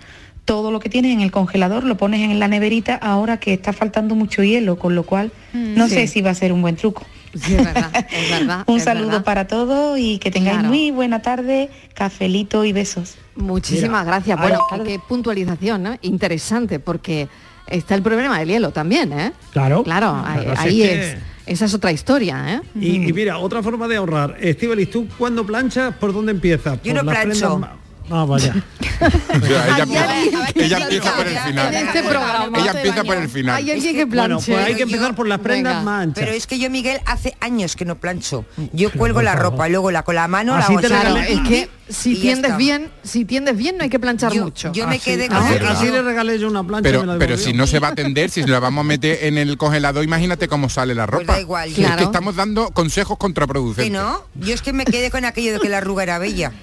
todo 0.46 0.72
lo 0.72 0.80
que 0.80 0.90
tienes 0.90 1.12
en 1.12 1.22
el 1.22 1.32
congelador 1.32 1.84
lo 1.84 1.98
pones 1.98 2.22
en 2.22 2.40
la 2.40 2.48
neverita 2.48 2.96
ahora 2.96 3.38
que 3.40 3.54
está 3.54 3.74
faltando 3.74 4.16
mucho 4.16 4.44
hielo, 4.44 4.78
con 4.78 4.96
lo 4.96 5.04
cual 5.04 5.32
no 5.54 5.88
sí. 5.88 5.96
sé 5.96 6.08
si 6.08 6.22
va 6.22 6.30
a 6.32 6.36
ser 6.36 6.54
un 6.54 6.62
buen 6.62 6.76
truco. 6.76 7.04
Sí, 7.34 7.54
es 7.56 7.66
verdad, 7.66 8.08
es 8.12 8.30
verdad. 8.40 8.64
Un 8.68 8.78
es 8.78 8.84
saludo 8.84 9.08
verdad. 9.08 9.24
para 9.24 9.48
todos 9.48 10.00
y 10.00 10.20
que 10.20 10.32
tengáis 10.32 10.58
Claro. 10.60 10.70
muy 10.70 10.92
buena 10.92 11.22
tarde, 11.22 11.70
cafelito 11.94 12.64
y 12.64 12.72
besos. 12.74 13.16
Muchísimas 13.36 14.04
Mira, 14.06 14.18
gracias. 14.18 14.40
Bueno, 14.40 14.60
qué, 14.72 14.84
qué 14.84 15.00
puntualización, 15.00 15.84
¿no? 15.84 15.98
Interesante, 16.02 16.80
porque 16.80 17.28
está 17.68 17.96
el 17.96 18.02
problema 18.04 18.40
del 18.40 18.48
hielo 18.50 18.72
también, 18.72 19.12
¿eh? 19.12 19.34
Claro. 19.52 19.84
Claro, 19.84 20.22
Claro, 20.24 20.26
ahí, 20.26 20.48
es 20.54 20.60
ahí 20.60 20.78
que- 20.82 21.12
es. 21.14 21.18
Esa 21.48 21.66
es 21.66 21.74
otra 21.76 21.92
historia, 21.92 22.56
¿eh? 22.56 22.62
Y, 22.80 23.08
y 23.08 23.14
mira, 23.14 23.38
otra 23.38 23.62
forma 23.62 23.88
de 23.88 23.98
ahorrar. 23.98 24.36
Estivalis, 24.40 24.90
¿tú 24.90 25.08
cuando 25.18 25.46
planchas, 25.46 25.94
por 25.96 26.12
dónde 26.12 26.32
empiezas? 26.32 26.80
Yo 26.84 26.94
¿Por 26.96 27.04
no 27.06 27.12
plancho. 27.12 27.30
prendas 27.60 27.72
Ah, 28.10 28.26
vaya. 28.26 28.54
O 28.96 29.46
sea, 29.46 29.68
ella, 29.76 29.84
empieza, 29.84 30.88
ella 30.88 31.16
por 31.18 31.28
el 31.28 31.38
final. 31.38 31.74
En 31.76 31.88
este 31.88 32.02
programa. 32.04 32.58
Ella 32.60 32.72
empieza 32.72 33.04
por 33.04 33.18
el 33.18 33.28
final. 33.30 33.56
Hay 33.58 33.72
alguien 33.72 33.96
Es 33.96 33.98
que 33.98 34.06
Bueno, 34.06 34.38
pues 34.40 34.58
hay 34.58 34.76
que 34.76 34.84
empezar 34.84 35.10
yo- 35.10 35.16
por 35.16 35.28
las 35.28 35.40
prendas 35.40 35.74
Venga. 35.74 35.84
más 35.84 36.04
anchas. 36.04 36.24
Pero 36.24 36.32
es 36.36 36.48
que 36.48 36.58
yo, 36.60 36.70
Miguel, 36.70 37.02
hace 37.06 37.36
años 37.42 37.76
que 37.76 37.84
no 37.84 37.96
plancho. 37.96 38.46
Yo 38.72 38.90
cuelgo 38.92 39.22
la 39.22 39.36
ropa, 39.36 39.68
luego 39.68 39.92
la 39.92 40.04
con 40.04 40.16
la 40.16 40.28
mano, 40.30 40.56
Así 40.56 40.74
la 40.76 40.82
Claro, 40.82 41.16
regalé- 41.16 41.28
es 41.30 41.40
que 41.50 41.70
si 41.90 42.14
y 42.14 42.22
tiendes 42.22 42.52
está. 42.52 42.58
bien, 42.58 42.90
si 43.04 43.26
tiendes 43.26 43.58
bien 43.58 43.78
no 43.78 43.84
hay 43.84 43.90
que 43.90 44.00
planchar 44.00 44.32
Yo- 44.32 44.44
mucho. 44.46 44.72
yo 44.72 44.88
me 44.88 44.96
Así- 44.96 45.04
quedé 45.12 45.28
con 45.28 45.38
así, 45.38 45.88
le 45.92 46.02
regalé 46.02 46.40
yo 46.40 46.48
una 46.48 46.64
plancha. 46.64 46.88
y 46.90 46.92
me 46.94 46.98
Pero, 47.00 47.12
la 47.14 47.20
pero 47.20 47.32
devolvió. 47.36 47.46
si 47.52 47.54
no 47.54 47.68
se 47.68 47.80
va 47.80 47.90
a 47.90 47.96
tender, 47.96 48.30
si 48.30 48.44
la 48.44 48.60
vamos 48.60 48.82
a 48.84 48.88
meter 48.88 49.20
en 49.24 49.38
el 49.38 49.58
congelador, 49.58 50.04
imagínate 50.06 50.48
cómo 50.48 50.70
sale 50.70 50.96
la 50.96 51.06
Pues 51.06 51.22
ropa. 51.22 51.34
da 51.34 51.42
igual, 51.42 51.70
Es 51.70 51.76
yo- 51.76 51.82
que 51.84 51.88
Claro. 51.88 52.04
estamos 52.06 52.36
dando 52.38 52.72
consejos 52.72 53.18
contraproducentes. 53.18 53.86
Que 53.86 53.92
no, 53.92 54.24
yo 54.36 54.54
es 54.54 54.62
que 54.62 54.72
me 54.72 54.86
quedé 54.86 55.12
con 55.12 55.26
aquello 55.26 55.52
de 55.54 55.60
que 55.60 55.68
la 55.70 55.80
arruga 55.80 56.04
era 56.04 56.18
bella. 56.18 56.54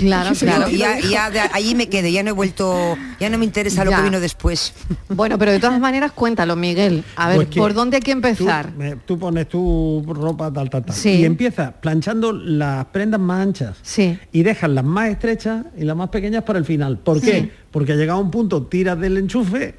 Claro, 0.00 0.34
claro. 0.34 0.68
Y 0.70 0.78
ya, 0.78 0.98
ya 0.98 1.30
de 1.30 1.40
allí 1.40 1.74
me 1.74 1.88
quedé, 1.88 2.10
ya 2.10 2.22
no 2.22 2.30
he 2.30 2.32
vuelto, 2.32 2.96
ya 3.20 3.28
no 3.30 3.38
me 3.38 3.44
interesa 3.44 3.84
lo 3.84 3.90
Ya. 3.90 3.98
que 3.98 4.02
vino 4.04 4.18
después. 4.20 4.72
Bueno, 5.08 5.38
pero 5.38 5.52
de 5.52 5.58
todas 5.60 5.78
maneras 5.78 6.12
cuéntalo, 6.12 6.56
Miguel. 6.56 7.04
A 7.16 7.28
ver, 7.28 7.36
Pues 7.36 7.48
¿por 7.48 7.74
dónde 7.74 7.96
hay 7.96 8.02
que 8.02 8.12
Tú, 8.12 8.16
empezar? 8.18 8.72
me- 8.76 8.96
tú 8.96 9.18
pones 9.18 9.48
tu 9.48 10.02
ropa 10.08 10.52
tal, 10.52 10.70
tal, 10.70 10.84
tal. 10.84 10.94
Sí. 10.96 11.10
Y 11.10 11.24
empiezas 11.24 11.72
planchando 11.80 12.32
las 12.32 12.86
prendas 12.86 13.20
más 13.20 13.42
anchas. 13.46 13.76
Sí. 13.82 14.18
Y 14.32 14.42
dejas 14.42 14.70
las 14.70 14.84
más 14.84 15.08
estrechas 15.10 15.64
y 15.76 15.84
las 15.84 15.96
más 15.96 16.08
pequeñas 16.08 16.42
para 16.44 16.58
el 16.58 16.64
final. 16.64 16.98
¿Por 16.98 17.20
qué? 17.20 17.50
Porque 17.70 17.94
llegado 17.94 18.18
a 18.18 18.22
un 18.22 18.30
punto 18.30 18.62
tiras 18.66 18.98
del 18.98 19.16
enchufe 19.18 19.74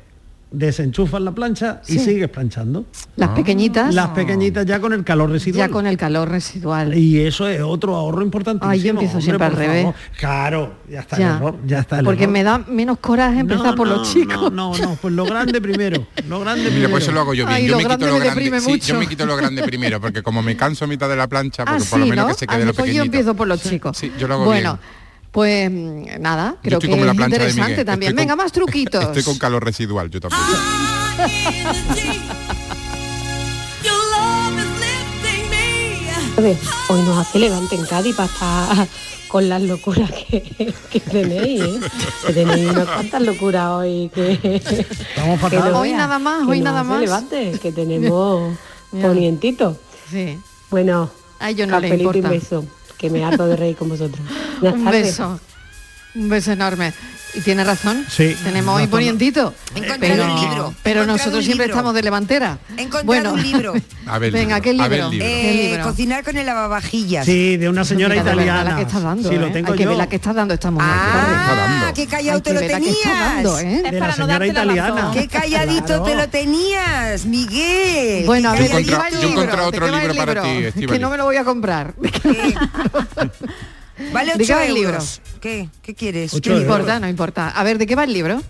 desenchufas 0.52 1.22
la 1.22 1.32
plancha 1.32 1.82
y 1.88 1.94
Sí. 1.94 2.00
sigues 2.00 2.30
planchando. 2.30 2.86
Las 3.16 3.30
pequeñitas. 3.30 3.94
Las 3.96 4.10
pequeñitas 4.10 4.66
ya 4.66 4.80
con 4.82 4.92
el 4.94 5.04
calor 5.04 5.30
residual. 5.30 5.68
Ya 5.68 5.72
con 5.72 5.88
el 5.88 5.98
calor 5.98 6.30
residual. 6.30 6.98
Y 6.98 7.22
eso 7.22 7.48
es 7.48 7.62
otro 7.62 7.96
ahorro 7.96 8.22
importante. 8.22 8.66
Ay, 8.68 8.82
yo 8.82 8.90
empiezo 8.90 9.22
siempre 9.22 9.46
al 9.48 9.54
revés. 9.54 9.88
Claro, 10.20 10.74
ya 10.90 11.00
está 11.00 11.18
Ya. 11.18 11.30
el 11.32 11.36
error. 11.38 11.56
Ya 11.66 11.80
está 11.80 12.00
el 12.00 12.06
Porque 12.06 12.24
error. 12.24 12.34
me 12.34 12.44
da 12.44 12.58
menos 12.68 13.00
coraje 13.00 13.40
empezar 13.40 13.66
No, 13.68 13.76
por 13.76 13.88
no, 13.88 13.96
los 13.96 14.12
chicos. 14.14 14.52
No, 14.52 14.72
no, 14.74 14.78
no, 14.78 14.96
pues 15.02 15.14
lo 15.14 15.26
grande 15.26 15.62
primero. 15.62 16.06
Lo 16.28 16.40
grande 16.42 16.64
Mira, 16.64 16.72
primero. 16.72 16.90
pues 16.92 17.04
eso 17.04 17.12
lo 17.14 17.22
hago 17.22 17.34
yo 17.34 17.46
bien. 17.46 17.56
Ay, 17.56 17.66
yo 17.68 17.72
lo 17.72 17.78
me 17.78 17.84
grande 17.86 18.06
quito 18.06 18.14
lo 18.14 18.20
me 18.20 18.26
grande. 18.26 18.42
deprime 18.42 18.60
Sí, 18.60 18.66
yo 18.66 18.72
mucho. 18.96 19.00
me 19.00 19.08
quito 19.08 19.26
lo 19.26 19.36
grande 19.38 19.64
primero, 19.64 20.02
porque 20.02 20.22
como 20.22 20.42
me 20.42 20.58
canso 20.58 20.86
a 20.86 20.88
mitad 20.88 21.08
de 21.08 21.16
la 21.16 21.28
plancha, 21.28 21.64
Ah, 21.66 21.80
sí, 21.80 21.88
por 21.90 22.00
lo 22.00 22.06
menos 22.08 22.26
¿no? 22.26 22.34
que 22.34 22.40
se 22.40 22.48
quede 22.48 22.60
lo 22.66 22.74
pues 22.74 22.78
yo 22.78 22.84
pequeñito. 22.84 23.04
empiezo 23.06 23.36
por 23.36 23.48
los 23.48 23.62
chicos. 23.64 23.98
Sí, 23.98 24.12
yo 24.20 24.28
lo 24.28 24.34
hago 24.34 24.46
bueno, 24.46 24.74
bien. 24.82 25.01
Pues 25.32 25.72
mm, 25.72 26.04
nada, 26.20 26.58
creo 26.62 26.80
que 26.80 26.88
es 26.92 27.16
interesante 27.20 27.86
también. 27.86 28.12
Con- 28.12 28.18
Venga, 28.18 28.36
más 28.36 28.52
truquitos. 28.52 29.04
Estoy 29.06 29.24
con 29.24 29.38
calor 29.38 29.64
residual, 29.64 30.10
yo 30.10 30.20
tampoco. 30.20 30.44
Hoy 36.90 37.02
nos 37.04 37.18
hace 37.20 37.40
levante 37.40 37.76
en 37.76 37.86
Cádiz 37.86 38.16
para 38.16 38.28
estar 38.32 38.88
con 39.28 39.48
las 39.48 39.62
locuras 39.62 40.12
que, 40.12 40.74
que 40.90 41.00
tenéis, 41.00 41.62
¿eh? 41.62 41.80
Que 42.28 42.34
tenéis 42.34 42.70
unas 42.70 42.88
cuantas 42.88 43.22
locuras 43.22 43.68
hoy 43.70 44.10
que... 44.14 44.34
Estamos 44.34 45.50
que 45.50 45.58
no 45.58 45.80
Hoy 45.80 45.90
veas, 45.90 45.98
nada 46.00 46.20
más, 46.20 46.44
que 46.46 46.52
hoy 46.52 46.60
nos 46.60 46.66
nada 46.66 46.80
hace 46.82 46.90
más. 46.90 47.00
Levante, 47.02 47.60
que 47.62 47.72
tenemos 47.72 48.58
ponientito. 48.90 49.78
Sí. 50.10 50.38
Bueno, 50.70 51.10
Ay, 51.40 51.56
yo 51.56 51.68
no 51.68 51.80
le 51.80 51.90
y 51.90 51.94
importa. 51.94 52.30
beso, 52.30 52.66
que 53.02 53.10
me 53.10 53.26
harto 53.26 53.48
de 53.48 53.56
reír 53.56 53.76
con 53.76 53.90
vosotros. 53.90 54.22
Buenas 54.62 54.80
Un 54.80 54.86
tardes. 54.86 55.06
beso. 55.08 55.40
Un 56.16 56.30
beso 56.30 56.52
enorme. 56.52 56.94
Y 57.34 57.40
tiene 57.40 57.64
razón. 57.64 58.06
Sí. 58.10 58.36
Tenemos 58.44 58.76
hoy 58.76 58.88
ponientito. 58.88 59.54
Pero, 60.02 60.26
un 60.26 60.42
libro, 60.42 60.74
pero 60.84 61.06
nosotros 61.06 61.36
un 61.38 61.44
siempre 61.44 61.68
libro. 61.68 61.78
estamos 61.78 61.94
de 61.94 62.04
levantera. 62.04 62.58
He 62.76 62.82
encontrado 62.82 63.06
bueno, 63.06 63.32
un 63.34 63.42
libro. 63.42 63.74
A 64.06 64.20
ver, 64.20 64.34
Venga, 64.34 64.60
¿qué 64.60 64.72
libro, 64.74 64.84
a 64.86 64.88
ver, 64.90 65.00
libro? 65.06 65.12
libro. 65.12 65.26
¿Qué 65.28 65.50
Eh, 65.66 65.68
libro? 65.70 65.84
cocinar 65.86 66.24
con 66.26 66.36
el 66.36 66.46
lavavajillas. 66.46 67.26
Sí, 67.26 67.56
de 67.56 67.70
una 67.70 67.86
señora 67.86 68.16
Mira, 68.16 68.30
italiana. 68.34 68.64
La 68.72 68.76
que 68.76 68.82
está 68.82 69.00
dando, 69.00 69.30
Sí, 69.30 69.36
¿eh? 69.36 69.40
lo 69.40 69.50
tengo 69.54 69.72
Hay 69.72 69.78
que 69.78 69.88
ver 69.88 69.96
la 69.96 70.10
que 70.10 70.16
está 70.18 70.34
dando 70.34 70.54
esta 70.54 70.72
mujer. 70.72 70.90
Ah, 70.92 71.92
qué 71.96 72.06
callado 72.08 72.42
te 72.42 72.54
lo 72.54 72.60
tenías. 72.60 72.96
dando, 73.06 73.60
¿eh? 73.60 73.82
De 73.90 74.00
la 74.00 74.12
señora 74.14 74.46
italiana. 74.48 75.12
Qué 75.14 75.28
calladito 75.30 75.86
Claro. 75.86 76.04
te 76.04 76.16
lo 76.16 76.28
tenías, 76.28 77.26
Miguel. 77.26 78.26
Bueno, 78.26 78.50
a 78.50 78.54
ver, 78.54 78.64
¿de 78.64 78.68
qué 78.68 78.92
encontrado- 78.92 79.02
va 79.02 79.08
el 79.08 79.14
yo 79.14 79.22
he 79.22 79.62
otro 79.68 79.88
libro 79.88 80.16
para 80.16 80.42
ti. 80.44 80.86
Que 80.86 81.00
no 81.00 81.10
me 81.10 81.16
lo 81.16 81.24
voy 81.24 81.38
a 81.38 81.46
comprar. 81.46 81.94
Vale 84.14 84.34
¿De 84.34 84.38
qué 84.40 84.44
8 84.44 84.54
va 84.56 84.66
el 84.66 84.74
libro? 84.74 84.90
euros. 84.94 85.22
¿Qué? 85.40 85.70
¿Qué 85.82 85.96
quieres? 85.96 86.34
No 86.46 86.58
importa, 86.58 87.00
no 87.00 87.08
importa. 87.08 87.50
A 87.50 87.64
ver, 87.64 87.78
¿de 87.78 87.88
qué 87.88 87.96
va 87.96 88.04
el 88.04 88.14
libro? 88.14 88.42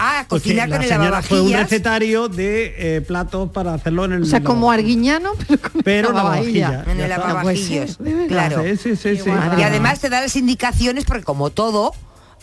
Ah, 0.00 0.24
Pues 0.28 0.42
cocinar 0.42 0.68
la 0.68 0.76
con 0.76 0.82
el 0.84 0.88
señora 0.90 1.22
fue 1.22 1.40
un 1.40 1.50
lavavajillas. 1.50 1.60
recetario 1.70 2.28
de 2.28 2.74
eh, 2.96 3.00
platos 3.00 3.50
para 3.50 3.74
hacerlo 3.74 4.04
en 4.04 4.12
el 4.12 4.22
O 4.22 4.26
sea, 4.26 4.42
como 4.44 4.72
lavavajillas. 4.72 5.16
arguiñano, 5.20 5.32
pero 5.48 5.60
con 5.72 5.82
Pero 5.82 6.12
lavavajilla. 6.12 6.68
lavavajilla. 6.68 6.92
En 6.92 7.00
el 7.00 7.08
lavavajillas. 7.08 7.98
Claro. 8.28 8.62
Sí, 8.64 8.76
sí, 8.76 8.96
sí, 8.96 9.16
sí. 9.24 9.30
Y 9.58 9.62
además 9.62 9.98
te 9.98 10.08
da 10.08 10.20
las 10.20 10.36
indicaciones 10.36 11.04
porque 11.04 11.24
como 11.24 11.50
todo 11.50 11.92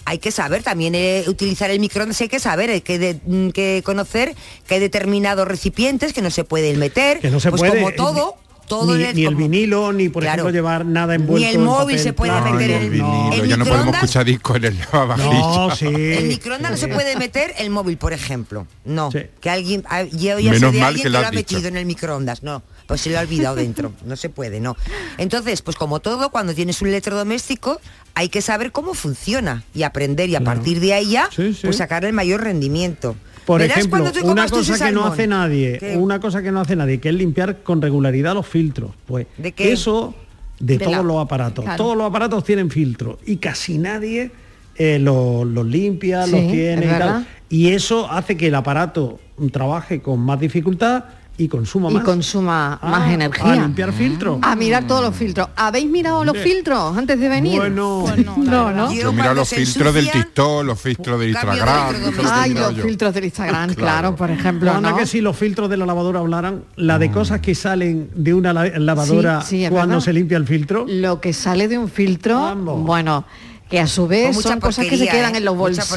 hay 0.03 0.19
que 0.19 0.31
saber 0.31 0.63
también 0.63 0.93
eh, 0.95 1.23
utilizar 1.27 1.71
el 1.71 1.79
microondas 1.79 2.19
hay 2.21 2.27
que 2.27 2.39
saber 2.39 2.69
hay 2.69 2.81
que, 2.81 2.99
de- 2.99 3.19
mm, 3.25 3.49
que 3.49 3.81
conocer 3.83 4.35
que 4.67 4.75
hay 4.75 4.79
determinados 4.79 5.47
recipientes 5.47 6.13
que 6.13 6.21
no 6.21 6.29
se 6.29 6.43
pueden 6.43 6.77
meter 6.77 7.19
que 7.21 7.31
no 7.31 7.39
se 7.39 7.49
pues 7.49 7.59
puede 7.61 7.73
como 7.75 7.89
eh, 7.89 7.93
todo 7.93 8.35
todo 8.67 8.95
ni, 8.95 9.03
el- 9.03 9.15
ni 9.15 9.25
el 9.25 9.35
vinilo 9.35 9.93
ni 9.93 10.09
por 10.09 10.23
Claro. 10.23 10.41
ejemplo 10.43 10.53
llevar 10.53 10.85
nada 10.85 11.15
envuelto 11.15 11.39
Ni 11.45 11.45
el 11.49 11.55
en 11.55 11.63
móvil 11.63 11.97
papel 11.97 11.99
se 11.99 12.13
puede 12.13 12.41
meter 12.41 12.71
en 12.71 12.81
el 12.83 12.89
vinilo, 12.89 13.33
el 13.33 13.47
ya 13.47 13.57
no 13.57 13.65
podemos 13.65 13.85
microondas- 13.87 13.95
escuchar 14.03 14.25
discos 14.25 14.55
en 14.57 14.63
el 14.65 14.77
lavavajillas. 14.79 15.31
no 15.31 15.75
sí 15.75 15.85
el 15.85 16.25
microondas 16.25 16.71
no 16.71 16.77
se 16.77 16.87
puede 16.87 17.15
meter 17.17 17.53
el 17.57 17.69
móvil, 17.69 17.97
por 17.97 18.13
ejemplo. 18.13 18.67
No. 18.85 19.11
Sí. 19.11 19.19
Que 19.41 19.49
alguien, 19.49 19.83
ah, 19.89 20.03
yo 20.03 20.39
ya 20.39 20.53
sé 20.53 20.59
Menos 20.59 20.73
de 20.73 20.79
mal 20.79 20.87
alguien 20.89 21.03
que 21.03 21.09
lo 21.09 21.19
lo 21.21 21.27
ha 21.27 21.31
dicho. 21.31 21.55
metido 21.55 21.67
en 21.69 21.77
el 21.77 21.85
microondas. 21.85 22.43
No, 22.43 22.63
pues 22.87 23.01
se 23.01 23.09
lo 23.09 23.17
ha 23.17 23.21
olvidado 23.21 23.55
dentro. 23.55 23.91
No 24.05 24.15
se 24.15 24.29
puede, 24.29 24.59
no. 24.59 24.75
Entonces, 25.17 25.61
pues 25.61 25.75
como 25.77 25.99
todo, 25.99 26.29
cuando 26.29 26.53
tienes 26.53 26.81
un 26.81 26.87
electrodoméstico, 26.89 27.79
hay 28.13 28.29
que 28.29 28.41
saber 28.41 28.71
cómo 28.71 28.93
funciona 28.93 29.63
y 29.73 29.83
aprender 29.83 30.29
y 30.29 30.35
a 30.35 30.39
Claro. 30.39 30.55
partir 30.57 30.79
de 30.79 30.93
ahí 30.93 31.11
ya, 31.11 31.29
Sí, 31.35 31.53
sí. 31.53 31.61
pues 31.63 31.77
sacar 31.77 32.05
el 32.05 32.13
mayor 32.13 32.41
rendimiento. 32.43 33.15
Por 33.45 33.61
Verás 33.61 33.77
ejemplo, 33.77 34.03
una 34.23 34.47
cosa 34.47 34.85
que 34.87 34.91
no 34.91 35.05
hace 35.05 35.27
nadie, 35.27 35.77
¿Qué? 35.79 35.97
una 35.97 36.19
cosa 36.19 36.41
que 36.41 36.51
no 36.51 36.61
hace 36.61 36.75
nadie, 36.75 36.99
que 36.99 37.09
es 37.09 37.15
limpiar 37.15 37.61
con 37.63 37.81
regularidad 37.81 38.33
los 38.33 38.47
filtros. 38.47 38.91
Pues 39.05 39.27
¿De 39.37 39.51
qué? 39.51 39.71
eso 39.71 40.15
de, 40.59 40.77
De 40.77 40.85
todos 40.85 40.97
la- 40.97 41.03
los 41.03 41.21
aparatos. 41.23 41.63
claro. 41.65 41.77
Todos 41.83 41.97
los 41.97 42.07
aparatos 42.07 42.43
tienen 42.43 42.69
filtros 42.71 43.17
y 43.25 43.37
casi 43.37 43.77
nadie 43.77 44.31
eh, 44.77 44.99
los 44.99 45.45
los 45.47 45.65
limpia, 45.65 46.25
Sí, 46.25 46.31
los 46.31 46.51
tiene 46.51 46.85
y 46.85 46.89
tal. 46.89 47.27
Y 47.49 47.67
eso 47.69 48.09
hace 48.11 48.35
que 48.35 48.47
el 48.47 48.55
aparato 48.55 49.19
trabaje 49.51 50.01
con 50.01 50.19
más 50.19 50.39
dificultad 50.39 51.03
y 51.37 51.47
consuma 51.49 51.89
Y 51.91 51.95
más. 51.95 52.03
consuma 52.03 52.79
Ah, 52.81 52.89
más 52.89 53.01
A 53.09 53.13
energía. 53.13 53.55
limpiar 53.55 53.91
filtros. 53.91 54.39
A 54.41 54.55
mirar 54.55 54.87
todos 54.87 55.01
los 55.03 55.15
filtros. 55.15 55.49
¿Habéis 55.55 55.87
mirado 55.89 56.23
los 56.23 56.37
filtros 56.37 56.97
antes 56.97 57.19
de 57.19 57.27
venir? 57.27 57.57
Bueno, 57.59 58.03
Pues 58.07 58.25
no, 58.25 58.37
no. 58.37 58.71
¿no? 58.71 58.93
Yo 58.93 59.11
miro 59.11 59.33
los 59.33 59.49
filtros 59.49 59.93
del 59.93 60.09
TikTok, 60.09 60.63
los 60.63 60.79
filtros 60.79 61.19
del 61.19 61.33
de 61.33 61.39
Instagram. 61.39 61.57
electrodoméstico. 61.67 62.09
eso 62.11 62.21
es 62.21 62.23
lo 62.23 62.23
que 62.23 62.39
Ay, 62.39 62.53
los 62.53 62.75
yo. 62.77 62.83
filtros 62.83 63.13
del 63.13 63.23
Instagram, 63.25 63.73
claro, 63.73 63.75
Claro. 63.75 64.15
por 64.15 64.31
ejemplo, 64.31 64.71
Anda 64.71 64.91
¿no? 64.91 64.97
que 64.97 65.05
si 65.05 65.19
los 65.21 65.35
filtros 65.35 65.69
de 65.69 65.77
la 65.77 65.85
lavadora 65.85 66.19
hablaran, 66.21 66.63
la 66.77 66.97
de 66.99 67.11
cosas 67.11 67.41
que 67.41 67.53
salen 67.53 68.09
de 68.15 68.33
una 68.33 68.53
la- 68.53 68.65
lavadora 68.79 69.41
Sí, 69.41 69.63
sí, 69.65 69.69
cuando 69.69 69.95
verdad. 69.95 70.05
se 70.05 70.13
limpia 70.13 70.37
el 70.37 70.45
filtro. 70.47 70.85
Lo 70.87 71.19
que 71.19 71.33
sale 71.33 71.67
de 71.67 71.77
un 71.77 71.89
filtro, 71.89 72.39
Vamos. 72.39 72.81
bueno, 72.83 73.25
que 73.69 73.79
a 73.79 73.87
su 73.87 74.07
vez 74.07 74.33
mucha 74.35 74.49
son 74.49 74.59
cosas 74.59 74.85
que 74.85 74.95
se 74.97 75.07
quedan 75.07 75.33
¿eh? 75.35 75.39
en 75.39 75.45
los 75.45 75.55
Mucha 75.55 75.81
bolsillos 75.83 75.89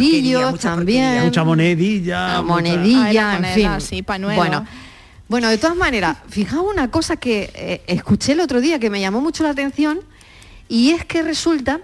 porquería, 0.42 0.50
mucha 0.50 0.68
también. 0.70 1.04
porquería. 1.04 1.24
Mucha 1.26 1.44
monedilla. 1.44 2.28
La 2.28 2.42
mucha- 2.42 2.54
monedilla, 2.54 3.04
Ay, 3.04 3.14
la 3.14 3.20
en 3.36 3.42
moneda, 3.42 3.80
fin. 3.80 3.80
sí. 3.80 4.04
Bueno, 4.34 4.64
bueno, 5.28 5.48
de 5.48 5.58
todas 5.58 5.76
maneras, 5.76 6.16
fijaos 6.28 6.66
una 6.70 6.90
cosa 6.90 7.16
que 7.16 7.50
eh, 7.54 7.82
escuché 7.86 8.32
el 8.32 8.40
otro 8.40 8.60
día 8.60 8.78
que 8.78 8.90
me 8.90 9.00
llamó 9.00 9.20
mucho 9.20 9.42
la 9.44 9.50
atención 9.50 10.00
y 10.68 10.90
es 10.90 11.04
que 11.04 11.22
resulta 11.22 11.80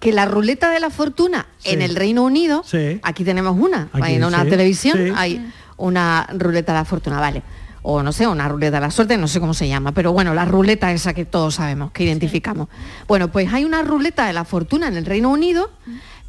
que 0.00 0.12
la 0.12 0.24
ruleta 0.26 0.70
de 0.70 0.80
la 0.80 0.90
fortuna 0.90 1.46
Sí. 1.58 1.70
en 1.70 1.82
el 1.82 1.96
Reino 1.96 2.22
Unido, 2.24 2.62
Sí. 2.66 3.00
aquí 3.02 3.24
tenemos 3.24 3.56
una, 3.58 3.88
Aquí, 3.92 4.14
en 4.14 4.24
una 4.24 4.44
sí, 4.44 4.50
televisión 4.50 4.98
sí. 4.98 5.12
hay 5.16 5.52
una 5.76 6.28
ruleta 6.32 6.72
de 6.72 6.78
la 6.78 6.84
fortuna, 6.84 7.18
vale. 7.20 7.42
O 7.86 8.02
no 8.02 8.12
sé, 8.12 8.26
una 8.26 8.48
ruleta 8.48 8.76
de 8.76 8.80
la 8.82 8.90
suerte, 8.90 9.18
no 9.18 9.28
sé 9.28 9.40
cómo 9.40 9.52
se 9.52 9.68
llama, 9.68 9.92
pero 9.92 10.12
bueno, 10.12 10.32
la 10.32 10.44
ruleta 10.44 10.90
esa 10.92 11.12
que 11.12 11.24
todos 11.24 11.56
sabemos, 11.56 11.90
que 11.92 12.04
identificamos. 12.04 12.68
Bueno, 13.08 13.28
pues 13.32 13.52
hay 13.52 13.64
una 13.64 13.82
ruleta 13.82 14.26
de 14.26 14.32
la 14.32 14.44
fortuna 14.44 14.88
en 14.88 14.96
el 14.96 15.04
Reino 15.04 15.30
Unido 15.30 15.70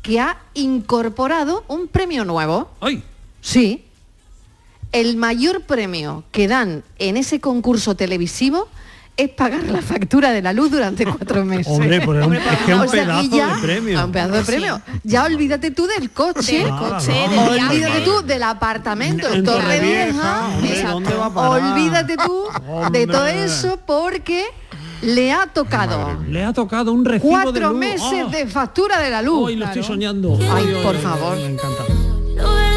que 0.02 0.20
ha 0.20 0.38
incorporado 0.54 1.64
un 1.68 1.88
premio 1.88 2.26
nuevo. 2.26 2.72
¡Ay! 2.82 3.04
Sí. 3.42 3.86
El 4.92 5.18
mayor 5.18 5.62
premio 5.62 6.24
que 6.32 6.48
dan 6.48 6.84
en 7.00 7.18
ese 7.18 7.40
concurso 7.42 7.96
televisivo 7.96 8.68
es 9.18 9.30
pagar 9.30 9.64
la 9.64 9.82
factura 9.82 10.32
de 10.32 10.42
la 10.42 10.52
luz 10.52 10.72
durante 10.72 11.06
cuatro 11.06 11.46
meses. 11.46 11.68
Hombre, 11.68 11.98
es 11.98 12.06
un- 12.08 12.36
es 12.36 12.42
que 12.66 12.72
es 12.72 12.78
un 12.78 12.84
O 12.84 12.88
sea, 12.88 13.02
y 13.24 13.30
pedazo 13.30 13.36
ya- 13.38 13.56
de 13.56 13.62
premio. 13.62 14.06
Un 14.06 14.12
pedazo 14.12 14.34
de 14.34 14.40
Sí. 14.42 14.46
premio. 14.46 14.82
Ya 15.04 15.24
olvídate 15.24 15.72
tú 15.72 15.88
del 15.88 16.12
coche. 16.12 16.58
Del 16.60 16.68
Claro. 16.68 16.90
coche, 16.98 17.12
del 17.12 17.40
Olvídate 17.64 18.02
tú 18.02 18.22
del 18.26 18.44
apartamento 18.44 19.28
En 19.30 19.36
en 19.36 19.44
Torrevieja, 19.46 20.12
Torrevieja. 20.12 20.48
hombre, 20.50 20.70
Exacto. 20.70 20.92
¿dónde 20.94 21.14
va 21.16 21.26
a 21.28 21.34
parar? 21.34 21.64
Olvídate 21.74 22.18
tú 22.18 22.44
de 22.92 23.08
todo 23.08 23.26
eso 23.28 23.80
porque 23.86 24.44
le 25.02 25.32
ha 25.32 25.46
tocado 25.48 26.20
Le 26.30 26.44
ha 26.44 26.52
tocado 26.54 26.92
un 26.92 27.06
recibo 27.06 27.38
de 27.38 27.44
cuatro 27.44 27.70
luz. 27.70 27.78
meses 27.80 28.24
¡Ah! 28.28 28.30
de 28.32 28.48
factura 28.48 29.00
de 29.00 29.10
la 29.10 29.22
luz. 29.22 29.46
Hoy 29.48 29.56
lo 29.56 29.66
estoy 29.66 29.84
soñando. 29.84 30.38
Ay, 30.42 30.48
Ay, 30.76 30.84
por 30.84 30.96
favor. 30.98 31.38
Me 31.38 31.46
encanta. 31.46 31.84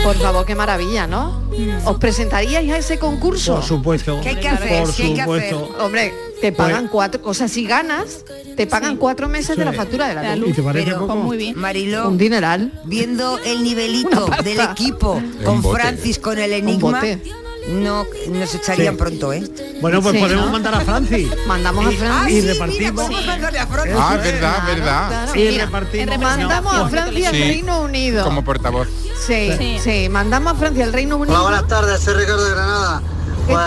Por 0.09 0.17
favor, 0.17 0.47
qué 0.47 0.55
maravilla, 0.55 1.07
¿no? 1.07 1.43
¿Os 1.85 1.99
presentaríais 1.99 2.73
a 2.73 2.79
ese 2.79 2.99
concurso? 2.99 3.57
Por 3.57 3.63
supuesto. 3.63 4.19
¿Qué 4.23 4.31
hay 4.31 4.37
que 4.37 4.49
hacer? 4.49 4.85
Por 4.85 4.95
¿Qué 4.95 5.03
hay 5.03 5.13
que 5.13 5.21
supuesto. 5.21 5.77
Hombre, 5.81 6.15
te 6.41 6.51
pagan 6.51 6.89
cuatro, 6.89 7.21
o 7.25 7.35
sea, 7.35 7.47
si 7.47 7.67
ganas, 7.67 8.25
te 8.57 8.67
pagan 8.67 8.97
cuatro 8.97 9.29
meses 9.29 9.59
de 9.59 9.67
la 9.67 9.75
factura 9.75 10.09
de 10.09 10.15
la 10.15 10.35
luz. 10.35 10.49
¿Y 10.49 10.53
te 10.55 10.63
parece 10.63 10.87
Pero, 10.87 11.01
poco? 11.01 11.13
Pues 11.13 11.25
muy 11.27 11.37
bien. 11.37 11.59
Mariló, 11.59 12.09
Un 12.09 12.17
dineral. 12.17 12.73
viendo 12.87 13.37
el 13.41 13.63
nivelito 13.63 14.31
del 14.43 14.61
equipo 14.61 15.21
con. 15.45 15.63
Francis 15.63 16.19
con 16.19 16.39
el 16.39 16.55
enigma, 16.55 17.01
bote. 17.01 17.21
No 17.69 18.07
nos 18.31 18.55
echarían 18.55 18.95
Sí. 18.95 18.99
pronto, 18.99 19.33
¿eh? 19.33 19.43
Bueno, 19.81 20.01
pues 20.03 20.15
Sí, 20.15 20.21
podemos 20.21 20.47
¿no? 20.47 20.53
mandar 20.53 20.75
a 20.75 20.81
Francis. 20.81 21.29
Mandamos 21.47 21.87
a 21.87 21.89
Ah, 21.89 21.93
Francia. 21.99 22.31
Y 22.31 22.35
sí, 22.35 22.41
mira, 22.43 22.53
repartimos. 22.55 23.11
mandarle 23.27 23.59
a 23.59 23.67
Francis. 23.67 23.95
Ah, 23.99 24.15
es 24.17 24.23
verdad, 24.33 24.67
verdad. 24.67 25.35
Y 25.35 25.39
Mira, 25.39 25.65
repartimos. 25.67 26.19
Mandamos 26.19 26.73
a 26.75 26.79
No, 26.79 26.89
Francia 26.89 27.29
al 27.29 27.35
Sí, 27.35 27.43
Reino 27.43 27.81
Unido. 27.83 28.25
Como 28.25 28.45
portavoz. 28.45 28.89
Sí, 29.27 29.53
sí, 29.59 29.79
Sí. 29.83 30.09
mandamos 30.09 30.53
a 30.55 30.57
Francia 30.57 30.85
al 30.85 30.93
Reino 30.93 31.17
Unido. 31.17 31.35
Hola, 31.35 31.43
buenas 31.43 31.69
tardes, 31.69 32.01
soy 32.01 32.15
Ricardo 32.15 32.45
de 32.45 32.51
Granada. 32.51 33.03
¿Qué 33.47 33.53
Pues, 33.53 33.67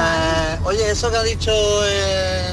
oye, 0.65 0.91
eso 0.91 1.09
que 1.11 1.17
ha 1.17 1.23
dicho 1.23 1.51
eh, 1.85 2.45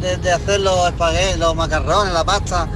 de, 0.00 0.16
de 0.18 0.32
hacer 0.32 0.60
los 0.60 0.86
espaguetis, 0.88 1.38
los 1.38 1.54
macarrones, 1.54 2.12
la 2.12 2.24
pasta, 2.24 2.68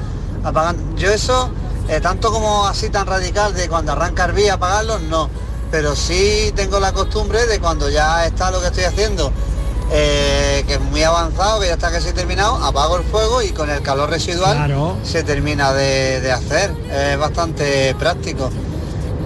apagando. 0.45 0.97
Yo 0.97 1.11
eso, 1.11 1.51
eh, 1.89 2.01
tanto 2.01 2.31
como 2.33 2.67
así 2.67 2.89
tan 2.91 3.07
radical 3.07 3.55
de 3.55 3.69
cuando 3.69 3.93
arranca 3.93 4.25
el 4.27 4.33
vía 4.33 4.55
apagarlos, 4.55 5.03
no. 5.03 5.29
Pero 5.71 5.95
sí 5.95 6.53
tengo 6.57 6.81
la 6.81 6.93
costumbre 6.93 7.47
de 7.47 7.61
cuando 7.61 7.89
ya 7.89 8.27
está 8.27 8.51
lo 8.51 8.61
que 8.61 8.67
estoy 8.69 8.85
haciendo, 8.85 9.33
eh, 9.93 10.65
que 10.67 10.75
es 10.75 10.81
muy 10.81 11.03
avanzado, 11.05 11.61
que 11.61 11.67
ya 11.69 11.75
está 11.75 11.91
casi 11.93 12.13
terminado, 12.13 12.57
apago 12.57 12.97
el 12.97 13.05
fuego 13.05 13.41
y 13.43 13.51
con 13.51 13.71
el 13.71 13.81
calor 13.83 14.11
residual 14.11 14.57
Claro. 14.57 14.97
se 15.05 15.23
termina 15.23 15.73
de, 15.73 16.21
de 16.21 16.33
hacer. 16.33 16.73
Es 16.93 17.19
bastante 17.19 17.95
práctico. 17.97 18.51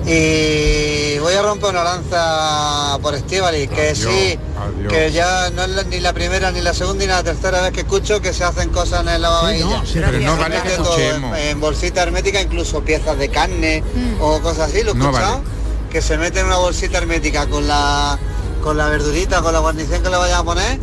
Y 0.06 1.18
voy 1.18 1.32
a 1.32 1.40
romper 1.42 1.70
una 1.70 1.82
lanza 1.82 2.98
por 3.00 3.14
Estivali, 3.14 3.68
que 3.68 3.94
sí, 3.94 4.38
adiós. 4.60 4.92
que 4.92 5.10
ya 5.12 5.48
no 5.50 5.62
es 5.64 5.70
la- 5.70 5.82
ni 5.84 5.98
la 6.00 6.12
primera, 6.12 6.50
ni 6.50 6.60
la 6.60 6.74
segunda, 6.74 7.04
ni 7.04 7.08
la 7.10 7.22
tercera 7.22 7.62
vez 7.62 7.72
que 7.72 7.80
escucho 7.80 8.20
que 8.20 8.34
se 8.34 8.44
hacen 8.44 8.68
cosas 8.68 9.00
en 9.00 9.08
el 9.08 9.22
lavavajillas. 9.22 9.80
sí, 9.88 10.00
pero 10.04 10.20
no 10.20 10.34
Se 10.36 10.40
vale 10.42 10.60
que 10.62 10.70
todo 10.76 10.96
escuchemos. 10.98 11.38
En, 11.38 11.44
en 11.48 11.60
bolsita 11.60 12.02
hermética, 12.02 12.38
incluso 12.40 12.82
piezas 12.82 13.16
de 13.16 13.30
carne 13.30 13.82
o 14.20 14.40
cosas 14.40 14.68
así, 14.70 14.82
¿lo 14.82 14.92
he 14.92 14.94
No 14.94 15.04
escuchado? 15.06 15.32
vale. 15.38 15.44
Que 15.94 16.02
se 16.02 16.18
mete 16.18 16.40
en 16.40 16.46
una 16.46 16.56
bolsita 16.56 16.98
hermética 16.98 17.46
con 17.46 17.68
la 17.68 18.18
con 18.64 18.76
la 18.76 18.88
verdurita, 18.88 19.42
con 19.42 19.52
la 19.52 19.60
guarnición 19.60 20.02
que 20.02 20.10
le 20.10 20.16
vayan 20.16 20.40
a 20.40 20.42
poner 20.42 20.80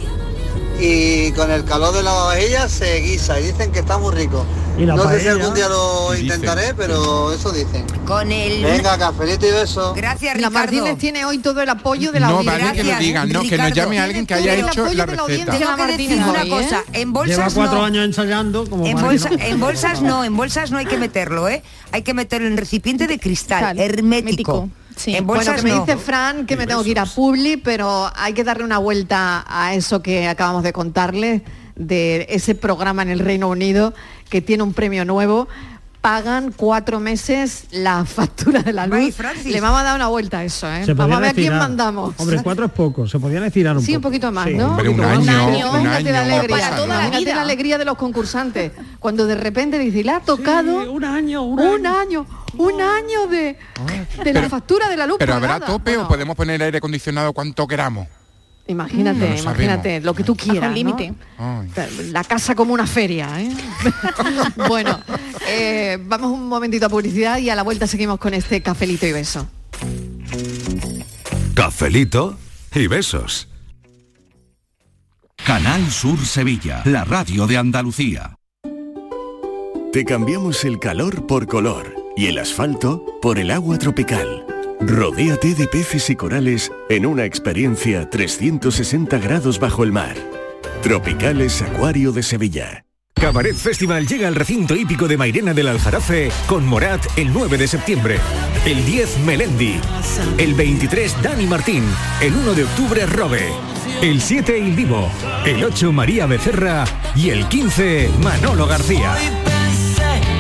y 0.80 1.34
con 1.34 1.52
el 1.52 1.66
calor 1.66 1.94
de 1.94 2.02
la 2.02 2.12
lavavajillas 2.12 2.72
se 2.72 2.96
guisa 3.02 3.38
y 3.42 3.48
dicen 3.48 3.74
que 3.74 3.80
está 3.80 3.98
muy 3.98 4.16
rico. 4.16 4.46
Y 4.78 4.86
la 4.86 4.96
no 4.96 5.04
sé 5.04 5.10
si 5.20 5.26
paella. 5.26 5.32
algún 5.34 5.54
día 5.54 5.68
lo 5.68 6.12
Dicen. 6.12 6.26
intentaré, 6.28 6.74
pero 6.76 7.34
eso 7.34 7.52
dicen. 7.52 7.86
Con 8.08 8.32
el... 8.32 8.64
Venga, 8.64 8.98
cafelito 8.98 9.46
y 9.46 9.52
beso. 9.52 9.94
Gracias, 9.94 10.34
La 10.40 10.48
Ricardo. 10.48 10.52
Martínez 10.60 10.98
tiene 10.98 11.26
hoy 11.26 11.40
todo 11.40 11.62
el 11.62 11.68
apoyo 11.68 12.14
de 12.14 12.20
la 12.22 12.30
No 12.30 12.38
audiencia. 12.38 12.64
vale 12.68 12.72
que 12.78 12.84
lo 12.84 12.90
Gracias, 12.90 13.00
digan, 13.06 13.30
no, 13.34 13.42
que 13.42 13.58
nos 13.58 13.74
llame 13.74 14.00
alguien 14.00 14.26
que 14.26 14.34
haya 14.34 14.54
hecho 14.56 14.68
apoyo 14.84 14.84
la 14.86 14.90
de 14.92 14.96
la 14.98 15.06
receta. 15.06 15.22
audiencia. 15.24 15.60
Tengo 15.60 15.76
que 15.76 15.82
Martínez 15.82 16.10
decir 16.10 16.24
una 16.30 16.42
hoy, 16.44 16.50
cosa, 16.50 16.84
en 16.94 17.00
Lleva 17.02 17.12
bolsas 17.12 17.54
cuatro 17.54 17.80
no. 17.80 17.84
años 17.86 18.06
ensayando 18.06 18.66
como 18.70 18.86
En, 18.86 18.98
bolsa- 18.98 19.30
no- 19.30 19.38
en 19.44 19.60
bolsas 19.60 20.02
no, 20.02 20.24
en 20.24 20.38
bolsas 20.38 20.72
no 20.72 20.78
hay 20.78 20.86
que 20.86 20.98
meterlo, 20.98 21.50
¿eh? 21.50 21.64
Hay 21.92 22.04
que 22.04 22.14
meterlo 22.14 22.48
en 22.48 22.56
recipiente 22.56 23.08
de 23.08 23.20
cristal, 23.20 23.60
Cristal, 23.76 23.80
hermético. 23.80 24.70
Sí. 24.96 25.16
En 25.16 25.26
Bueno, 25.26 25.56
que 25.56 25.62
me 25.62 25.72
no. 25.72 25.86
dice 25.86 25.98
Fran 25.98 26.46
que 26.46 26.58
me 26.58 26.68
tengo 26.68 26.84
que 26.84 26.90
ir 26.90 27.00
a 27.00 27.06
Publi, 27.06 27.58
pero 27.58 28.12
hay 28.16 28.34
que 28.34 28.44
darle 28.44 28.64
una 28.64 28.78
vuelta 28.78 29.46
a 29.48 29.74
eso 29.74 30.02
que 30.02 30.28
acabamos 30.28 30.64
de 30.64 30.74
contarles, 30.74 31.42
de 31.76 32.26
ese 32.30 32.56
programa 32.56 33.02
en 33.02 33.10
el 33.10 33.20
Reino 33.20 33.50
Unido 33.50 33.94
que 34.30 34.42
tiene 34.42 34.64
un 34.64 34.74
premio 34.74 35.06
nuevo. 35.06 35.48
Pagan 36.02 36.52
cuatro 36.56 37.00
meses 37.00 37.66
la 37.70 38.04
factura 38.06 38.64
de 38.64 38.74
la 38.74 38.88
luz. 38.88 39.14
Francis. 39.16 39.52
Le 39.52 39.62
vamos 39.62 39.80
a 39.82 39.84
dar 39.84 39.96
una 39.96 40.08
vuelta 40.08 40.40
a 40.40 40.44
eso, 40.44 40.68
¿eh? 40.68 40.84
Vamos 40.96 41.18
a 41.18 41.20
ver 41.20 41.30
a 41.30 41.34
quién 41.34 41.56
mandamos. 41.56 42.16
Hombre, 42.18 42.42
cuatro 42.42 42.66
es 42.66 42.72
poco, 42.72 43.08
se 43.08 43.20
podían 43.20 43.44
estirar 43.44 43.78
un 43.78 43.84
Sí, 43.84 43.92
poco. 43.94 43.98
un 43.98 44.02
poquito 44.12 44.32
más, 44.32 44.48
Sí. 44.48 44.56
¿no? 44.56 44.70
Hombre, 44.70 44.90
un 44.90 45.00
año, 45.00 45.46
un 45.74 45.84
la 45.84 45.96
alegría, 46.22 46.48
pasa 46.58 46.76
toda 46.76 47.08
la 47.10 47.18
vida. 47.20 47.36
la 47.36 47.42
alegría 47.42 47.78
de 47.78 47.86
los 47.86 47.98
concursantes. 47.98 48.72
Cuando 49.00 49.28
de 49.28 49.36
repente 49.36 49.78
dice, 49.78 50.04
le 50.04 50.12
ha 50.12 50.20
tocado 50.22 50.92
un 50.92 51.06
año, 51.06 51.44
un 51.44 51.60
un 51.60 51.86
año, 51.86 52.26
un 52.58 52.82
año 52.82 53.28
de, 53.28 53.58
de 54.24 54.34
la 54.34 54.50
factura 54.50 54.90
de 54.90 54.98
la 54.98 55.06
luz 55.06 55.18
Pero 55.20 55.36
habrá 55.36 55.54
pagada. 55.60 55.68
tope 55.72 55.98
o 55.98 56.08
podemos 56.08 56.36
poner 56.36 56.64
aire 56.64 56.80
acondicionado 56.80 57.32
cuanto 57.32 57.68
queramos. 57.68 58.08
Imagínate, 58.72 59.20
No 59.20 59.26
lo 59.26 59.38
sabemos. 59.38 59.44
imagínate, 59.44 60.02
lo 60.02 60.14
que 60.14 60.24
tú 60.24 60.36
quieras. 60.36 60.70
¿no? 60.70 60.76
límite. 60.76 61.14
La 62.12 62.24
casa 62.24 62.56
como 62.56 62.74
una 62.74 62.88
feria, 62.88 63.30
¿eh? 63.42 63.50
bueno, 64.68 65.00
eh, 65.48 65.98
vamos 66.06 66.32
un 66.32 66.48
momentito 66.48 66.86
a 66.86 66.90
publicidad 66.90 67.38
y 67.38 67.50
a 67.50 67.56
la 67.56 67.64
vuelta 67.64 67.88
seguimos 67.88 68.20
con 68.20 68.34
este 68.34 68.62
cafelito 68.62 69.06
y 69.06 69.12
beso. 69.12 69.48
Cafelito 71.54 72.38
y 72.74 72.88
besos. 72.88 73.48
Canal 75.46 75.90
Sur 75.92 76.20
Sevilla, 76.26 76.82
la 76.86 77.04
radio 77.04 77.48
de 77.48 77.58
Andalucía. 77.58 78.36
Te 79.92 80.06
cambiamos 80.06 80.64
el 80.64 80.80
calor 80.80 81.28
por 81.28 81.48
color 81.48 81.96
y 82.16 82.28
el 82.28 82.38
asfalto 82.38 83.04
por 83.22 83.40
el 83.40 83.52
agua 83.52 83.78
tropical. 83.78 84.46
Rodéate 84.86 85.54
de 85.54 85.68
peces 85.68 86.10
y 86.10 86.16
corales 86.16 86.72
en 86.90 87.06
una 87.06 87.26
experiencia 87.26 88.10
360 88.10 89.20
grados 89.20 89.60
bajo 89.60 89.84
el 89.84 89.92
mar. 89.92 90.16
Tropicales 90.82 91.62
Acuario 91.62 92.12
de 92.12 92.24
Sevilla. 92.24 92.86
Cabaret 93.14 93.56
Festival 93.56 94.08
llega 94.08 94.28
al 94.28 94.34
recinto 94.34 94.76
hípico 94.76 95.08
de 95.08 95.18
Mairena 95.18 95.54
del 95.54 95.68
Aljarafe 95.68 96.32
con 96.48 96.66
Morat 96.66 97.06
el 97.16 97.32
9 97.32 97.60
de 97.60 97.68
septiembre. 97.68 98.18
El 98.66 98.84
10 98.84 99.20
Melendi. 99.20 99.80
El 100.40 100.56
23 100.56 101.22
Dani 101.22 101.46
Martín. 101.46 101.84
El 102.20 102.34
1 102.34 102.54
de 102.56 102.64
octubre 102.64 103.06
Robe. 103.06 103.50
El 104.02 104.20
7 104.20 104.58
Il 104.58 104.74
Vivo. 104.74 105.12
El 105.46 105.64
8 105.64 105.92
María 105.92 106.26
Becerra. 106.26 106.86
Y 107.16 107.30
el 107.30 107.48
15 107.48 108.10
Manolo 108.24 108.66
García. 108.66 109.16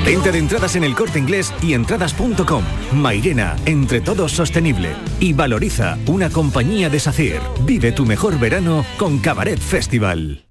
Venta 0.05 0.31
de 0.31 0.39
entradas 0.39 0.75
en 0.75 0.83
el 0.83 0.95
corte 0.95 1.19
inglés 1.19 1.53
y 1.61 1.73
entradas.com. 1.73 2.63
Mairena, 2.93 3.55
entre 3.65 4.01
todos 4.01 4.31
sostenible. 4.31 4.89
Y 5.19 5.33
valoriza 5.33 5.97
una 6.07 6.29
compañía 6.29 6.89
de 6.89 6.99
SACIR. 6.99 7.41
Vive 7.65 7.91
tu 7.91 8.05
mejor 8.05 8.39
verano 8.39 8.83
con 8.97 9.19
Cabaret 9.19 9.59
Festival. 9.59 10.50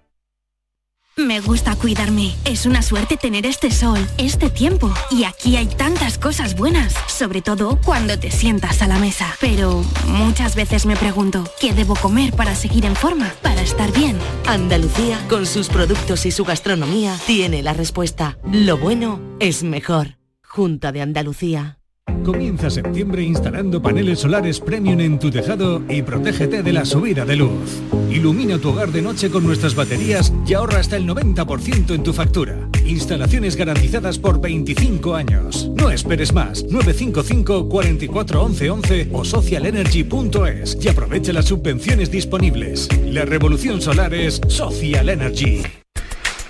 Me 1.17 1.41
gusta 1.41 1.75
cuidarme. 1.75 2.33
Es 2.45 2.65
una 2.65 2.81
suerte 2.81 3.17
tener 3.17 3.45
este 3.45 3.69
sol, 3.69 3.99
este 4.17 4.49
tiempo. 4.49 4.91
Y 5.11 5.25
aquí 5.25 5.57
hay 5.57 5.67
tantas 5.67 6.17
cosas 6.17 6.55
buenas, 6.55 6.95
sobre 7.07 7.41
todo 7.41 7.77
cuando 7.83 8.17
te 8.17 8.31
sientas 8.31 8.81
a 8.81 8.87
la 8.87 8.97
mesa. 8.97 9.27
Pero 9.41 9.83
muchas 10.07 10.55
veces 10.55 10.85
me 10.85 10.95
pregunto, 10.95 11.43
¿qué 11.59 11.73
debo 11.73 11.95
comer 11.95 12.33
para 12.33 12.55
seguir 12.55 12.85
en 12.85 12.95
forma, 12.95 13.33
para 13.41 13.61
estar 13.61 13.91
bien? 13.91 14.17
Andalucía, 14.47 15.19
con 15.27 15.45
sus 15.45 15.67
productos 15.67 16.25
y 16.25 16.31
su 16.31 16.45
gastronomía, 16.45 17.17
tiene 17.27 17.61
la 17.61 17.73
respuesta. 17.73 18.37
Lo 18.49 18.77
bueno 18.77 19.19
es 19.39 19.63
mejor. 19.63 20.17
Junta 20.43 20.91
de 20.91 21.01
Andalucía. 21.01 21.77
Comienza 22.23 22.69
septiembre 22.69 23.23
instalando 23.23 23.81
paneles 23.81 24.19
solares 24.19 24.59
premium 24.59 24.99
en 24.99 25.19
tu 25.19 25.29
tejado 25.29 25.81
y 25.89 26.01
protégete 26.03 26.61
de 26.63 26.73
la 26.73 26.85
subida 26.85 27.25
de 27.25 27.35
luz. 27.35 27.81
Ilumina 28.11 28.57
tu 28.59 28.69
hogar 28.69 28.91
de 28.91 29.01
noche 29.01 29.31
con 29.31 29.45
nuestras 29.45 29.73
baterías 29.73 30.33
y 30.45 30.53
ahorra 30.53 30.79
hasta 30.79 30.97
el 30.97 31.07
90% 31.07 31.95
en 31.95 32.03
tu 32.03 32.11
factura. 32.11 32.67
Instalaciones 32.85 33.55
garantizadas 33.55 34.19
por 34.19 34.41
25 34.41 35.15
años. 35.15 35.69
No 35.75 35.89
esperes 35.89 36.33
más. 36.33 36.63
955 36.63 37.69
44 37.69 38.43
11 38.43 38.69
11 38.69 39.09
o 39.13 39.23
socialenergy.es 39.23 40.77
y 40.81 40.89
aprovecha 40.89 41.31
las 41.31 41.45
subvenciones 41.45 42.11
disponibles. 42.11 42.89
La 43.05 43.23
revolución 43.23 43.81
solar 43.81 44.13
es 44.13 44.41
Social 44.49 45.07
Energy. 45.07 45.63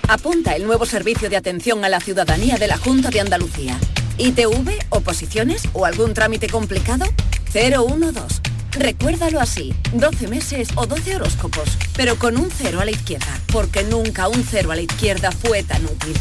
Apunta 0.08 0.56
el 0.56 0.64
nuevo 0.64 0.84
servicio 0.84 1.30
de 1.30 1.36
atención 1.36 1.84
a 1.84 1.88
la 1.88 2.00
ciudadanía 2.00 2.56
de 2.56 2.66
la 2.66 2.76
Junta 2.76 3.10
de 3.10 3.20
Andalucía. 3.20 3.78
ITV, 4.18 4.68
oposiciones 4.90 5.62
o 5.72 5.86
algún 5.86 6.12
trámite 6.12 6.48
complicado? 6.48 7.06
012. 7.52 8.51
Recuérdalo 8.72 9.40
así, 9.40 9.74
12 9.92 10.28
meses 10.28 10.68
o 10.76 10.86
12 10.86 11.16
horóscopos, 11.16 11.78
pero 11.96 12.16
con 12.16 12.38
un 12.38 12.50
cero 12.50 12.80
a 12.80 12.84
la 12.84 12.90
izquierda, 12.90 13.38
porque 13.52 13.82
nunca 13.84 14.28
un 14.28 14.42
cero 14.44 14.72
a 14.72 14.76
la 14.76 14.82
izquierda 14.82 15.30
fue 15.30 15.62
tan 15.62 15.84
útil. 15.84 16.14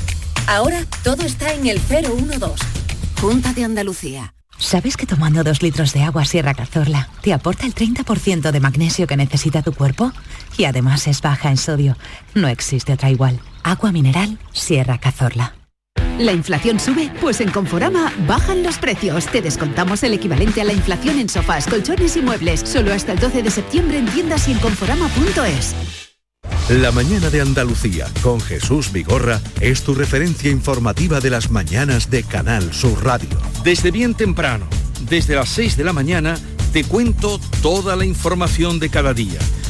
Ahora 0.48 0.86
todo 1.04 1.24
está 1.24 1.54
en 1.54 1.68
el 1.68 1.80
012. 1.80 2.66
Junta 3.20 3.54
de 3.54 3.64
Andalucía. 3.64 4.34
¿Sabes 4.58 4.96
que 4.96 5.08
tomando 5.08 5.44
dos 5.44 5.64
litros 5.64 5.92
de 5.94 6.04
agua 6.04 6.24
Sierra 6.24 6.54
Cazorla 6.54 7.10
te 7.22 7.34
aporta 7.34 7.66
el 7.66 7.74
30% 7.74 8.52
de 8.52 8.60
magnesio 8.60 9.08
que 9.08 9.18
necesita 9.18 9.64
tu 9.64 9.74
cuerpo? 9.74 10.12
Y 10.58 10.66
además 10.66 11.08
es 11.08 11.22
baja 11.22 11.50
en 11.50 11.58
sodio. 11.58 11.98
No 12.36 12.48
existe 12.48 12.94
otra 12.94 13.10
igual. 13.10 13.40
Agua 13.64 13.92
mineral 13.92 14.38
Sierra 14.52 15.00
Cazorla. 15.00 15.61
¿La 16.22 16.34
inflación 16.34 16.80
sube? 16.80 17.12
Pues 17.20 17.42
en 17.42 17.50
Conforama 17.50 18.14
bajan 18.28 18.62
los 18.62 18.78
precios. 18.78 19.26
Te 19.26 19.42
descontamos 19.42 20.04
el 20.04 20.14
equivalente 20.14 20.62
a 20.62 20.64
la 20.64 20.72
inflación 20.72 21.18
en 21.18 21.28
sofás, 21.28 21.66
colchones 21.66 22.16
y 22.16 22.22
muebles. 22.22 22.60
Solo 22.60 22.94
hasta 22.94 23.14
el 23.14 23.20
12 23.20 23.42
de 23.42 23.50
septiembre 23.50 23.98
en 23.98 24.06
tiendas 24.06 24.48
y 24.48 24.52
en 24.52 24.60
conforama.es. 24.60 25.74
La 26.70 26.92
mañana 26.92 27.32
de 27.32 27.42
Andalucía 27.42 28.06
con 28.22 28.40
Jesús 28.40 28.92
Vigorra 28.92 29.42
es 29.62 29.82
tu 29.82 29.96
referencia 29.96 30.52
informativa 30.52 31.20
de 31.20 31.32
las 31.32 31.50
mañanas 31.50 32.12
de 32.12 32.22
Canal 32.22 32.72
Sur 32.72 33.04
Radio. 33.04 33.42
Desde 33.64 33.90
bien 33.90 34.14
temprano, 34.14 34.68
desde 35.10 35.34
las 35.34 35.50
6 35.50 35.76
de 35.76 35.84
la 35.84 35.92
mañana, 35.92 36.38
te 36.72 36.84
cuento 36.84 37.40
toda 37.64 37.96
la 37.96 38.06
información 38.06 38.80
de 38.80 38.90
cada 38.90 39.16
día, 39.16 39.40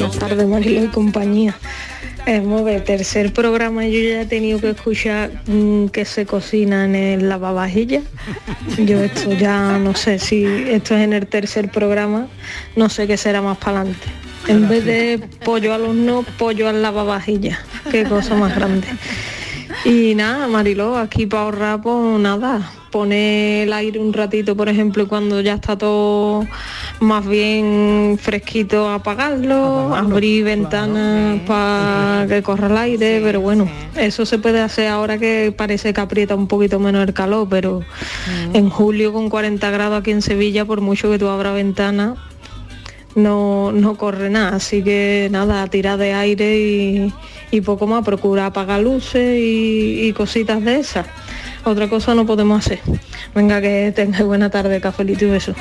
Buenas 0.00 0.18
tardes, 0.18 0.48
Marilo 0.48 0.84
y 0.84 0.88
compañía. 0.88 1.54
Eh, 2.24 2.42
el 2.42 2.84
tercer 2.84 3.34
programa 3.34 3.86
yo 3.86 4.00
ya 4.00 4.22
he 4.22 4.24
tenido 4.24 4.58
que 4.58 4.70
escuchar 4.70 5.30
mm, 5.46 5.88
que 5.88 6.06
se 6.06 6.24
cocina 6.24 6.86
en 6.86 6.94
el 6.94 7.28
lavavajillas. 7.28 8.04
Yo 8.78 8.98
esto 9.02 9.30
ya 9.34 9.76
no 9.78 9.94
sé 9.94 10.18
si 10.18 10.46
esto 10.46 10.94
es 10.94 11.02
en 11.02 11.12
el 11.12 11.26
tercer 11.26 11.70
programa, 11.70 12.28
no 12.76 12.88
sé 12.88 13.06
qué 13.06 13.18
será 13.18 13.42
más 13.42 13.58
para 13.58 13.82
adelante. 13.82 14.06
En 14.48 14.70
vez 14.70 14.86
de 14.86 15.20
pollo 15.44 15.74
al 15.74 15.82
horno, 15.82 16.24
pollo 16.38 16.66
al 16.70 16.80
lavavajillas. 16.80 17.58
Qué 17.90 18.04
cosa 18.04 18.34
más 18.34 18.56
grande. 18.56 18.86
Y 19.84 20.14
nada, 20.14 20.48
Mariló, 20.48 20.96
aquí 20.96 21.26
para 21.26 21.42
ahorrar, 21.42 21.82
pues 21.82 22.18
nada, 22.20 22.72
poner 22.90 23.68
el 23.68 23.72
aire 23.72 23.98
un 23.98 24.12
ratito, 24.12 24.56
por 24.56 24.68
ejemplo, 24.68 25.08
cuando 25.08 25.40
ya 25.40 25.54
está 25.54 25.78
todo 25.78 26.46
más 27.00 27.26
bien 27.26 28.18
fresquito, 28.20 28.90
apagarlo, 28.90 29.94
abrir 29.94 30.44
ventanas 30.44 31.40
para 31.46 32.26
que 32.28 32.42
corra 32.42 32.66
el 32.66 32.76
aire, 32.76 33.20
pero 33.22 33.40
bueno, 33.40 33.68
eso 33.96 34.26
se 34.26 34.38
puede 34.38 34.60
hacer 34.60 34.88
ahora 34.88 35.18
que 35.18 35.54
parece 35.56 35.92
que 35.92 36.00
aprieta 36.00 36.34
un 36.34 36.48
poquito 36.48 36.78
menos 36.78 37.06
el 37.06 37.14
calor, 37.14 37.46
pero 37.48 37.82
en 38.52 38.68
julio 38.68 39.12
con 39.12 39.30
40 39.30 39.70
grados 39.70 40.00
aquí 40.00 40.10
en 40.10 40.22
Sevilla, 40.22 40.64
por 40.64 40.80
mucho 40.80 41.10
que 41.10 41.18
tú 41.18 41.28
abras 41.28 41.54
ventanas, 41.54 42.18
no, 43.14 43.72
no 43.72 43.96
corre 43.96 44.30
nada, 44.30 44.56
así 44.56 44.82
que 44.82 45.28
nada, 45.30 45.66
tirar 45.68 45.98
de 45.98 46.12
aire 46.12 46.58
y, 46.58 47.12
y 47.50 47.60
poco 47.60 47.86
más, 47.86 48.04
procura 48.04 48.46
apagar 48.46 48.80
luces 48.80 49.38
y, 49.38 50.06
y 50.08 50.12
cositas 50.12 50.62
de 50.64 50.80
esas. 50.80 51.06
Otra 51.64 51.88
cosa 51.88 52.14
no 52.14 52.24
podemos 52.26 52.64
hacer. 52.64 52.80
Venga, 53.34 53.60
que 53.60 53.92
tengáis 53.94 54.24
buena 54.24 54.50
tarde, 54.50 54.80
cafelito 54.80 55.24
y 55.26 55.30
beso. 55.30 55.54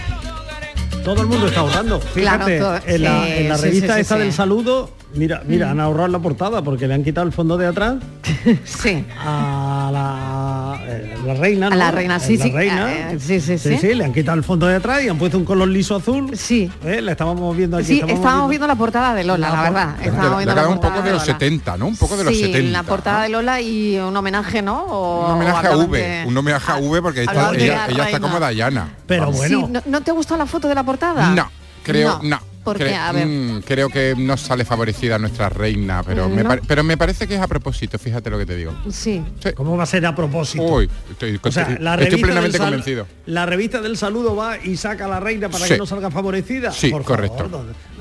Todo 1.04 1.22
el 1.22 1.28
mundo 1.28 1.48
está. 1.48 1.64
Claro, 1.66 2.00
Fíjate, 2.00 2.60
todo- 2.60 2.80
en, 2.86 3.04
la, 3.04 3.26
sí, 3.26 3.32
en 3.38 3.50
la 3.50 3.58
sí, 3.58 3.64
revista 3.66 3.96
sí, 3.96 4.02
esta 4.02 4.16
sí, 4.16 4.22
del 4.22 4.34
saludo, 4.34 4.92
mira, 5.14 5.42
mira, 5.46 5.72
han 5.72 5.80
ahorrado 5.80 6.08
la 6.10 6.20
portada 6.20 6.62
porque 6.62 6.88
le 6.88 6.94
han 6.94 7.04
quitado 7.04 7.26
el 7.28 7.34
fondo 7.34 7.58
de 7.58 7.68
atrás 7.68 7.96
sí. 8.66 9.06
a 9.20 9.90
la, 9.92 10.82
eh, 10.88 11.18
la 11.26 11.34
reina. 11.34 11.68
A 11.68 11.70
¿no? 11.72 11.76
la 11.76 11.92
reina, 11.92 12.20
sí, 12.20 12.38
La 12.38 12.44
sí, 12.46 12.52
reina. 12.52 12.92
eh, 13.12 13.18
sí, 13.20 13.40
sí, 13.40 13.58
sí. 13.58 13.94
le 13.94 14.06
han 14.06 14.14
quitado 14.14 14.38
el 14.38 14.44
fondo 14.44 14.68
de 14.68 14.76
atrás 14.76 15.04
y 15.04 15.10
han 15.10 15.18
puesto 15.18 15.38
un 15.38 15.46
color 15.46 15.68
liso 15.68 15.96
azul. 15.96 16.36
Sí. 16.38 16.72
La 16.84 17.12
estábamos 17.12 17.56
viendo 17.56 17.78
aquí. 17.78 17.86
Sí, 17.88 18.04
estábamos 18.08 18.50
viendo 18.50 18.68
la 18.68 18.76
portada 18.76 19.14
de 19.16 19.24
Lola, 19.24 19.50
la 19.50 19.62
verdad. 19.64 19.96
Estábamos 20.02 20.38
viendo 20.38 20.56
la 20.56 20.62
un 20.68 20.74
portada 20.76 20.94
poco 20.96 21.06
de 21.06 21.12
los 21.14 21.22
Lola. 21.28 21.34
70, 21.40 21.78
¿no? 21.78 21.88
Un 21.88 21.98
poco 21.98 22.18
de 22.18 22.24
los 22.24 22.34
sí, 22.34 22.42
70. 22.46 22.72
la 22.72 22.84
portada 22.84 23.24
de 23.24 23.30
Lola 23.30 23.62
y 23.62 23.98
un 23.98 24.16
homenaje, 24.16 24.62
¿no? 24.62 24.84
O, 24.86 25.26
Un 25.28 25.32
homenaje 25.34 25.68
o 25.68 25.72
a 25.74 25.78
V, 25.78 25.98
de- 25.98 26.26
un 26.28 26.38
homenaje 26.38 26.72
a 26.72 26.76
V 26.78 27.02
porque 27.02 27.24
está- 27.24 27.54
ella, 27.56 27.88
la 27.88 27.94
ella 27.94 28.04
está 28.06 28.20
como 28.20 28.40
Dayana. 28.40 28.90
Pero 29.08 29.34
Sí, 29.34 29.56
¿no, 29.70 29.82
no 29.86 30.02
te 30.02 30.12
ha 30.12 30.14
gustado 30.14 30.38
la 30.38 30.46
foto 30.46 30.68
de 30.68 30.76
la 30.76 30.84
portada? 30.84 31.32
No, 31.32 31.50
creo, 31.84 32.20
no. 32.24 32.40
¿Por 32.64 32.78
Cre- 32.78 32.88
qué? 32.90 32.96
A 32.96 33.12
ver. 33.12 33.26
mm, 33.26 33.62
creo 33.66 33.90
que 33.90 34.14
no 34.18 34.36
sale 34.38 34.66
favorecida 34.66 35.18
nuestra 35.18 35.50
reina, 35.50 36.04
pero, 36.06 36.28
me 36.30 36.44
No. 36.44 36.56
pero 36.68 36.84
me 36.84 36.98
parece 36.98 37.28
que 37.28 37.36
es 37.36 37.42
a 37.42 37.48
propósito, 37.48 37.98
fíjate 37.98 38.30
lo 38.30 38.38
que 38.38 38.46
te 38.46 38.56
digo. 38.56 38.74
Sí. 38.92 39.24
¿Cómo 39.56 39.78
va 39.78 39.84
a 39.84 39.86
ser 39.86 40.06
a 40.06 40.14
propósito? 40.16 40.64
Uy, 40.64 40.90
estoy, 41.10 41.40
O 41.42 41.52
sea, 41.52 41.78
la 41.80 41.96
estoy 41.96 42.22
plenamente 42.22 42.58
convencido. 42.60 43.08
La 43.26 43.46
revista 43.46 43.82
del 43.82 43.98
saludo 43.98 44.36
va 44.36 44.58
y 44.64 44.76
saca 44.78 45.06
a 45.06 45.08
la 45.08 45.20
reina 45.20 45.50
para 45.50 45.66
Sí. 45.66 45.74
que 45.74 45.78
no 45.78 45.86
salga 45.86 46.12
favorecida. 46.12 46.72
Sí, 46.72 46.90
Por 46.90 47.04
correcto. 47.04 47.46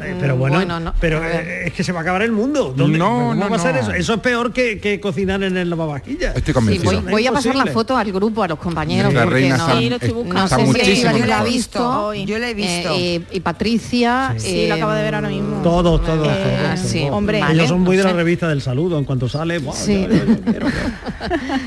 Eh, 0.02 0.16
pero 0.20 0.36
Mm, 0.36 0.38
bueno, 0.38 0.56
bueno, 0.56 0.80
no, 0.80 0.94
pero 1.00 1.24
eh, 1.24 1.66
es 1.66 1.72
que 1.72 1.82
se 1.84 1.92
va 1.92 2.00
a 2.00 2.02
acabar 2.02 2.22
el 2.22 2.32
mundo. 2.32 2.72
¿Dónde- 2.76 2.98
No, 2.98 3.08
¿Cómo 3.08 3.34
no, 3.34 3.50
va 3.50 3.56
a 3.56 3.58
ser 3.58 3.74
no. 3.74 3.80
eso? 3.80 3.92
Eso 3.92 4.14
es 4.14 4.20
peor 4.20 4.52
que, 4.52 4.78
que 4.80 5.00
cocinar 5.00 5.42
en 5.42 5.56
el 5.56 5.70
lavavajillas. 5.70 6.36
Estoy 6.36 6.46
Sí, 6.46 6.52
convencido. 6.52 7.02
voy, 7.02 7.12
voy 7.12 7.26
a 7.26 7.32
pasar 7.32 7.54
la 7.54 7.66
foto 7.66 7.96
al 7.96 8.12
grupo, 8.12 8.42
a 8.42 8.48
los 8.48 8.58
compañeros. 8.58 9.12
Porque 9.12 9.26
reina 9.30 9.56
no, 9.56 9.66
está- 9.66 9.78
Sí, 9.78 9.88
lo 9.88 9.96
estoy 9.96 10.08
no 10.10 10.14
buscando. 10.16 10.40
sé 10.40 10.44
está 10.44 10.56
si 10.56 10.62
muchísimo 10.66 10.92
Estíbaliz 10.94 11.26
la 11.26 11.34
ha 11.34 11.38
mejor. 11.42 11.52
visto. 11.52 12.14
Yo 12.14 12.38
la 12.38 12.50
he 12.50 12.54
visto. 12.54 12.94
eh, 12.94 13.14
eh, 13.16 13.22
y 13.32 13.40
Patricia. 13.40 14.34
Sí, 14.48 14.66
lo 14.68 14.74
acabo 14.74 14.92
de 14.92 15.02
ver 15.02 15.14
ahora 15.14 15.28
mismo. 15.28 15.62
Todos, 15.62 16.04
todos, 16.04 16.28
Eh, 16.28 16.58
todos, 16.74 16.80
sí, 16.80 17.00
todos. 17.00 17.12
hombre, 17.12 17.38
Ellos 17.38 17.48
vale, 17.48 17.68
son 17.68 17.80
muy 17.80 17.96
no 17.96 18.02
de 18.02 18.08
la 18.10 18.14
revista 18.16 18.48
del 18.48 18.62
saludo. 18.62 18.98
En 18.98 19.04
cuanto 19.04 19.28
sale. 19.28 19.60
Sí. 19.74 20.06
yo- 20.10 20.24
yo 20.24 20.40
quiero- 20.42 20.66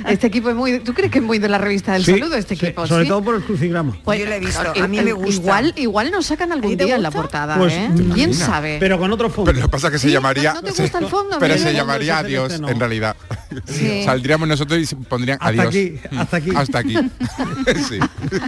Este 0.08 0.28
equipo 0.28 0.50
es 0.50 0.56
muy. 0.56 0.80
¿Tú 0.80 0.94
crees 0.94 1.12
que 1.12 1.20
es 1.20 1.24
muy 1.24 1.40
de 1.40 1.50
la 1.50 1.58
revista 1.58 1.94
del 1.94 2.04
Sí, 2.06 2.12
saludo 2.14 2.36
este 2.36 2.56
sí, 2.56 2.66
equipo? 2.66 2.88
sobre 2.88 3.04
sí? 3.04 3.10
todo 3.10 3.24
por 3.24 3.36
el 3.36 3.42
crucigrama. 3.44 3.98
Pues, 4.04 4.20
Yo 4.20 4.26
lo 4.26 4.34
he 4.34 4.40
visto, 4.40 4.62
a 4.82 4.88
mí 4.88 5.00
eh, 5.00 5.02
me 5.04 5.14
gusta. 5.14 5.32
Igual, 5.42 5.74
igual 5.78 6.12
nos 6.12 6.26
sacan 6.26 6.52
algún 6.52 6.78
día 6.78 6.96
en 6.96 7.04
la 7.04 7.12
portada, 7.12 7.58
Pues, 7.58 7.74
¿eh? 7.74 7.90
¿te 7.96 8.04
¿Quién 8.14 8.34
sabe? 8.34 8.78
Pero 8.80 8.98
con 9.00 9.12
otro 9.12 9.30
fondo. 9.30 9.52
Pero 9.52 9.60
lo 9.62 9.68
que 9.68 9.72
pasa 9.72 9.88
es 9.88 9.94
que 9.94 10.00
se 10.00 10.08
¿Sí? 10.08 10.14
llamaría... 10.14 10.54
¿No 10.54 10.62
te 10.62 10.72
gusta 10.72 10.98
el 11.00 11.08
fondo? 11.08 11.38
Pero 11.40 11.58
se 11.58 11.74
llamaría 11.74 12.20
adiós, 12.20 12.54
en 12.54 12.80
realidad. 12.80 13.16
Sí. 13.66 14.04
Saldríamos 14.04 14.48
nosotros 14.48 14.80
y 14.80 14.86
se 14.86 14.96
pondrían 14.96 15.38
Hasta 15.42 15.50
adiós. 15.64 15.68
aquí, 15.68 16.00
Mm, 16.12 16.18
hasta 16.20 16.38
aquí. 16.38 16.50
Hasta 16.56 16.80
aquí. 16.80 16.96
sí, 17.90 18.00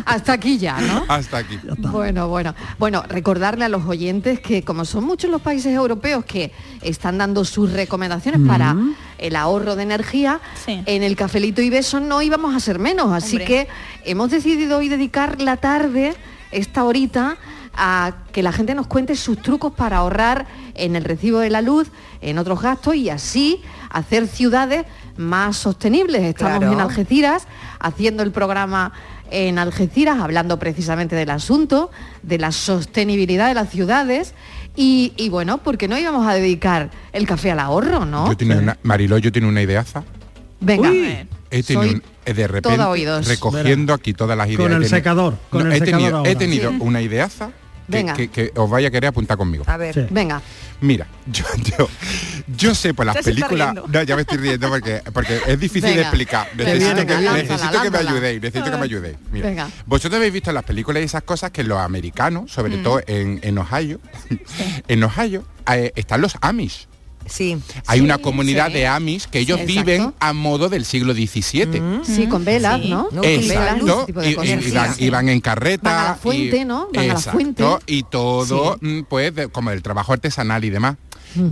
Hasta 0.06 0.34
aquí 0.34 0.58
ya, 0.58 0.80
¿no? 0.82 1.04
hasta 1.08 1.38
aquí. 1.38 1.60
Bueno, 1.78 2.28
bueno. 2.28 2.56
Bueno, 2.80 3.04
recordarle 3.08 3.66
a 3.66 3.70
los 3.70 3.86
oyentes 3.86 4.39
que 4.39 4.64
como 4.64 4.86
son 4.86 5.04
muchos 5.06 5.30
los 5.30 5.41
países 5.41 5.74
europeos 5.74 6.26
que 6.26 6.51
están 6.82 7.18
dando 7.18 7.45
sus 7.45 7.72
recomendaciones 7.72 8.41
para 8.47 8.76
el 9.18 9.36
ahorro 9.36 9.76
de 9.76 9.84
energía, 9.84 10.39
Sí. 10.66 10.82
en 10.86 11.04
el 11.04 11.16
cafelito 11.16 11.62
y 11.62 11.70
beso 11.70 11.99
no 11.99 12.22
íbamos 12.22 12.56
a 12.56 12.60
ser 12.60 12.80
menos. 12.80 13.12
Así 13.14 13.38
Hombre. 13.38 13.45
que 13.45 13.68
hemos 14.06 14.32
decidido 14.32 14.78
hoy 14.80 14.89
dedicar 14.89 15.41
la 15.41 15.58
tarde, 15.58 16.14
esta 16.51 16.84
horita, 16.84 17.38
a 17.76 18.14
que 18.32 18.44
la 18.44 18.52
gente 18.52 18.76
nos 18.76 18.88
cuente 18.88 19.16
sus 19.16 19.42
trucos 19.42 19.74
para 19.74 19.98
ahorrar 19.98 20.46
en 20.76 20.96
el 20.96 21.04
recibo 21.04 21.40
de 21.40 21.50
la 21.50 21.62
luz, 21.62 21.90
en 22.22 22.38
otros 22.38 22.62
gastos 22.62 22.96
y 22.96 23.10
así 23.10 23.62
hacer 23.90 24.28
ciudades 24.28 24.86
más 25.18 25.58
sostenibles. 25.58 26.22
Estamos 26.24 26.60
Claro. 26.60 26.74
en 26.74 26.80
Algeciras 26.80 27.48
haciendo 27.80 28.24
el 28.24 28.32
programa 28.32 28.94
en 29.32 29.58
Algeciras, 29.58 30.20
hablando 30.20 30.60
precisamente 30.60 31.16
del 31.16 31.32
asunto, 31.32 31.90
de 32.22 32.38
la 32.38 32.52
sostenibilidad 32.52 33.48
de 33.48 33.56
las 33.56 33.70
ciudades 33.70 34.34
y, 34.76 35.14
y 35.18 35.30
bueno, 35.30 35.58
porque 35.60 35.88
no 35.88 35.98
íbamos 35.98 36.28
a 36.28 36.34
dedicar 36.36 36.92
el 37.14 37.26
café 37.26 37.52
al 37.52 37.60
ahorro, 37.60 38.06
¿no? 38.06 38.28
Yo 38.28 38.38
tenía 38.38 38.58
una, 38.58 38.78
Mariló, 38.84 39.18
yo 39.18 39.32
tengo 39.32 39.48
una 39.48 39.62
ideaza. 39.62 40.04
Venga, 40.60 40.90
Uy. 40.90 41.28
He 41.50 41.62
tenido 41.62 41.84
Soy 41.84 41.94
un- 41.96 42.04
eh, 42.26 42.34
de 42.34 42.48
repente 42.48 43.22
recogiendo 43.28 43.94
aquí 43.94 44.14
todas 44.14 44.36
las 44.38 44.48
ideas. 44.48 44.58
Con 44.60 44.72
He 44.72 44.76
el 44.76 44.82
tenido- 44.82 44.90
secador, 44.98 45.38
con 45.50 45.62
el 45.68 45.74
he 45.74 45.80
secador 45.80 46.00
tenido, 46.00 46.26
he 46.26 46.36
tenido 46.36 46.72
Sí. 46.72 46.78
una 46.80 47.02
ideaza 47.02 47.50
Venga. 47.88 48.14
que- 48.14 48.30
que 48.30 48.52
os 48.56 48.70
vaya 48.70 48.88
a 48.88 48.92
querer 48.92 49.08
apuntar 49.10 49.38
conmigo. 49.38 49.64
A 49.68 49.78
ver. 49.78 49.94
Sí. 49.94 50.06
venga. 50.10 50.42
Mira, 50.82 51.08
yo, 51.28 51.46
yo, 51.78 51.90
yo 52.58 52.76
sé 52.76 52.94
por 52.94 53.06
las 53.06 53.16
Ya 53.16 53.22
películas. 53.22 53.74
No, 53.74 54.04
ya 54.04 54.16
me 54.16 54.24
estoy 54.24 54.38
riendo 54.38 54.68
porque, 54.70 55.02
porque 55.14 55.40
es 55.48 55.60
difícil 55.60 55.84
de 55.84 55.90
Venga. 55.92 56.02
explicar. 56.04 56.50
Venga, 56.56 56.74
Necesito, 56.74 56.96
venga, 56.98 57.06
que, 57.18 57.22
lánzala, 57.24 57.38
necesito 57.44 57.72
que 57.72 57.78
me 57.78 57.84
lánzala. 57.98 58.12
ayudéis, 58.12 58.42
necesito 58.42 58.72
que 58.72 58.78
me 58.78 58.84
ayudéis. 58.84 59.18
Mira, 59.32 59.50
Venga. 59.50 59.70
Vosotros 59.86 60.18
habéis 60.18 60.34
visto 60.34 60.50
en 60.50 60.56
las 60.56 60.64
películas 60.66 61.02
y 61.02 61.06
esas 61.06 61.24
cosas 61.24 61.52
que 61.52 61.64
los 61.64 61.80
americanos, 61.80 62.52
sobre 62.52 62.78
todo 62.80 63.02
en, 63.08 63.40
en 63.44 63.58
Ohio, 63.58 64.00
en 64.88 65.04
Ohio 65.04 65.44
eh, 65.72 65.92
están 65.96 66.22
los 66.22 66.36
Amish. 66.42 66.88
Sí. 67.26 67.58
Hay 67.88 68.00
Sí, 68.00 68.04
una 68.06 68.18
comunidad 68.18 68.68
sí. 68.68 68.74
de 68.74 68.88
Amish 68.88 69.26
que 69.28 69.40
ellos 69.40 69.60
Sí, 69.62 69.66
viven 69.66 70.14
a 70.20 70.34
modo 70.34 70.70
del 70.70 70.86
siglo 70.86 71.14
XVII. 71.14 71.82
Sí, 72.04 72.28
con 72.28 72.44
velas, 72.46 72.82
Sí. 72.82 72.90
¿no? 72.90 73.04
No, 73.12 73.22
Con 73.22 73.22
velas, 73.22 73.76
de 74.16 74.28
y, 74.28 74.32
y- 74.32 74.36
cosas. 74.36 74.68
y 74.68 74.72
van, 74.72 74.96
y 75.00 75.10
van 75.10 75.30
en 75.30 75.42
carreta. 75.42 75.90
Van 75.90 76.06
a 76.06 76.10
la 76.10 76.16
fuente, 76.16 76.58
y- 76.58 76.66
¿no? 76.66 76.88
Van 76.94 77.04
a 77.06 77.08
la 77.08 77.14
Exacto, 77.14 77.32
fuente. 77.32 77.64
Y 77.88 78.04
todo, 78.04 78.78
mm, 78.82 79.02
pues, 79.10 79.34
de- 79.36 79.48
como 79.50 79.72
el 79.72 79.82
trabajo 79.82 80.14
artesanal 80.14 80.64
y 80.66 80.70
demás. 80.70 80.96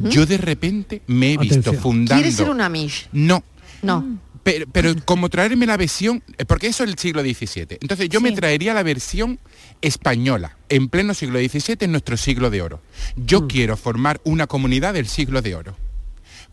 Yo 0.04 0.26
de 0.28 0.38
repente 0.38 1.02
me 1.08 1.34
he 1.34 1.38
visto 1.38 1.74
fundando... 1.74 2.14
¿Quieres 2.22 2.36
ser 2.36 2.50
un 2.50 2.62
Amish? 2.62 3.08
No, 3.12 3.44
No. 3.82 4.06
Pero, 4.44 4.66
pero 4.72 4.96
como 5.06 5.30
traerme 5.30 5.66
la 5.66 5.78
versión, 5.78 6.24
eh, 6.38 6.46
porque 6.46 6.68
eso 6.68 6.84
es 6.84 6.90
el 6.90 6.98
siglo 6.98 7.22
XVII. 7.22 7.78
Entonces 7.82 8.10
yo 8.10 8.22
me 8.22 8.32
traería 8.32 8.74
la 8.74 8.84
versión 8.84 9.40
española, 9.82 10.58
en 10.70 10.90
pleno 10.90 11.14
siglo 11.14 11.40
XVII, 11.40 11.78
en 11.82 11.92
nuestro 11.92 12.18
siglo 12.18 12.50
de 12.50 12.62
oro. 12.62 12.82
Yo 13.16 13.48
quiero 13.48 13.78
formar 13.78 14.20
una 14.24 14.48
comunidad 14.48 14.94
del 14.94 15.08
siglo 15.08 15.42
de 15.42 15.56
oro. 15.56 15.76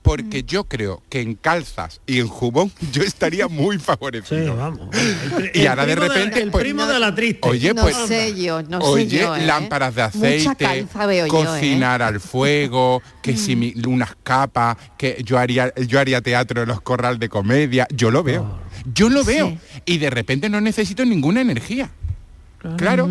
Porque 0.02 0.42
yo 0.44 0.64
creo 0.64 1.02
que 1.10 1.20
en 1.20 1.34
calzas 1.34 2.00
y 2.06 2.20
en 2.20 2.28
jubón 2.28 2.72
yo 2.92 3.02
estaría 3.02 3.48
muy 3.48 3.76
Sí, 3.78 3.82
favorecido. 3.84 4.56
vamos. 4.56 4.88
Y 5.54 5.66
ahora 5.66 5.84
de 5.86 5.94
repente, 5.96 6.40
el 6.42 6.50
pues, 6.50 6.62
primo 6.64 6.86
de 6.86 6.98
la 6.98 7.14
triste. 7.14 7.46
Oye, 7.48 7.74
no 7.74 7.82
pues, 7.82 7.96
sé 8.06 8.34
yo, 8.40 8.62
no 8.62 8.78
Oye, 8.78 9.08
sé 9.10 9.18
yo, 9.18 9.36
¿eh? 9.36 9.44
lámparas 9.44 9.94
de 9.94 10.02
aceite, 10.02 10.64
yo, 10.64 11.10
¿eh? 11.10 11.28
cocinar 11.28 12.00
al 12.02 12.20
fuego, 12.20 13.02
que 13.22 13.36
si 13.36 13.54
mi- 13.56 13.74
unas 13.86 14.14
capas, 14.22 14.76
que 14.96 15.20
yo 15.24 15.38
haría, 15.38 15.72
yo 15.86 16.00
haría 16.00 16.22
teatro 16.22 16.62
en 16.62 16.68
los 16.68 16.80
corral 16.80 17.18
de 17.18 17.28
comedia, 17.28 17.86
yo 17.92 18.10
lo 18.10 18.22
veo. 18.22 18.60
Yo 18.94 19.08
lo 19.10 19.24
veo. 19.24 19.48
Sí. 19.50 19.58
Y 19.84 19.98
de 19.98 20.08
repente 20.10 20.48
no 20.48 20.60
necesito 20.60 21.04
ninguna 21.04 21.40
energía. 21.40 21.90
Claro, 22.76 23.04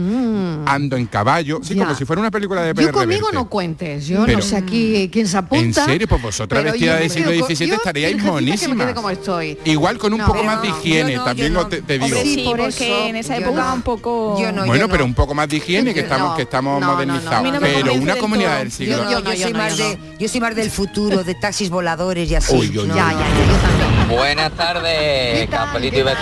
ando 0.65 0.97
en 0.97 1.05
caballo, 1.05 1.59
sí, 1.63 1.73
Mm. 1.73 1.77
Ya. 1.77 1.83
como 1.85 1.95
si 1.97 2.03
fuera 2.03 2.19
una 2.19 2.29
película 2.31 2.61
de 2.63 2.69
Yo 2.69 2.75
Pérez 2.75 2.91
conmigo 2.91 3.27
Reverte. 3.27 3.35
no 3.37 3.49
cuentes, 3.49 4.05
yo 4.05 4.25
Pero- 4.25 4.39
no 4.39 4.43
sé 4.43 4.57
aquí 4.57 5.09
quién 5.11 5.25
se 5.25 5.37
apunta. 5.37 5.83
¿En 5.83 5.89
serio? 5.89 6.05
Pues 6.07 6.21
vosotras 6.21 6.59
pero 6.63 6.73
vestidas 6.73 6.95
yo 6.95 7.01
del 7.01 7.09
siglo 7.09 7.31
quedo 7.31 7.39
con- 7.47 7.55
XVII 7.55 7.67
yo, 7.69 7.75
estaríais 7.75 8.13
virgencita, 8.15 8.37
que 8.37 8.41
me 8.43 8.57
quede 8.57 8.67
monísimas. 8.75 8.93
como 8.93 9.09
estoy. 9.09 9.57
Igual 9.63 9.97
con 9.97 10.11
un 10.13 10.19
No, 10.19 10.25
poco 10.27 10.43
más 10.43 10.61
de 10.61 10.67
no, 10.67 10.77
higiene, 10.77 11.11
yo 11.13 11.17
no, 11.19 11.23
también 11.23 11.53
yo 11.53 11.59
os 11.61 11.69
te, 11.69 11.79
no. 11.79 11.87
te 11.87 11.93
digo. 11.93 12.05
Hombre, 12.05 12.23
sí, 12.23 12.43
por 12.45 12.57
porque 12.57 12.69
eso 12.97 13.05
en 13.07 13.15
esa 13.15 13.39
yo 13.39 13.45
época 13.45 13.63
no. 13.69 13.73
un 13.75 13.81
poco... 13.83 14.37
Yo 14.41 14.51
no, 14.51 14.65
bueno, 14.65 14.75
yo 14.85 14.89
pero 14.89 14.99
no. 14.99 15.05
un 15.05 15.13
poco 15.13 15.33
más 15.33 15.47
de 15.47 15.57
higiene, 15.57 15.93
que 15.93 16.01
estamos, 16.01 16.29
No, 16.31 16.35
que 16.35 16.41
estamos 16.41 16.73
no, 16.73 16.79
no, 16.81 16.85
no. 16.87 16.93
modernizados. 17.05 17.43
Mí 17.43 17.51
no 17.51 17.61
me 17.61 17.67
pero 17.69 17.93
una 17.93 18.15
comunidad 18.17 18.49
todo. 18.49 18.59
del 18.59 18.71
siglo... 18.73 18.97
Yo, 18.97 19.03
no, 19.05 19.11
Yo 19.11 19.19
no, 19.21 19.25
yo 19.31 19.33
yo 19.33 19.43
soy 19.43 19.53
no, 19.53 19.59
más 19.59 19.77
yo 19.77 19.89
de, 19.89 19.95
no. 19.97 20.03
yo 20.19 20.27
soy 20.27 20.41
más 20.41 20.55
del 20.55 20.71
futuro, 20.71 21.23
de 21.23 21.35
taxis 21.35 21.69
voladores 21.69 22.29
y 22.29 22.35
así. 22.35 22.53
Uy, 22.53 22.67
uy, 22.67 22.79
uy. 22.79 22.87
No, 22.89 22.95
Ya, 22.95 23.05
no. 23.05 23.11
ya, 23.11 23.17
ya, 23.19 23.25
yo 23.47 23.57
también. 23.61 24.17
Buenas 24.19 24.51
tardes. 24.51 25.49
Cafelito 25.49 25.93
¿Qué 25.95 25.99
y 26.01 26.03
Beto. 26.03 26.17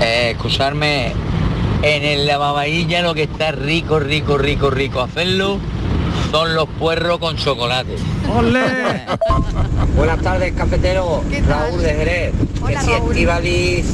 Eh, 0.00 0.30
excusarme, 0.30 1.12
en 1.82 2.04
el 2.04 2.26
lavavajilla 2.26 3.02
lo 3.02 3.14
que 3.14 3.24
está 3.24 3.52
rico, 3.52 3.98
rico, 3.98 4.38
rico, 4.38 4.70
rico 4.70 5.00
hacerlo 5.00 5.58
son 6.30 6.54
los 6.54 6.68
puerros 6.78 7.18
con 7.18 7.36
chocolate. 7.36 7.96
¡Ole! 8.32 8.60
Buenas 9.96 10.20
tardes, 10.20 10.52
cafetero. 10.52 11.22
Raúl 11.48 11.82
de 11.82 11.94
Jerez. 11.94 12.32
que 12.66 12.76
si 12.78 12.92
Estivaliz 12.92 13.86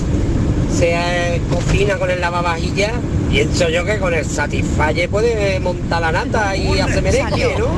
se 0.70 1.40
cocina 1.50 1.96
con 1.96 2.10
el 2.10 2.20
lavavajillas, 2.20 2.92
pienso 3.36 3.68
yo 3.68 3.84
que 3.84 3.98
con 3.98 4.14
el 4.14 4.24
Satisfyer 4.24 5.10
puede 5.10 5.60
montar 5.60 6.00
la 6.00 6.10
nata 6.10 6.56
y 6.56 6.80
hacer 6.80 7.02
merengue, 7.02 7.54
¿no? 7.58 7.68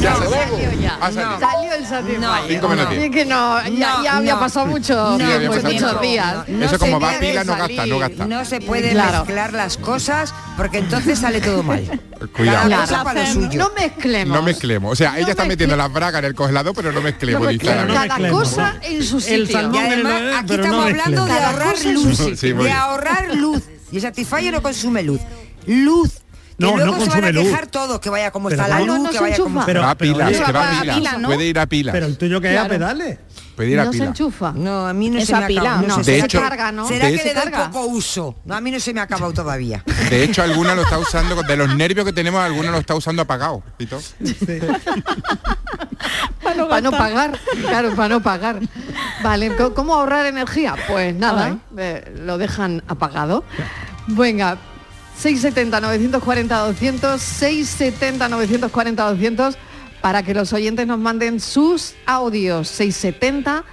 Ya, 0.00 0.12
Hasta 0.12 0.24
luego. 0.24 0.56
Ha 0.98 1.12
salido. 1.12 1.40
Salió 1.40 1.74
el 1.74 1.86
Satisfyer. 1.86 2.30
Cinco 2.48 2.68
minutos. 2.70 2.94
Es 2.94 3.10
que 3.10 3.24
no, 3.26 3.62
ya, 3.68 3.68
No, 3.98 4.02
ya 4.04 4.16
había 4.16 4.34
no. 4.34 4.40
pasado 4.40 4.66
mucho 4.66 4.94
No, 4.94 5.12
había 5.34 5.50
pasado 5.50 5.72
muchos 5.74 5.92
mucho. 5.92 6.00
días. 6.00 6.36
Eso 6.48 6.78
como 6.78 6.98
va 7.00 7.12
pila 7.20 7.44
no 7.44 7.54
gasta, 7.56 7.86
no 7.86 7.98
gasta. 7.98 8.26
No 8.26 8.44
se 8.46 8.60
puede 8.62 8.90
Claro. 8.92 9.18
mezclar 9.26 9.52
las 9.52 9.76
cosas 9.76 10.32
porque 10.56 10.78
entonces 10.78 11.18
sale 11.18 11.42
todo 11.42 11.62
mal. 11.62 12.00
Cuidado. 12.36 12.70
Cosa 12.80 13.04
para 13.04 13.22
lo 13.26 13.32
suyo. 13.34 13.58
No 13.58 13.70
mezclemos. 13.78 14.34
No 14.36 14.42
mezclemos. 14.42 14.92
O 14.92 14.96
sea, 14.96 15.18
ella 15.18 15.30
está 15.30 15.44
metiendo 15.44 15.76
las 15.76 15.92
bragas 15.92 16.20
en 16.20 16.24
el 16.26 16.34
congelador, 16.34 16.74
pero 16.74 16.92
no 16.92 17.02
mezclemos. 17.02 17.46
Cada 17.62 18.30
cosa 18.30 18.76
en 18.80 19.02
su 19.02 19.20
sitio. 19.20 19.70
y 19.70 19.76
además 19.78 20.22
aquí 20.38 20.54
estamos 20.54 20.86
hablando 20.86 21.26
de 21.26 21.32
ahorrar 21.32 21.76
luz, 21.84 22.40
de 22.40 22.72
ahorrar 22.72 23.34
luz. 23.34 23.62
Y 23.92 23.96
el 23.96 24.02
Satisfyer 24.02 24.52
no 24.52 24.62
consume 24.62 25.02
luz. 25.02 25.20
Luz. 25.66 26.10
Que 26.58 26.66
No, 26.66 26.76
no 26.76 26.84
luego 26.84 26.92
se 26.92 27.08
van 27.08 27.08
a 27.08 27.12
consume 27.22 27.32
luz. 27.32 27.44
quejar 27.44 27.66
todos, 27.68 28.00
que 28.00 28.10
vaya 28.10 28.30
como 28.30 28.48
Pero 28.50 28.60
está 28.62 28.74
la 28.74 28.80
luz, 28.80 28.86
No, 28.88 28.98
no 29.04 29.08
que 29.10 29.16
se 29.16 29.22
vaya 29.22 29.36
como... 29.38 29.64
Pero- 29.64 29.80
va 29.80 29.90
a 29.92 29.94
pero 29.94 30.12
pilas, 30.14 30.30
que 30.46 30.52
va 30.52 30.68
a 30.78 30.80
pilas. 30.82 30.96
pila, 30.96 31.12
¿no? 31.16 31.28
Puede 31.28 31.46
ir 31.46 31.58
a 31.58 31.66
pilas. 31.66 31.92
Pero 31.94 32.06
el 32.06 32.18
tuyo 32.18 32.38
que 32.40 32.48
es 32.48 32.52
a 32.58 32.66
Claro. 32.66 32.74
pedales. 32.74 33.18
Puede 33.56 33.70
ir 33.70 33.80
a 33.80 33.84
no 33.86 33.92
se 33.94 34.04
enchufa. 34.04 34.52
No, 34.52 34.86
a 34.86 34.92
mí 34.92 35.08
no, 35.10 35.20
se 35.24 35.34
me 35.34 35.46
pila, 35.46 35.60
acabado. 35.62 35.86
no. 35.88 35.96
De 35.98 36.04
¿será 36.04 36.24
hecho- 36.26 36.40
carga, 36.40 36.72
¿no? 36.72 36.86
¿Será 36.88 37.06
de 37.06 37.16
que 37.16 37.24
le 37.24 37.32
carga. 37.32 37.70
poco 37.70 37.86
uso? 37.86 38.36
No, 38.44 38.54
a 38.54 38.60
mí 38.60 38.70
no 38.70 38.78
se 38.80 38.92
me 38.94 39.00
ha 39.00 39.04
acabado 39.04 39.32
todavía. 39.32 39.82
De 40.10 40.22
hecho, 40.22 40.42
alguna 40.42 40.74
lo 40.74 40.82
está 40.82 40.98
usando, 40.98 41.42
de 41.42 41.56
los 41.56 41.74
nervios 41.74 42.04
que 42.06 42.12
tenemos, 42.12 42.40
alguna 42.42 42.70
lo 42.70 42.78
está 42.78 42.94
usando 42.94 43.22
apagado. 43.22 43.62
y 43.78 43.86
todo. 43.86 44.00
Para 46.42 46.80
no, 46.80 46.90
pagar, 46.90 47.38
claro, 47.60 47.94
para 47.94 48.08
no 48.08 48.20
pagar. 48.22 48.60
Vale, 49.22 49.54
¿co- 49.56 49.74
¿cómo 49.74 49.94
ahorrar 49.94 50.26
energía? 50.26 50.74
Pues 50.88 51.14
nada, 51.14 51.58
eh, 51.76 52.12
lo 52.24 52.38
dejan 52.38 52.82
apagado. 52.88 53.44
Venga, 54.06 54.56
670 55.16 55.80
940 55.80 56.58
200, 56.58 57.20
670 57.20 58.28
940 58.28 59.10
200 59.10 59.58
para 60.00 60.22
que 60.22 60.32
los 60.34 60.52
oyentes 60.52 60.86
nos 60.86 60.98
manden 60.98 61.40
sus 61.40 61.94
audios 62.06 62.68
670 62.68 63.64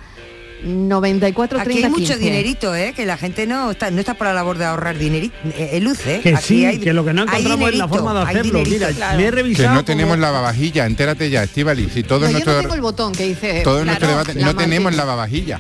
94 0.64 1.60
Aquí 1.60 1.66
30 1.70 1.88
hay 1.88 1.92
mucho 1.92 2.06
15. 2.14 2.18
dinerito, 2.20 2.76
¿eh? 2.76 2.94
Que 2.96 3.06
la 3.06 3.18
gente 3.18 3.46
no 3.48 3.72
está, 3.72 3.92
no 3.92 4.00
está 4.00 4.14
por 4.16 4.28
la 4.28 4.34
labor 4.34 4.58
de 4.58 4.66
ahorrar 4.66 4.98
dinerito, 4.98 5.36
eh, 5.58 5.80
luz, 5.82 6.00
¿eh? 6.08 6.20
Que 6.24 6.36
Aquí 6.36 6.44
sí, 6.44 6.66
hay- 6.66 6.80
que 6.80 6.94
lo 6.94 7.06
que 7.06 7.14
no 7.14 7.24
encontramos 7.24 7.70
es 7.72 7.78
la 7.78 7.88
forma 7.88 8.14
de 8.14 8.20
hacerlo. 8.22 8.60
dinerito, 8.60 8.70
Mira, 8.86 8.90
claro. 8.94 9.18
le 9.18 9.24
he 9.24 9.26
Que 9.30 9.32
revisado. 9.32 9.76
no 9.76 9.86
tenemos 9.86 10.14
como- 10.14 10.22
lavavajilla, 10.22 10.86
entérate 10.86 11.30
ya, 11.30 11.44
Estivali. 11.44 11.90
Si 11.94 12.04
todo 12.04 12.20
No, 12.22 12.26
yo 12.28 12.32
nuestro, 12.34 12.54
no 12.54 12.62
tengo 12.62 12.76
el 12.76 12.82
botón 12.82 13.14
que 13.14 13.28
dice 13.28 13.62
todo 13.64 13.86
nuestro 13.86 14.08
claro, 14.08 14.24
debate, 14.24 14.40
la 14.40 14.46
no 14.48 14.56
tenemos 14.56 14.96
lavavajilla. 14.96 15.60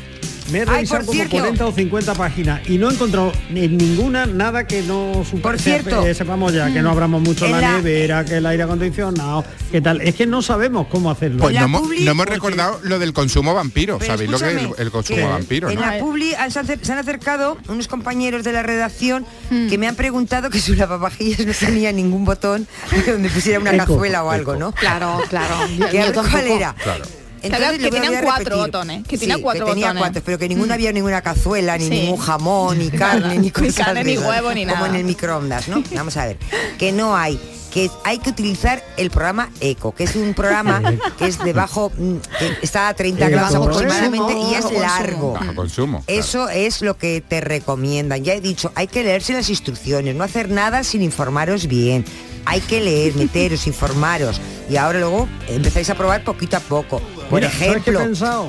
Me 0.51 0.59
he 0.59 0.65
revisado 0.65 0.99
por 0.99 1.05
como 1.07 1.13
cierto. 1.17 1.37
40 1.37 1.65
o 1.65 1.71
50 1.73 2.13
páginas 2.15 2.61
y 2.69 2.77
no 2.77 2.89
he 2.89 2.93
encontrado 2.93 3.31
en 3.53 3.77
ninguna 3.77 4.25
nada 4.25 4.65
que 4.65 4.81
no 4.81 5.23
Por 5.41 5.59
cierto. 5.59 6.05
eh, 6.05 6.13
sepamos 6.13 6.53
ya, 6.53 6.71
que 6.71 6.81
no 6.81 6.89
abramos 6.91 7.21
mucho 7.21 7.47
la, 7.47 7.59
la- 7.59 7.71
nevera, 7.73 8.23
que 8.23 8.37
el 8.37 8.45
aire 8.45 8.63
acondicionado, 8.63 9.43
que 9.71 9.81
tal. 9.81 10.01
Es 10.01 10.15
que 10.15 10.25
no 10.25 10.41
sabemos 10.41 10.87
cómo 10.87 11.11
hacerlo. 11.11 11.39
Pues 11.41 11.55
no, 11.55 11.65
hemos- 11.65 11.81
publi- 11.83 12.05
no 12.05 12.11
hemos 12.11 12.25
recordado 12.27 12.79
lo 12.83 12.97
del 12.99 13.13
consumo 13.13 13.53
vampiro. 13.53 13.97
Pero 13.97 14.13
¿Sabéis 14.13 14.31
lo 14.31 14.39
que 14.39 14.45
es 14.55 14.79
el, 14.79 14.91
consumo 14.91 15.17
que 15.17 15.23
vampiro? 15.25 15.69
En 15.69 15.75
¿no? 15.75 15.81
la 15.81 15.99
publi 15.99 16.33
han- 16.35 16.51
se 16.51 16.59
han 16.59 16.65
acer- 16.67 16.79
se 16.81 16.91
han 16.93 16.97
acercado 16.99 17.57
unos 17.67 17.87
compañeros 17.87 18.43
de 18.43 18.53
la 18.53 18.63
redacción 18.63 19.25
Hmm. 19.49 19.67
que 19.67 19.77
me 19.77 19.87
han 19.87 19.95
preguntado 19.95 20.49
que 20.49 20.59
su 20.61 20.73
lavavajillas 20.75 21.45
no 21.45 21.53
tenía 21.53 21.91
ningún 21.91 22.25
botón 22.25 22.67
donde 23.07 23.29
pusiera 23.29 23.59
una 23.59 23.71
Eco, 23.71 23.85
cazuela 23.85 24.23
o 24.23 24.29
algo, 24.31 24.55
¿no? 24.55 24.71
Claro, 24.71 25.21
claro. 25.29 25.55
Cuál 25.91 26.13
tampoco. 26.13 26.37
era. 26.37 26.73
Claro. 26.83 27.05
Entonces 27.41 27.77
Que 27.79 27.89
tenían 27.91 28.23
cuatro 28.23 28.57
botones, 28.57 29.03
que 29.07 29.17
Sí, 29.17 29.27
tenía 29.27 29.41
cuatro 29.41 29.65
que 29.65 29.71
tenía 29.71 29.87
botones. 29.87 30.01
cuatro, 30.01 30.21
pero 30.25 30.37
que 30.37 30.49
ninguna 30.49 30.73
había 30.75 30.91
ninguna 30.91 31.21
cazuela, 31.21 31.77
ni 31.77 31.85
Sí. 31.85 31.89
ningún 31.89 32.17
jamón, 32.17 32.77
ni 32.79 32.89
carne, 32.91 33.35
ni 33.35 33.37
Ni 33.47 33.51
cosas 33.51 33.75
carne, 33.75 34.03
de 34.03 34.11
ni 34.11 34.17
huevo, 34.17 34.53
ni 34.53 34.65
Como 34.65 34.75
nada. 34.75 34.87
en 34.89 34.95
el 34.95 35.03
microondas, 35.03 35.67
¿no? 35.67 35.83
Vamos 35.93 36.17
a 36.17 36.25
ver. 36.25 36.37
Que 36.77 36.91
no 36.91 37.15
hay 37.15 37.39
que 37.71 37.91
hay 38.05 38.17
que 38.17 38.29
utilizar 38.31 38.81
el 38.95 39.11
programa 39.11 39.51
ECO, 39.59 39.93
que 39.93 40.05
es 40.05 40.15
un 40.15 40.33
programa 40.33 40.81
que 41.19 41.27
es 41.27 41.37
de 41.37 41.53
bajo, 41.53 41.91
mm, 41.95 42.15
que 42.39 42.57
está 42.63 42.87
a 42.87 42.93
30 42.95 43.25
Eco. 43.27 43.31
grados 43.35 43.55
aproximadamente 43.55 44.33
y 44.39 44.55
es 44.55 44.71
largo. 44.71 45.33
Bajo 45.33 45.53
consumo. 45.53 46.01
claro. 46.05 46.19
Eso 46.21 46.49
es 46.49 46.81
lo 46.81 46.97
que 46.97 47.21
te 47.21 47.39
recomiendan. 47.41 48.23
Ya 48.23 48.33
he 48.33 48.41
dicho, 48.41 48.71
hay 48.73 48.87
que 48.87 49.03
leerse 49.03 49.33
las 49.33 49.49
instrucciones, 49.49 50.15
no 50.15 50.23
hacer 50.23 50.49
nada 50.49 50.83
sin 50.83 51.03
informaros 51.03 51.67
bien. 51.67 52.03
Hay 52.45 52.61
que 52.61 52.79
leer, 52.79 53.13
meteros, 53.15 53.67
informaros. 53.67 54.39
Y 54.69 54.77
ahora 54.77 54.99
luego 54.99 55.27
empezáis 55.49 55.89
a 55.91 55.95
probar 55.95 56.23
poquito 56.23 56.57
a 56.57 56.61
poco. 56.61 57.01
Por 57.29 57.39
Mira, 57.41 57.51
¿sabes 57.51 57.83
qué 57.83 57.91
he 57.91 57.93
ejemplo, 57.93 57.99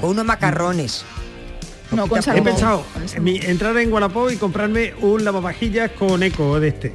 unos 0.02 0.24
macarrones. 0.24 1.04
No, 1.90 2.06
con 2.06 2.18
He 2.18 2.42
pensado 2.42 2.84
en 3.14 3.24
mi- 3.24 3.38
entrar 3.38 3.76
en 3.78 3.92
Wallapop 3.92 4.30
y 4.30 4.36
comprarme 4.36 4.92
un 5.00 5.24
lavavajillas 5.24 5.90
con 5.92 6.22
eco 6.22 6.60
de 6.60 6.68
este. 6.68 6.92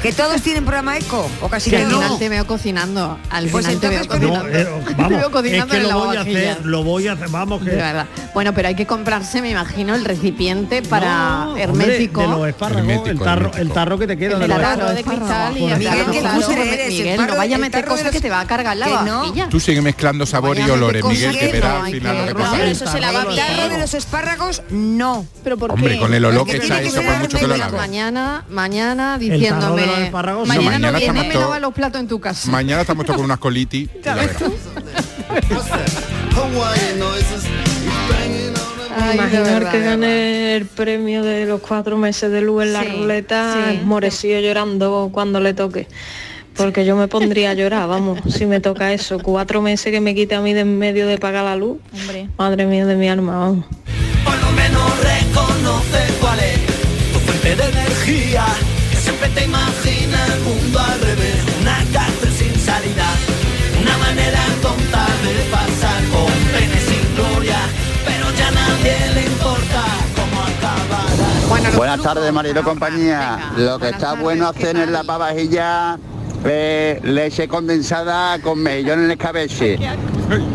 ¿Que 0.00 0.12
todos 0.12 0.40
tienen 0.42 0.64
programa 0.64 0.96
ECO? 0.96 1.28
¿O 1.40 1.48
casi 1.48 1.70
Que 1.70 1.76
al 1.78 1.88
todos? 1.88 2.02
final 2.04 2.18
te 2.18 2.28
veo 2.28 2.46
cocinando. 2.46 3.18
Al 3.30 3.48
Pues 3.48 3.66
final 3.66 3.80
te 3.80 3.88
veo 3.88 4.00
No, 4.02 4.06
cocinando. 4.08 4.48
eh, 4.48 4.52
Te 4.86 4.94
vamos, 4.94 5.12
es 5.42 5.64
que 5.66 5.76
en 5.76 5.88
lo 5.88 5.98
voy 6.04 6.16
a 6.16 6.20
hacer, 6.22 6.58
lo 6.64 6.82
voy 6.84 7.08
a 7.08 7.12
hacer, 7.12 7.28
vamos 7.28 7.62
que... 7.62 7.70
De 7.70 7.76
verdad. 7.76 8.06
Bueno, 8.34 8.52
pero 8.54 8.68
hay 8.68 8.74
que 8.74 8.86
comprarse, 8.86 9.42
me 9.42 9.50
imagino, 9.50 9.94
el 9.94 10.04
recipiente 10.04 10.82
para 10.82 11.06
No, 11.44 11.48
hombre, 11.50 11.62
hermético. 11.64 12.20
de 12.22 12.28
los 12.28 12.48
espárragos, 12.48 13.08
el 13.08 13.18
tarro, 13.18 13.32
hermético. 13.46 13.58
el 13.62 13.70
tarro 13.72 13.98
que 13.98 14.06
te 14.06 14.16
queda 14.16 14.32
El 14.34 14.38
de 14.40 14.44
espárragos. 14.46 14.94
de 14.94 15.04
cristal 15.04 15.56
y 15.58 15.64
el 15.64 15.78
Miguel, 15.78 15.98
tarro, 15.98 16.12
qué 16.12 16.18
claro. 16.20 16.62
eres, 16.62 16.88
Miguel, 16.88 17.16
tarro 17.16 17.32
no 17.32 17.38
vaya 17.38 17.42
a 17.42 17.48
de- 17.48 17.54
el 17.54 17.60
meter 17.60 17.80
tarro 17.80 17.82
de 17.84 17.88
cosas 17.90 18.04
los- 18.06 18.12
que 18.12 18.20
te 18.20 18.30
va 18.30 18.40
a 18.40 18.46
cargar 18.46 18.76
la 18.76 18.86
que 18.86 18.92
no. 18.92 18.98
lavavajilla. 19.04 19.48
Tú 19.48 19.60
sigues 19.60 19.82
mezclando 19.82 20.26
sabor 20.26 20.58
y 20.58 20.62
olores, 20.70 21.04
Miguel, 21.04 21.38
que 21.38 21.48
verás 21.52 21.84
al 21.84 21.92
final 21.92 22.14
que 22.16 22.20
lo 22.22 22.26
que 22.26 22.32
robar 22.32 22.44
pasa. 22.46 22.56
Pero 22.58 22.70
eso 22.70 22.86
se 22.86 23.00
lava 23.00 23.22
El 23.22 23.28
bien. 23.28 23.46
tarro 23.46 23.68
de 23.68 23.78
los 23.78 23.94
espárragos, 23.94 24.62
no. 24.70 25.26
¿Pero 25.44 25.56
por 25.58 25.72
Hombre, 25.72 25.94
qué? 25.94 25.98
con 26.00 26.14
el 26.14 26.24
olor 26.24 26.38
Porque 26.40 26.52
que 26.52 26.60
tiene 26.60 26.74
echa 26.74 26.82
que 26.82 26.88
eso, 26.88 26.96
ser 26.98 27.06
por 27.06 27.18
mucho 27.18 27.38
que 27.38 27.46
lo 27.46 27.54
hermético. 27.54 27.76
lave. 27.76 27.88
Mañana, 27.88 28.44
mañana 28.48 29.18
tarro 29.60 29.74
de 29.82 29.86
los 29.88 29.98
espárragos, 29.98 30.48
mañana 30.48 30.90
no, 30.90 30.98
viene, 30.98 30.98
estamos 31.00 31.26
me 31.26 31.34
lava 31.34 31.60
los 31.60 31.74
platos 31.74 32.00
en 32.00 32.08
tu 32.08 32.20
casa. 32.20 32.50
Mañana 32.50 32.80
estamos 32.82 33.04
todos 33.04 33.16
con 33.16 33.24
unas 33.26 33.38
colitis. 33.38 33.88
Ay, 38.94 39.14
Imaginar 39.14 39.70
que 39.70 39.78
de 39.78 39.84
gane 39.84 40.56
el 40.56 40.66
premio 40.66 41.22
de 41.22 41.46
los 41.46 41.60
cuatro 41.62 41.96
meses 41.96 42.30
de 42.30 42.42
luz 42.42 42.64
en 42.64 42.72
la 42.74 42.82
Sí, 42.82 42.88
ruleta, 42.90 43.54
sí. 43.72 43.80
morecillo 43.84 44.40
llorando 44.40 45.08
cuando 45.12 45.40
le 45.40 45.54
toque. 45.54 45.88
Porque 46.54 46.84
yo 46.84 46.94
me 46.96 47.08
pondría 47.08 47.50
a 47.50 47.54
llorar, 47.54 47.88
vamos, 47.88 48.20
si 48.28 48.44
me 48.44 48.60
toca 48.60 48.92
eso. 48.92 49.18
Cuatro 49.18 49.62
meses 49.62 49.90
que 49.90 50.00
me 50.02 50.14
quite 50.14 50.34
a 50.34 50.40
mí 50.42 50.52
de 50.52 50.60
en 50.60 50.78
medio 50.78 51.06
de 51.06 51.16
pagar 51.16 51.44
la 51.44 51.56
luz. 51.56 51.78
Hombre. 51.94 52.28
Madre 52.36 52.66
mía 52.66 52.84
de 52.84 52.94
mi 52.96 53.08
alma, 53.08 53.38
vamos. 53.38 53.64
Por 54.24 54.38
lo 54.38 54.50
menos 54.52 54.82
reconoce 55.00 56.12
cuál 56.20 56.38
es 56.40 56.58
tu 57.14 57.18
fuente 57.20 57.56
de 57.56 57.64
energía. 57.70 58.44
Siempre 59.02 59.28
te 59.30 59.44
imagina 59.44 60.26
el 60.34 60.40
mundo 60.42 60.78
al 60.78 61.00
revés. 61.00 61.36
Una 61.60 61.78
cárcel 61.92 62.32
sin 62.32 62.54
salida. 62.60 63.06
Una 63.80 63.98
manera 63.98 64.40
tonta 64.62 65.06
de 65.24 65.50
pasar 65.50 66.02
con 66.12 66.32
pena 66.52 66.74
y 66.74 66.82
sin 66.90 67.14
gloria. 67.16 67.58
Pero 68.06 68.30
ya 68.38 68.48
a 68.48 68.50
nadie 68.52 68.94
le 69.14 69.22
importa 69.26 69.82
cómo 70.16 70.40
acabará. 70.42 71.48
Bueno, 71.48 71.70
Buenas 71.76 72.02
tardes, 72.02 72.32
marido 72.32 72.62
compañía. 72.62 73.50
Venga, 73.56 73.70
Lo 73.72 73.78
que 73.78 73.84
buenas 73.84 73.92
está 73.92 74.06
tardes, 74.08 74.22
bueno 74.22 74.52
¿qué 74.52 74.58
hacer 74.64 74.76
en 74.76 74.92
la 74.92 75.02
pavajilla 75.04 75.98
eh, 76.44 77.00
leche 77.04 77.46
condensada 77.46 78.40
con 78.40 78.58
mejillón 78.62 79.00
en 79.00 79.04
el 79.06 79.10
escabeche. 79.12 79.78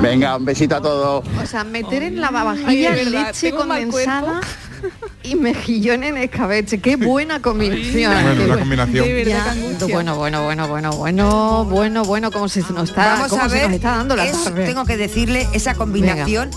Venga, 0.02 0.36
un 0.38 0.46
besito 0.46 0.76
a 0.76 0.82
todos. 0.82 1.26
O 1.42 1.46
sea, 1.46 1.64
meter 1.64 2.04
en 2.04 2.20
la 2.20 2.32
verdad, 2.32 2.56
leche 2.56 3.52
condensada 3.52 4.42
y 5.32 5.36
mejillón 5.36 6.04
en 6.04 6.18
escabeche. 6.18 6.80
Qué 6.80 6.96
buena 6.96 7.42
combinación. 7.42 8.14
Bueno, 8.24 8.44
una 8.46 8.58
combinación. 8.60 9.06
Ya, 9.26 9.56
bueno, 9.88 10.16
bueno, 10.18 10.44
bueno, 10.44 10.68
bueno, 10.68 10.92
bueno, 10.94 11.66
bueno, 11.66 12.04
bueno, 12.04 12.32
como 12.32 12.48
se 12.50 12.62
nos 12.74 12.90
está, 12.90 13.14
Vamos 13.14 13.28
cómo 13.30 13.44
a 13.44 13.50
se 13.50 13.56
ver, 13.56 13.66
nos 13.68 13.76
está 13.76 13.98
dando 13.98 14.16
la 14.16 14.26
es- 14.26 14.44
tarde. 14.44 14.66
tengo 14.66 14.86
que 14.86 14.98
decirle, 14.98 15.48
esa 15.54 15.76
combinación 15.76 16.50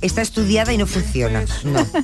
está 0.00 0.22
estudiada 0.22 0.72
y 0.72 0.78
no 0.78 0.86
funciona. 0.86 1.44
No. 1.64 1.86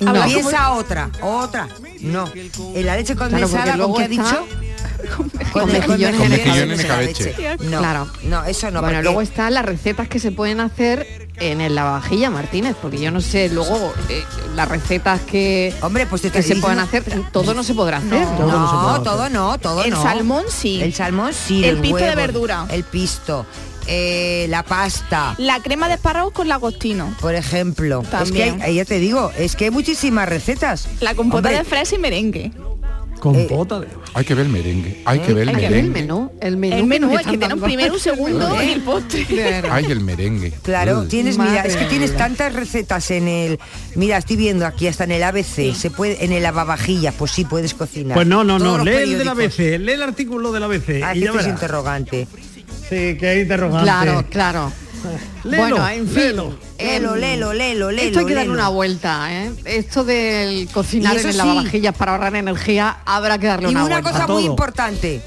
No. 0.00 0.24
Piensa 0.26 0.70
otra, 0.72 1.10
otra. 1.20 1.68
No. 2.00 2.30
En 2.74 2.86
la 2.86 2.94
leche 2.96 3.16
condensada, 3.16 3.76
luego 3.76 3.94
¿con 3.94 3.98
qué 4.00 4.04
ha 4.04 4.08
dicho? 4.08 4.46
con 5.52 5.70
mejillones 5.72 6.20
en 6.56 6.70
escabeche. 6.72 7.34
No, 7.64 7.78
Claro. 7.78 8.08
no, 8.24 8.44
eso 8.44 8.70
no. 8.70 8.80
bueno, 8.80 8.96
porque- 8.98 9.02
luego 9.02 9.22
están 9.22 9.54
las 9.54 9.64
recetas 9.64 10.06
que 10.08 10.18
se 10.20 10.30
pueden 10.30 10.60
hacer 10.60 11.27
en 11.40 11.60
el 11.60 11.74
lavavajilla, 11.74 12.30
Martínez, 12.30 12.74
porque 12.80 12.98
yo 12.98 13.10
no 13.10 13.20
sé 13.20 13.48
luego 13.48 13.92
eh, 14.08 14.24
las 14.54 14.68
recetas 14.68 15.20
que, 15.20 15.74
Hombre, 15.82 16.06
pues 16.06 16.22
que 16.22 16.42
se 16.42 16.56
pueden 16.56 16.78
hacer, 16.80 17.04
todo 17.32 17.54
no 17.54 17.62
se 17.62 17.74
podrá 17.74 17.98
hacer. 17.98 18.10
No, 18.26 18.36
Todo 18.36 18.46
no 18.58 18.90
hacer. 18.92 19.04
todo 19.04 19.30
no, 19.30 19.58
todo 19.58 19.84
El 19.84 19.90
no. 19.90 20.02
salmón 20.02 20.44
sí. 20.48 20.80
El 20.82 20.94
salmón 20.94 21.32
sí. 21.32 21.64
El 21.64 21.78
pisto 21.78 21.96
de 21.98 22.14
verdura. 22.14 22.66
El 22.70 22.84
pisto. 22.84 23.46
eh, 23.90 24.46
la 24.50 24.62
pasta. 24.64 25.34
La 25.38 25.60
crema 25.62 25.88
de 25.88 25.94
espárragos 25.94 26.32
con 26.34 26.46
lagostino. 26.48 27.14
Por 27.20 27.34
ejemplo. 27.34 28.02
También. 28.10 28.48
Es 28.48 28.54
que 28.56 28.62
hay- 28.64 28.74
ya 28.74 28.84
te 28.84 28.98
digo, 28.98 29.32
es 29.38 29.56
que 29.56 29.64
hay 29.66 29.70
muchísimas 29.70 30.28
recetas. 30.28 30.88
La 31.00 31.14
compota 31.14 31.48
Hombre, 31.48 31.56
de 31.56 31.64
fresa 31.64 31.94
y 31.94 31.98
merengue. 31.98 32.52
Compota 33.18 33.80
de 33.80 33.88
Hay 34.14 34.24
que 34.24 34.34
ver 34.34 34.46
el 34.46 34.52
merengue, 34.52 35.02
hay 35.04 35.18
que 35.20 35.32
ver 35.32 35.42
el 35.42 35.48
Hay 35.50 35.54
que 35.56 35.68
ver 35.68 35.78
el 35.84 35.90
menú, 35.90 36.30
el 36.40 36.56
menú. 36.56 36.76
El 36.76 36.86
menú, 36.86 37.18
es 37.18 37.26
que 37.26 37.36
tiene 37.38 37.54
un 37.54 37.60
primero, 37.60 37.94
un 37.94 38.00
segundo 38.00 38.62
y 38.62 38.70
el 38.70 38.80
postre. 38.82 39.26
Ay, 39.70 39.86
el 39.86 40.00
merengue. 40.00 40.52
Claro, 40.62 41.04
tienes, 41.04 41.38
mira, 41.38 41.62
es 41.62 41.76
que 41.76 41.84
tienes 41.86 42.16
tantas 42.16 42.52
recetas 42.52 43.10
en 43.10 43.28
el. 43.28 43.58
Mira, 43.94 44.18
estoy 44.18 44.36
viendo 44.36 44.66
aquí 44.66 44.86
hasta 44.86 45.04
en 45.04 45.12
el 45.12 45.22
ABC, 45.22 45.74
se 45.74 45.90
puede, 45.90 46.24
en 46.24 46.32
el 46.32 46.42
lavavajillas, 46.42 47.14
pues 47.18 47.32
sí 47.32 47.44
puedes 47.44 47.74
cocinar. 47.74 48.14
Pues 48.14 48.26
no, 48.26 48.44
no, 48.44 48.58
Todos 48.58 48.78
no, 48.78 48.84
lee 48.84 48.90
el 48.92 49.18
de 49.18 49.24
la 49.24 49.34
periódicos. 49.34 49.58
ABC, 49.60 49.80
lee 49.80 49.92
el 49.92 50.02
artículo 50.02 50.52
de 50.52 50.60
la 50.60 50.66
ABC. 50.66 50.88
Ah, 51.02 51.14
y 51.14 51.20
ya 51.20 51.26
este 51.26 51.26
es 51.26 51.32
verás. 51.32 51.46
interrogante. 51.48 52.28
Sí, 52.88 53.16
que 53.18 53.28
hay 53.28 53.40
interrogante. 53.40 53.84
Claro, 53.84 54.24
claro. 54.30 54.72
Léelo, 55.44 55.76
bueno, 55.76 55.88
en 55.88 56.06
fin. 56.08 56.16
Lelo, 56.16 56.58
em, 56.78 57.02
lelo, 57.02 57.16
lelo, 57.16 57.52
lelo. 57.54 57.90
Esto 57.90 58.18
hay 58.20 58.26
que 58.26 58.34
darle 58.34 58.48
lelo. 58.50 58.54
una 58.54 58.68
vuelta, 58.68 59.28
¿eh? 59.32 59.52
Esto 59.64 60.04
del 60.04 60.68
cocinar 60.72 61.14
Y 61.16 61.20
en 61.20 61.26
el 61.26 61.32
sí. 61.32 61.38
lavavajillas 61.38 61.94
para 61.96 62.12
ahorrar 62.12 62.34
energía, 62.36 62.98
habrá 63.04 63.38
que 63.38 63.46
darle 63.46 63.68
Y 63.68 63.70
una, 63.72 63.84
una 63.84 64.00
vuelta. 64.00 64.10
cosa 64.12 64.26
muy 64.26 64.44
importante, 64.44 65.22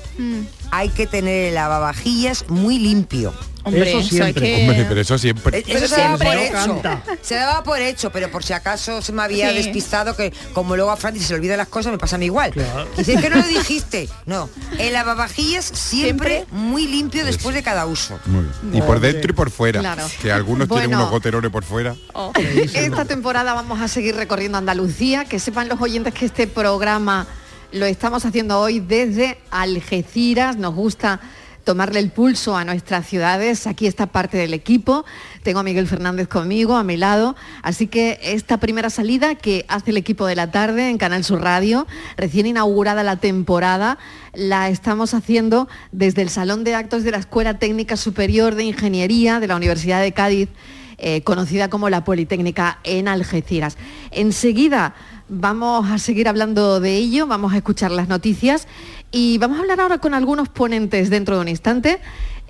hay 0.71 0.89
que 0.89 1.07
tener 1.07 1.47
el 1.49 1.55
lavavajillas 1.55 2.45
muy 2.49 2.77
limpio. 2.79 3.33
Hombre, 3.63 3.89
Eso 3.99 4.01
siempre. 4.09 4.33
que... 4.43 4.61
Hombre, 4.61 4.85
pero 4.89 5.01
eso 5.01 5.17
siempre. 5.17 5.63
Pero 5.65 5.77
Eso 5.79 5.87
se 5.95 6.01
daba 6.01 6.17
por 6.17 6.27
siempre. 6.27 6.47
hecho. 6.47 6.81
Canta. 6.81 7.03
Se 7.21 7.35
daba 7.35 7.63
por 7.63 7.79
hecho, 7.79 8.11
pero 8.11 8.31
por 8.31 8.43
si 8.43 8.53
acaso 8.53 9.01
se 9.01 9.11
me 9.11 9.21
había 9.21 9.49
Sí. 9.49 9.55
despistado 9.55 10.15
que 10.15 10.33
como 10.53 10.75
luego 10.75 10.91
a 10.91 10.97
Francis 10.97 11.25
se 11.27 11.33
le 11.33 11.39
olvidan 11.39 11.57
las 11.57 11.67
cosas, 11.67 11.91
me 11.91 11.97
pasa 11.97 12.15
a 12.15 12.19
mí 12.19 12.25
igual. 12.25 12.51
Claro. 12.51 12.87
Dice 12.97 13.17
que 13.17 13.29
no 13.29 13.35
lo 13.37 13.47
dijiste. 13.47 14.09
No, 14.25 14.49
el 14.79 14.93
lavavajillas 14.93 15.65
siempre, 15.65 16.45
muy 16.51 16.87
limpio 16.87 17.23
después 17.25 17.53
de 17.55 17.63
cada 17.63 17.85
uso. 17.85 18.19
Muy 18.25 18.45
bien. 18.63 18.83
Y 18.83 18.85
por 18.85 18.99
dentro 18.99 19.31
y 19.31 19.33
por 19.33 19.51
fuera. 19.51 19.79
Claro. 19.79 20.05
Que 20.21 20.31
algunos 20.31 20.67
tienen 20.67 20.95
unos 20.95 21.09
goterones 21.11 21.51
por 21.51 21.63
fuera. 21.63 21.95
Esta 22.73 23.05
temporada 23.05 23.53
vamos 23.53 23.79
a 23.81 23.87
seguir 23.87 24.15
recorriendo 24.15 24.57
Andalucía. 24.57 25.25
Que 25.25 25.39
sepan 25.39 25.67
los 25.69 25.79
oyentes 25.81 26.13
que 26.13 26.25
este 26.25 26.47
programa 26.47 27.27
lo 27.71 27.85
estamos 27.85 28.25
haciendo 28.25 28.59
hoy 28.59 28.79
desde 28.79 29.37
Algeciras. 29.51 30.57
Nos 30.57 30.73
gusta 30.75 31.19
tomarle 31.63 31.99
el 31.99 32.11
pulso 32.11 32.55
a 32.55 32.65
nuestras 32.65 33.07
ciudades. 33.07 33.67
Aquí 33.67 33.87
está 33.87 34.07
parte 34.07 34.37
del 34.37 34.53
equipo. 34.53 35.05
Tengo 35.43 35.59
a 35.59 35.63
Miguel 35.63 35.87
Fernández 35.87 36.27
conmigo, 36.27 36.75
a 36.75 36.83
mi 36.83 36.97
lado. 36.97 37.35
Así 37.61 37.87
que 37.87 38.19
esta 38.23 38.57
primera 38.57 38.89
salida 38.89 39.35
que 39.35 39.65
hace 39.67 39.91
el 39.91 39.97
equipo 39.97 40.25
de 40.25 40.35
la 40.35 40.51
tarde 40.51 40.89
en 40.89 40.97
Canal 40.97 41.23
Sur 41.23 41.41
Radio, 41.41 41.87
recién 42.17 42.45
inaugurada 42.45 43.03
la 43.03 43.17
temporada, 43.17 43.97
la 44.33 44.69
estamos 44.69 45.13
haciendo 45.13 45.67
desde 45.91 46.21
el 46.21 46.29
Salón 46.29 46.63
de 46.63 46.75
Actos 46.75 47.03
de 47.03 47.11
la 47.11 47.17
Escuela 47.17 47.59
Técnica 47.59 47.97
Superior 47.97 48.55
de 48.55 48.63
Ingeniería 48.63 49.39
de 49.39 49.47
la 49.47 49.55
Universidad 49.55 50.01
de 50.01 50.11
Cádiz 50.11 50.49
eh, 51.03 51.23
conocida 51.23 51.67
como 51.69 51.89
la 51.89 52.03
Politécnica 52.03 52.79
en 52.83 53.07
Algeciras. 53.07 53.75
Enseguida 54.11 54.93
vamos 55.29 55.89
a 55.89 55.97
seguir 55.97 56.27
hablando 56.27 56.79
de 56.79 56.97
ello, 56.97 57.25
vamos 57.25 57.53
a 57.53 57.57
escuchar 57.57 57.89
las 57.89 58.07
noticias 58.07 58.67
y 59.11 59.37
vamos 59.37 59.57
a 59.57 59.61
hablar 59.61 59.79
ahora 59.81 59.97
con 59.99 60.13
algunos 60.13 60.49
ponentes 60.49 61.09
dentro 61.09 61.35
de 61.35 61.41
un 61.41 61.47
instante. 61.47 61.99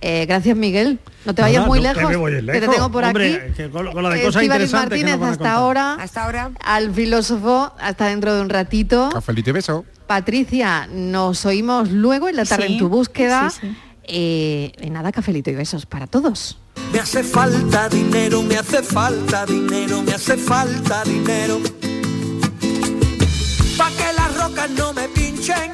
Eh, 0.04 0.26
gracias 0.26 0.58
Miguel, 0.58 0.98
no 1.26 1.36
te 1.36 1.44
vayas 1.44 1.58
Nada, 1.60 1.68
muy 1.68 1.80
no, 1.80 1.94
que 1.94 2.00
lejos, 2.00 2.12
que 2.12 2.36
te 2.36 2.42
lejos. 2.60 2.76
tengo 2.76 2.92
por 2.92 3.04
Hombre, 3.04 3.36
aquí. 3.36 3.54
que 3.56 3.70
con, 3.70 3.92
con 3.92 4.10
de 4.10 4.22
cosas 4.24 4.42
que 4.42 4.68
Martínez 4.72 5.22
hasta 5.22 5.54
ahora, 5.54 5.94
Hasta 5.94 6.24
ahora. 6.24 6.52
al 6.64 6.92
filósofo 6.92 7.72
hasta 7.80 8.08
dentro 8.08 8.34
de 8.34 8.42
un 8.42 8.50
ratito. 8.50 9.10
Cafelito 9.14 9.52
y 9.52 9.54
beso. 9.54 9.86
Patricia, 10.08 10.88
nos 10.92 11.46
oímos 11.46 11.92
luego 11.92 12.28
en 12.30 12.36
la 12.36 12.46
tarde 12.46 12.66
Sí, 12.68 12.74
en 12.74 12.80
tu 12.80 12.90
búsqueda. 12.90 13.50
sí, 13.52 13.60
sí. 13.62 13.76
Eh, 14.06 14.72
y 14.82 14.90
nada, 14.90 15.12
cafelito 15.12 15.52
y 15.52 15.56
besos 15.56 15.86
para 15.86 16.08
todos. 16.08 16.58
Me 16.92 17.00
hace 17.00 17.24
falta 17.24 17.88
dinero, 17.88 18.42
me 18.42 18.56
hace 18.58 18.82
falta 18.82 19.46
dinero, 19.46 20.02
me 20.02 20.14
hace 20.14 20.36
falta 20.36 21.04
dinero. 21.04 21.60
Pa' 23.78 23.90
que 23.92 24.14
las 24.18 24.36
rocas 24.38 24.70
no 24.72 24.92
me 24.94 25.08
pinchen, 25.10 25.72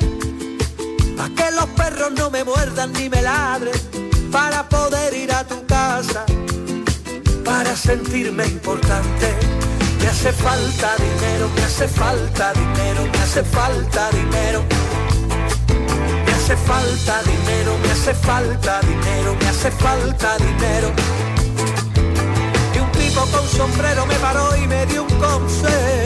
que 1.36 1.52
los 1.52 1.66
perros 1.76 2.12
no 2.12 2.30
me 2.30 2.44
muerdan 2.44 2.94
ni 2.94 3.10
me 3.10 3.22
ladren, 3.22 3.74
para 4.32 4.68
poder 4.68 5.14
ir 5.14 5.32
a 5.32 5.44
tu 5.44 5.66
casa, 5.66 6.26
para 7.44 7.76
sentirme 7.76 8.46
importante. 8.46 9.36
Me 10.00 10.08
hace 10.08 10.32
falta 10.32 10.96
dinero, 10.98 11.50
me 11.56 11.64
hace 11.64 11.88
falta 11.88 12.54
dinero, 12.54 13.04
me 13.12 13.18
hace 13.20 13.44
falta 13.44 14.10
dinero. 14.12 14.64
Me 16.26 16.32
hace 16.34 16.56
falta 16.56 17.22
dinero, 17.24 17.78
me 17.84 17.92
hace 17.92 18.14
falta 18.14 18.80
dinero, 18.82 19.36
me 19.40 19.48
hace 19.48 19.72
falta 19.72 20.38
dinero. 20.38 20.94
Y 22.74 22.80
un 22.80 22.92
tipo 22.92 23.22
con 23.32 23.46
sombrero 23.48 24.06
me 24.06 24.16
paró 24.16 24.56
y 24.56 24.68
me 24.68 24.86
dio 24.86 25.04
un 25.04 25.20
consejo. 25.20 25.97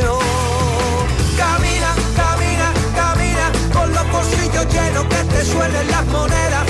Llenos 4.65 5.05
que 5.05 5.23
te 5.33 5.45
suelen 5.45 5.87
las 5.89 6.05
monedas. 6.07 6.65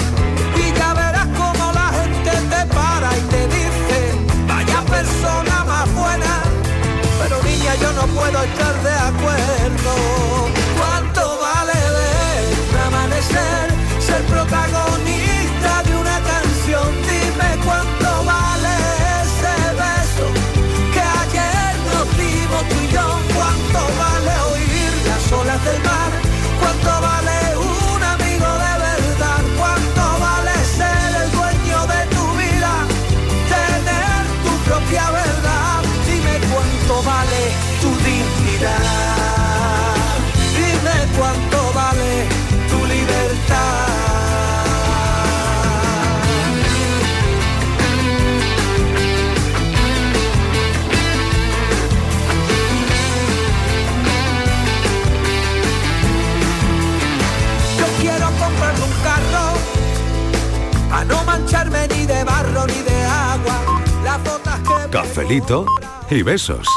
Y 0.55 0.77
ya 0.77 0.93
verás 0.93 1.27
como 1.37 1.71
la 1.71 1.89
gente 1.99 2.31
te 2.51 2.65
para 2.73 3.17
y 3.17 3.21
te 3.21 3.47
dice, 3.47 3.97
vaya 4.47 4.81
persona 4.81 5.63
más 5.65 5.93
buena. 5.93 6.43
Pero 7.21 7.43
niña, 7.43 7.75
yo 7.75 7.91
no 7.93 8.05
puedo 8.07 8.43
estar 8.43 8.75
de 8.83 8.93
acuerdo. 8.93 9.93
¿Cuánto 10.77 11.39
vale 11.39 11.79
ver 11.97 12.81
amanecer? 12.87 13.67
Ser 13.99 14.21
protagonista 14.23 15.30
Y 66.09 66.23
besos. 66.23 66.67